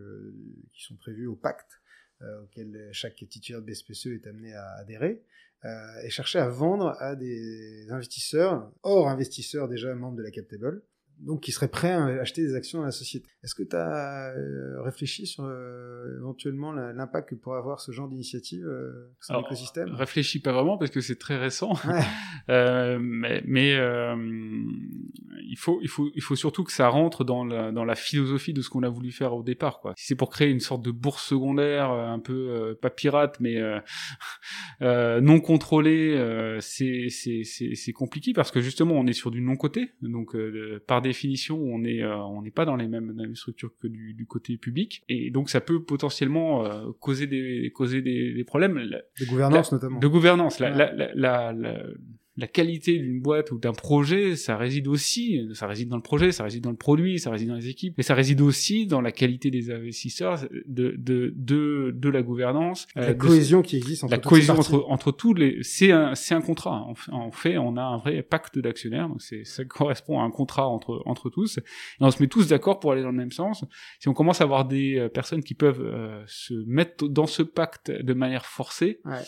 qui 0.72 0.84
sont 0.84 0.96
prévues 0.96 1.26
au 1.26 1.36
pacte 1.36 1.80
euh, 2.22 2.42
auquel 2.42 2.88
chaque 2.92 3.16
titulaire 3.28 3.60
de 3.60 3.66
BSPCE 3.66 4.06
est 4.06 4.26
amené 4.26 4.54
à 4.54 4.74
adhérer, 4.74 5.22
euh, 5.64 6.02
et 6.04 6.10
chercher 6.10 6.38
à 6.38 6.48
vendre 6.48 6.96
à 7.00 7.16
des 7.16 7.90
investisseurs, 7.90 8.70
hors 8.82 9.08
investisseurs 9.08 9.68
déjà 9.68 9.94
membres 9.94 10.16
de 10.16 10.22
la 10.22 10.30
Captable, 10.30 10.82
donc 11.22 11.40
qui 11.40 11.52
serait 11.52 11.68
prêt 11.68 11.92
à 11.92 12.04
acheter 12.20 12.42
des 12.42 12.54
actions 12.54 12.80
dans 12.80 12.84
la 12.84 12.90
société. 12.90 13.28
Est-ce 13.44 13.54
que 13.54 13.62
tu 13.62 13.76
as 13.76 14.32
euh, 14.36 14.80
réfléchi 14.82 15.26
sur 15.26 15.44
euh, 15.44 16.16
éventuellement 16.18 16.72
l'impact 16.72 17.30
que 17.30 17.34
pourrait 17.34 17.58
avoir 17.58 17.80
ce 17.80 17.92
genre 17.92 18.08
d'initiative 18.08 18.64
euh, 18.64 19.12
sur 19.20 19.36
l'écosystème? 19.36 19.92
Réfléchis 19.94 20.40
pas 20.40 20.52
vraiment 20.52 20.78
parce 20.78 20.90
que 20.90 21.00
c'est 21.00 21.18
très 21.18 21.36
récent, 21.36 21.74
mais, 22.48 23.42
mais 23.44 23.72
il 25.48 25.58
faut 25.58 25.80
il 25.82 25.88
faut 25.88 26.10
il 26.14 26.22
faut 26.22 26.36
surtout 26.36 26.64
que 26.64 26.72
ça 26.72 26.88
rentre 26.88 27.24
dans 27.24 27.44
la, 27.44 27.72
dans 27.72 27.84
la 27.84 27.94
philosophie 27.94 28.52
de 28.52 28.62
ce 28.62 28.70
qu'on 28.70 28.84
a 28.84 28.88
voulu 28.88 29.10
faire 29.10 29.34
au 29.34 29.42
départ 29.42 29.80
quoi. 29.80 29.92
Si 29.96 30.06
c'est 30.06 30.16
pour 30.16 30.30
créer 30.30 30.50
une 30.50 30.60
sorte 30.60 30.84
de 30.84 30.90
bourse 30.90 31.26
secondaire 31.26 31.90
un 31.90 32.18
peu 32.20 32.76
pas 32.80 32.90
pirate 32.90 33.38
mais 33.40 33.60
non 34.80 35.40
contrôlée, 35.40 36.58
c'est 36.60 37.92
compliqué 37.92 38.32
parce 38.32 38.50
que 38.50 38.60
justement 38.60 38.94
on 38.94 39.06
est 39.06 39.12
sur 39.12 39.30
du 39.30 39.40
non 39.40 39.56
côté 39.56 39.92
donc 40.00 40.36
par 40.86 41.01
définition, 41.02 41.58
on 41.60 41.84
est 41.84 42.02
euh, 42.02 42.16
on 42.16 42.42
n'est 42.42 42.50
pas 42.50 42.64
dans 42.64 42.76
les 42.76 42.88
mêmes, 42.88 43.34
structures 43.34 43.72
que 43.78 43.86
du, 43.86 44.14
du, 44.14 44.26
côté 44.26 44.56
public, 44.56 45.02
et 45.08 45.30
donc 45.30 45.50
ça 45.50 45.60
peut 45.60 45.82
potentiellement 45.82 46.64
euh, 46.64 46.90
causer 47.00 47.26
des 47.26 47.70
causer 47.74 48.00
des, 48.00 48.32
des 48.32 48.44
problèmes. 48.44 48.74
De 49.20 49.26
gouvernance 49.26 49.72
notamment. 49.72 49.98
De 49.98 50.06
gouvernance. 50.06 50.58
La, 50.60 50.70
la, 50.70 51.14
la, 51.14 51.52
la, 52.36 52.42
la 52.42 52.46
qualité 52.46 52.98
d'une 52.98 53.20
boîte 53.20 53.50
ou 53.50 53.58
d'un 53.58 53.72
projet, 53.72 54.36
ça 54.36 54.56
réside 54.56 54.88
aussi, 54.88 55.48
ça 55.54 55.66
réside 55.66 55.88
dans 55.88 55.96
le 55.96 56.02
projet, 56.02 56.32
ça 56.32 56.44
réside 56.44 56.62
dans 56.62 56.70
le 56.70 56.76
produit, 56.76 57.18
ça 57.18 57.30
réside 57.30 57.48
dans 57.48 57.56
les 57.56 57.68
équipes, 57.68 57.94
mais 57.96 58.02
ça 58.02 58.14
réside 58.14 58.40
aussi 58.40 58.86
dans 58.86 59.00
la 59.00 59.12
qualité 59.12 59.50
des 59.50 59.70
investisseurs, 59.70 60.40
de 60.66 60.94
de 60.98 61.32
de, 61.36 61.92
de 61.94 62.08
la 62.08 62.22
gouvernance, 62.22 62.86
la 62.94 63.10
euh, 63.10 63.14
cohésion 63.14 63.62
qui 63.62 63.76
existe 63.76 64.04
entre 64.04 64.12
la 64.12 64.18
cohésion 64.18 64.54
entre 64.54 64.84
entre 64.88 65.12
tous 65.12 65.34
les, 65.34 65.58
c'est 65.62 65.92
un 65.92 66.14
c'est 66.14 66.34
un 66.34 66.40
contrat. 66.40 66.86
En 67.10 67.30
fait, 67.30 67.58
on 67.58 67.76
a 67.76 67.82
un 67.82 67.98
vrai 67.98 68.22
pacte 68.22 68.58
d'actionnaires, 68.58 69.08
donc 69.08 69.22
c'est 69.22 69.44
ça 69.44 69.64
correspond 69.64 70.20
à 70.20 70.24
un 70.24 70.30
contrat 70.30 70.68
entre 70.68 71.02
entre 71.06 71.30
tous, 71.30 71.58
et 71.58 71.62
on 72.00 72.10
se 72.10 72.22
met 72.22 72.28
tous 72.28 72.48
d'accord 72.48 72.80
pour 72.80 72.92
aller 72.92 73.02
dans 73.02 73.10
le 73.10 73.16
même 73.16 73.32
sens. 73.32 73.64
Si 74.00 74.08
on 74.08 74.14
commence 74.14 74.40
à 74.40 74.44
avoir 74.44 74.66
des 74.66 74.98
euh, 74.98 75.08
personnes 75.08 75.42
qui 75.42 75.54
peuvent 75.54 75.82
euh, 75.82 76.22
se 76.26 76.54
mettre 76.66 77.08
dans 77.08 77.26
ce 77.26 77.42
pacte 77.42 77.90
de 77.90 78.14
manière 78.14 78.46
forcée, 78.46 79.00
ouais. 79.04 79.18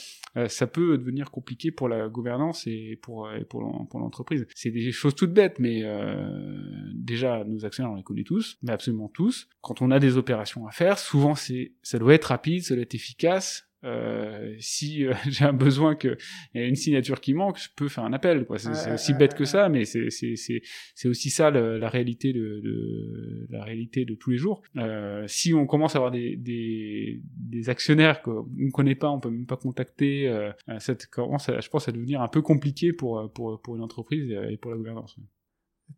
Ça 0.49 0.67
peut 0.67 0.99
devenir 0.99 1.31
compliqué 1.31 1.71
pour 1.71 1.89
la 1.89 2.09
gouvernance 2.09 2.67
et 2.67 2.99
pour, 3.01 3.29
pour 3.49 3.63
l'entreprise. 3.63 4.47
C'est 4.55 4.71
des 4.71 4.93
choses 4.93 5.15
toutes 5.15 5.33
bêtes, 5.33 5.59
mais 5.59 5.83
euh, 5.85 6.91
déjà, 6.93 7.45
nos 7.45 7.65
actionnaires, 7.65 7.93
on 7.93 7.97
les 7.97 8.03
connaît 8.03 8.25
tous, 8.25 8.59
mais 8.63 8.73
absolument 8.73 9.09
tous. 9.09 9.49
Quand 9.61 9.83
on 9.83 9.91
a 9.91 9.99
des 9.99 10.17
opérations 10.17 10.67
à 10.67 10.73
faire, 10.73 10.99
souvent, 10.99 11.35
c'est 11.35 11.73
ça 11.83 11.99
doit 11.99 12.15
être 12.15 12.27
rapide, 12.27 12.63
ça 12.63 12.75
doit 12.75 12.83
être 12.83 12.95
efficace, 12.95 13.69
euh, 13.85 14.55
si 14.59 15.07
euh, 15.07 15.15
j'ai 15.29 15.45
un 15.45 15.53
besoin 15.53 15.95
que 15.95 16.17
y 16.55 16.59
a 16.59 16.67
une 16.67 16.75
signature 16.75 17.21
qui 17.21 17.35
manque, 17.35 17.59
je 17.59 17.69
peux 17.77 17.89
faire 17.89 18.05
un 18.05 18.13
appel. 18.13 18.47
Quoi. 18.47 18.59
C'est, 18.59 18.93
aussi 18.93 19.15
bête 19.15 19.35
que 19.35 19.45
ça, 19.45 19.69
mais 19.69 19.85
c'est, 19.85 20.11
c'est, 20.11 20.37
c'est, 20.37 20.63
c'est 20.95 21.09
aussi 21.09 21.31
ça 21.31 21.51
la 21.51 21.89
réalité 21.89 22.33
de, 22.33 22.61
de, 22.61 23.47
la 23.51 23.65
réalité 23.65 24.05
de 24.05 24.15
tous 24.15 24.31
les 24.31 24.39
jours. 24.39 24.63
Euh, 24.77 25.25
si 25.27 25.55
on 25.55 25.67
commence 25.67 25.95
à 25.95 25.99
avoir 25.99 26.11
des, 26.11 26.37
des, 26.37 27.21
des 27.37 27.69
actionnaires 27.69 28.23
qu'on 28.23 28.47
ne 28.57 28.71
connaît 28.71 28.95
pas, 28.95 29.11
on 29.11 29.21
peut 29.21 29.31
même 29.31 29.47
pas 29.47 29.57
contacter, 29.57 30.29
euh, 30.29 30.51
ça 30.79 30.95
commence, 31.11 31.51
je 31.61 31.69
pense, 31.69 31.89
à 31.89 31.93
devenir 31.93 32.23
un 32.23 32.29
peu 32.29 32.43
compliqué 32.43 32.93
pour 32.93 33.31
pour 33.33 33.61
pour 33.61 33.77
une 33.77 33.83
entreprise 33.83 34.31
et 34.31 34.57
pour 34.57 34.71
la 34.71 34.77
gouvernance. 34.77 35.17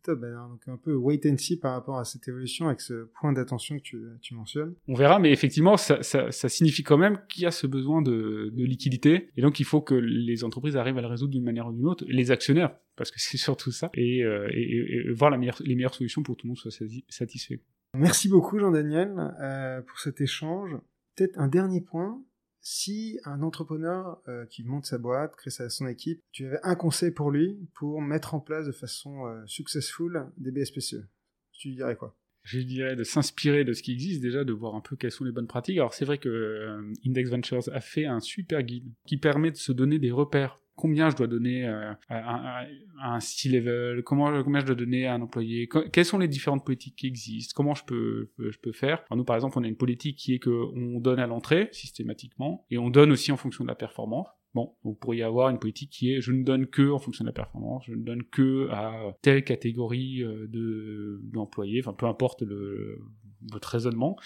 Top, 0.03 0.19
ben, 0.19 0.49
donc 0.49 0.67
un 0.67 0.77
peu 0.77 0.93
wait 0.95 1.19
and 1.25 1.37
see 1.37 1.57
par 1.57 1.73
rapport 1.73 1.97
à 1.97 2.05
cette 2.05 2.27
évolution 2.27 2.67
avec 2.67 2.81
ce 2.81 3.09
point 3.19 3.33
d'attention 3.33 3.77
que 3.77 3.81
tu, 3.81 3.97
tu, 4.21 4.35
mentionnes. 4.35 4.75
On 4.87 4.93
verra, 4.93 5.19
mais 5.19 5.31
effectivement, 5.31 5.77
ça, 5.77 6.03
ça, 6.03 6.31
ça 6.31 6.49
signifie 6.49 6.83
quand 6.83 6.97
même 6.97 7.19
qu'il 7.29 7.43
y 7.43 7.45
a 7.45 7.51
ce 7.51 7.67
besoin 7.67 8.01
de, 8.01 8.51
de, 8.53 8.63
liquidité, 8.63 9.29
et 9.35 9.41
donc 9.41 9.59
il 9.59 9.65
faut 9.65 9.81
que 9.81 9.95
les 9.95 10.43
entreprises 10.43 10.77
arrivent 10.77 10.97
à 10.97 11.01
le 11.01 11.07
résoudre 11.07 11.31
d'une 11.31 11.43
manière 11.43 11.67
ou 11.67 11.73
d'une 11.73 11.85
autre, 11.85 12.05
les 12.07 12.31
actionnaires, 12.31 12.75
parce 12.95 13.11
que 13.11 13.19
c'est 13.21 13.37
surtout 13.37 13.71
ça, 13.71 13.89
et, 13.93 14.23
euh, 14.23 14.47
et, 14.51 15.07
et, 15.07 15.11
voir 15.13 15.29
la 15.29 15.37
meilleure, 15.37 15.61
les 15.63 15.75
meilleures 15.75 15.95
solutions 15.95 16.21
pour 16.21 16.35
que 16.35 16.41
tout 16.41 16.47
le 16.47 16.49
monde 16.49 16.57
soit 16.57 16.71
satisfait. 17.09 17.61
Merci 17.93 18.29
beaucoup 18.29 18.59
Jean-Daniel 18.59 19.13
euh, 19.41 19.81
pour 19.81 19.99
cet 19.99 20.21
échange. 20.21 20.77
Peut-être 21.15 21.39
un 21.39 21.47
dernier 21.47 21.81
point, 21.81 22.21
si 22.69 23.17
un 23.23 23.43
entrepreneur 23.43 24.21
euh, 24.27 24.45
qui 24.45 24.65
monte 24.65 24.85
sa 24.85 24.97
boîte, 24.97 25.37
crée 25.37 25.51
sa, 25.51 25.69
son 25.69 25.87
équipe, 25.87 26.21
tu 26.33 26.45
avais 26.45 26.59
un 26.63 26.75
conseil 26.75 27.11
pour 27.11 27.31
lui 27.31 27.57
pour 27.73 28.01
mettre 28.01 28.35
en 28.35 28.41
place 28.41 28.67
de 28.67 28.73
façon 28.73 29.25
euh, 29.25 29.41
successful 29.45 30.25
des 30.35 30.51
BSPCE, 30.51 31.07
tu 31.53 31.69
lui 31.69 31.75
dirais 31.75 31.95
quoi? 31.95 32.17
Je 32.43 32.59
dirais, 32.59 32.97
de 32.97 33.05
s'inspirer 33.05 33.63
de 33.63 33.71
ce 33.71 33.81
qui 33.81 33.93
existe 33.93 34.21
déjà, 34.21 34.43
de 34.43 34.51
voir 34.51 34.75
un 34.75 34.81
peu 34.81 34.97
quelles 34.97 35.11
sont 35.11 35.23
les 35.23 35.31
bonnes 35.31 35.47
pratiques. 35.47 35.77
Alors 35.77 35.93
c'est 35.93 36.03
vrai 36.03 36.17
que 36.17 36.27
euh, 36.27 36.93
Index 37.05 37.29
Ventures 37.29 37.69
a 37.71 37.79
fait 37.79 38.05
un 38.05 38.19
super 38.19 38.61
guide 38.63 38.91
qui 39.05 39.15
permet 39.15 39.51
de 39.51 39.57
se 39.57 39.71
donner 39.71 39.97
des 39.97 40.11
repères 40.11 40.59
combien 40.77 41.09
je 41.09 41.17
dois 41.17 41.27
donner 41.27 41.67
euh, 41.67 41.91
à, 42.07 42.63
un 43.01 43.19
C-level, 43.19 44.03
comment 44.03 44.41
combien 44.43 44.61
je 44.61 44.67
dois 44.67 44.75
donner 44.75 45.07
à 45.07 45.15
un 45.15 45.21
employé, 45.21 45.67
quelles 45.91 46.05
sont 46.05 46.19
les 46.19 46.29
différentes 46.29 46.63
politiques 46.63 46.95
qui 46.95 47.07
existent, 47.07 47.53
comment 47.55 47.73
je 47.73 47.83
peux 47.83 48.31
je 48.37 48.57
peux 48.59 48.71
faire. 48.71 49.03
Alors 49.09 49.17
nous 49.17 49.25
par 49.25 49.35
exemple, 49.35 49.57
on 49.59 49.63
a 49.63 49.67
une 49.67 49.75
politique 49.75 50.17
qui 50.17 50.35
est 50.35 50.39
que 50.39 50.49
on 50.49 50.99
donne 50.99 51.19
à 51.19 51.27
l'entrée 51.27 51.67
systématiquement 51.71 52.65
et 52.69 52.77
on 52.77 52.89
donne 52.89 53.11
aussi 53.11 53.31
en 53.31 53.37
fonction 53.37 53.65
de 53.65 53.69
la 53.69 53.75
performance. 53.75 54.27
Bon, 54.53 54.75
vous 54.83 54.93
pourriez 54.93 55.23
avoir 55.23 55.49
une 55.49 55.59
politique 55.59 55.91
qui 55.91 56.13
est 56.13 56.21
je 56.21 56.31
ne 56.31 56.43
donne 56.43 56.67
que 56.67 56.89
en 56.89 56.99
fonction 56.99 57.23
de 57.23 57.29
la 57.29 57.33
performance, 57.33 57.83
je 57.85 57.93
ne 57.93 58.03
donne 58.03 58.23
que 58.23 58.69
à 58.71 59.15
telle 59.21 59.43
catégorie 59.43 60.23
euh, 60.23 60.47
de 60.47 61.19
d'employés, 61.33 61.81
enfin 61.83 61.93
peu 61.93 62.05
importe 62.05 62.43
le 62.43 62.99
votre 63.51 63.69
raisonnement. 63.69 64.17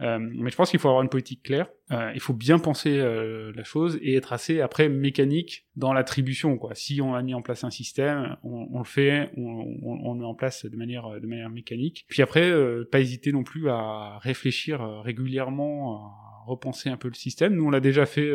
Euh, 0.00 0.18
mais 0.20 0.50
je 0.50 0.56
pense 0.56 0.70
qu'il 0.70 0.80
faut 0.80 0.88
avoir 0.88 1.02
une 1.02 1.08
politique 1.08 1.42
claire. 1.42 1.68
Euh, 1.90 2.10
il 2.14 2.20
faut 2.20 2.34
bien 2.34 2.58
penser 2.58 2.98
euh, 2.98 3.52
la 3.54 3.64
chose 3.64 3.98
et 4.02 4.14
être 4.14 4.32
assez 4.32 4.60
après 4.60 4.88
mécanique 4.88 5.66
dans 5.76 5.92
l'attribution. 5.92 6.58
Si 6.74 7.00
on 7.00 7.14
a 7.14 7.22
mis 7.22 7.34
en 7.34 7.42
place 7.42 7.64
un 7.64 7.70
système, 7.70 8.36
on, 8.42 8.68
on 8.72 8.78
le 8.78 8.84
fait, 8.84 9.30
on, 9.36 9.42
on, 9.82 10.10
on, 10.10 10.14
le 10.14 10.20
met 10.20 10.26
en 10.26 10.34
place 10.34 10.66
de 10.66 10.76
manière 10.76 11.20
de 11.20 11.26
manière 11.26 11.50
mécanique. 11.50 12.04
Puis 12.08 12.22
après, 12.22 12.52
pas 12.90 13.00
hésiter 13.00 13.32
non 13.32 13.42
plus 13.42 13.68
à 13.70 14.18
réfléchir 14.18 14.80
régulièrement. 15.02 15.96
À 15.96 16.28
repenser 16.48 16.88
un 16.88 16.96
peu 16.96 17.08
le 17.08 17.14
système. 17.14 17.54
Nous, 17.54 17.64
on 17.64 17.70
l'a 17.70 17.80
déjà 17.80 18.06
fait 18.06 18.32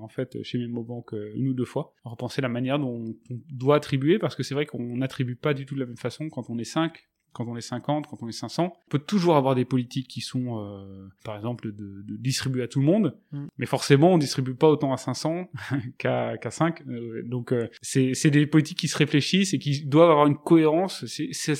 en 0.00 0.08
fait 0.08 0.42
chez 0.42 0.58
MemoBank 0.58 1.12
euh, 1.12 1.32
une 1.34 1.48
ou 1.48 1.54
deux 1.54 1.64
fois. 1.64 1.94
Repenser 2.04 2.40
la 2.40 2.48
manière 2.48 2.78
dont 2.78 3.14
on 3.30 3.40
doit 3.50 3.76
attribuer, 3.76 4.18
parce 4.18 4.36
que 4.36 4.42
c'est 4.42 4.54
vrai 4.54 4.66
qu'on 4.66 4.96
n'attribue 4.96 5.36
pas 5.36 5.54
du 5.54 5.66
tout 5.66 5.74
de 5.74 5.80
la 5.80 5.86
même 5.86 5.96
façon 5.96 6.28
quand 6.28 6.48
on 6.48 6.58
est 6.58 6.64
5 6.64 7.08
quand 7.32 7.46
on 7.46 7.56
est 7.56 7.60
50, 7.60 8.06
quand 8.06 8.18
on 8.22 8.28
est 8.28 8.32
500. 8.32 8.72
On 8.74 8.90
peut 8.90 8.98
toujours 8.98 9.36
avoir 9.36 9.54
des 9.54 9.64
politiques 9.64 10.08
qui 10.08 10.20
sont, 10.20 10.58
euh, 10.58 11.08
par 11.24 11.36
exemple, 11.36 11.72
de, 11.72 12.02
de, 12.02 12.16
distribuer 12.16 12.62
à 12.62 12.68
tout 12.68 12.80
le 12.80 12.86
monde, 12.86 13.16
mm. 13.32 13.46
mais 13.58 13.66
forcément, 13.66 14.14
on 14.14 14.18
distribue 14.18 14.54
pas 14.54 14.68
autant 14.68 14.92
à 14.92 14.96
500 14.96 15.50
qu'à 15.98 16.36
qu'à 16.38 16.50
5. 16.50 16.82
Euh, 16.88 17.22
donc, 17.24 17.52
euh, 17.52 17.68
c'est 17.82 18.30
des 18.30 18.46
politiques 18.46 18.78
qui 18.78 18.88
se 18.88 18.98
réfléchissent 18.98 19.54
et 19.54 19.58
qui 19.58 19.84
doivent 19.84 20.10
avoir 20.10 20.26
une 20.26 20.36
cohérence. 20.36 21.04
C'est 21.06 21.54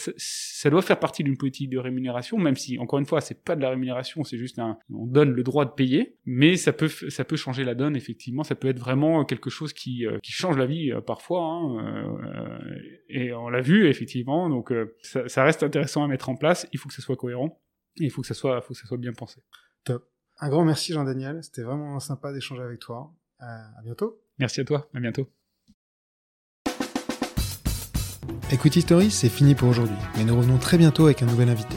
ça 0.61 0.71
doit 0.71 0.83
faire 0.83 0.99
partie 0.99 1.25
d'une 1.25 1.37
politique 1.37 1.71
de 1.71 1.79
rémunération, 1.79 2.37
même 2.39 2.57
si, 2.57 2.79
encore 2.79 2.99
une 2.99 3.07
fois, 3.07 3.21
c'est 3.21 3.43
pas 3.43 3.57
de 3.57 3.63
la 3.63 3.71
rémunération, 3.71 4.25
c'est 4.25 4.37
juste 4.37 4.59
un, 4.59 4.77
on 4.93 5.07
donne 5.07 5.31
le 5.31 5.43
droit 5.43 5.65
de 5.65 5.71
payer, 5.71 6.17
mais 6.27 6.57
ça 6.57 6.73
peut, 6.73 6.89
ça 6.89 7.25
peut 7.25 7.37
changer 7.37 7.65
la 7.65 7.75
donne, 7.75 7.97
effectivement. 7.97 8.45
Ça 8.45 8.55
peut 8.55 8.69
être 8.69 8.79
vraiment 8.79 9.25
quelque 9.25 9.51
chose 9.51 9.73
qui, 9.73 10.07
euh, 10.07 10.19
qui 10.23 10.33
change 10.33 10.59
la 10.59 10.67
vie 10.67 10.93
euh, 10.93 11.01
parfois, 11.01 11.43
hein, 11.43 12.59
et 13.09 13.33
on 13.33 13.49
l'a 13.49 13.61
vu, 13.61 13.89
effectivement. 13.89 14.49
Donc, 14.49 14.73
ça, 15.03 15.29
ça 15.29 15.45
reste 15.45 15.60
intéressant 15.63 16.05
à 16.05 16.09
mettre 16.09 16.29
en 16.29 16.37
place. 16.37 16.67
Il 16.73 16.79
faut 16.79 16.89
que 16.89 16.95
ça 16.95 17.03
soit 17.03 17.17
cohérent 17.17 17.61
et 17.97 18.05
il 18.05 18.11
faut 18.11 18.23
que 18.23 18.27
ça 18.27 18.35
soit, 18.35 18.61
faut 18.63 18.75
que 18.75 18.81
ça 18.81 18.87
soit 18.87 18.99
bien 18.99 19.13
pensé. 19.13 19.43
Top. 19.85 20.09
Un 20.39 20.49
grand 20.49 20.65
merci 20.65 20.93
Jean-Daniel. 20.93 21.43
C'était 21.43 21.63
vraiment 21.63 22.01
sympa 22.01 22.33
d'échanger 22.33 22.63
avec 22.63 22.81
toi. 22.81 23.13
Euh, 23.43 23.45
à 23.45 23.83
bientôt. 23.83 24.21
Merci 24.39 24.61
à 24.61 24.65
toi. 24.65 24.89
À 24.95 25.01
bientôt. 25.01 25.29
Equity 28.53 28.81
Story, 28.81 29.11
c'est 29.11 29.29
fini 29.29 29.55
pour 29.55 29.69
aujourd'hui, 29.69 29.97
mais 30.17 30.25
nous 30.25 30.37
revenons 30.37 30.59
très 30.59 30.77
bientôt 30.77 31.05
avec 31.05 31.23
un 31.23 31.27
nouvel 31.27 31.49
invité. 31.49 31.77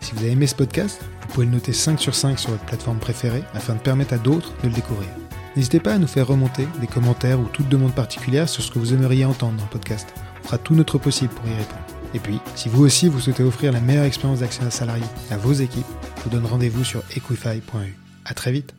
Si 0.00 0.12
vous 0.12 0.22
avez 0.22 0.30
aimé 0.30 0.46
ce 0.46 0.54
podcast, 0.54 1.02
vous 1.22 1.28
pouvez 1.28 1.46
le 1.46 1.52
noter 1.52 1.72
5 1.72 2.00
sur 2.00 2.14
5 2.14 2.38
sur 2.38 2.50
votre 2.50 2.64
plateforme 2.64 2.98
préférée 2.98 3.42
afin 3.52 3.74
de 3.74 3.80
permettre 3.80 4.14
à 4.14 4.18
d'autres 4.18 4.52
de 4.62 4.68
le 4.68 4.74
découvrir. 4.74 5.08
N'hésitez 5.56 5.80
pas 5.80 5.94
à 5.94 5.98
nous 5.98 6.06
faire 6.06 6.26
remonter 6.26 6.66
des 6.80 6.86
commentaires 6.86 7.40
ou 7.40 7.44
toute 7.44 7.68
demande 7.68 7.94
particulière 7.94 8.48
sur 8.48 8.62
ce 8.62 8.70
que 8.70 8.78
vous 8.78 8.94
aimeriez 8.94 9.24
entendre 9.24 9.56
dans 9.56 9.64
le 9.64 9.70
podcast. 9.70 10.12
On 10.40 10.46
fera 10.46 10.58
tout 10.58 10.74
notre 10.74 10.98
possible 10.98 11.32
pour 11.32 11.46
y 11.46 11.54
répondre. 11.54 11.93
Et 12.14 12.20
puis, 12.20 12.38
si 12.54 12.68
vous 12.68 12.84
aussi 12.84 13.08
vous 13.08 13.20
souhaitez 13.20 13.42
offrir 13.42 13.72
la 13.72 13.80
meilleure 13.80 14.04
expérience 14.04 14.40
d'actionnaire 14.40 14.72
salarié 14.72 15.04
à 15.30 15.36
vos 15.36 15.52
équipes, 15.52 15.84
je 16.18 16.22
vous 16.22 16.30
donne 16.30 16.46
rendez-vous 16.46 16.84
sur 16.84 17.02
equify.eu. 17.16 17.96
À 18.24 18.34
très 18.34 18.52
vite 18.52 18.74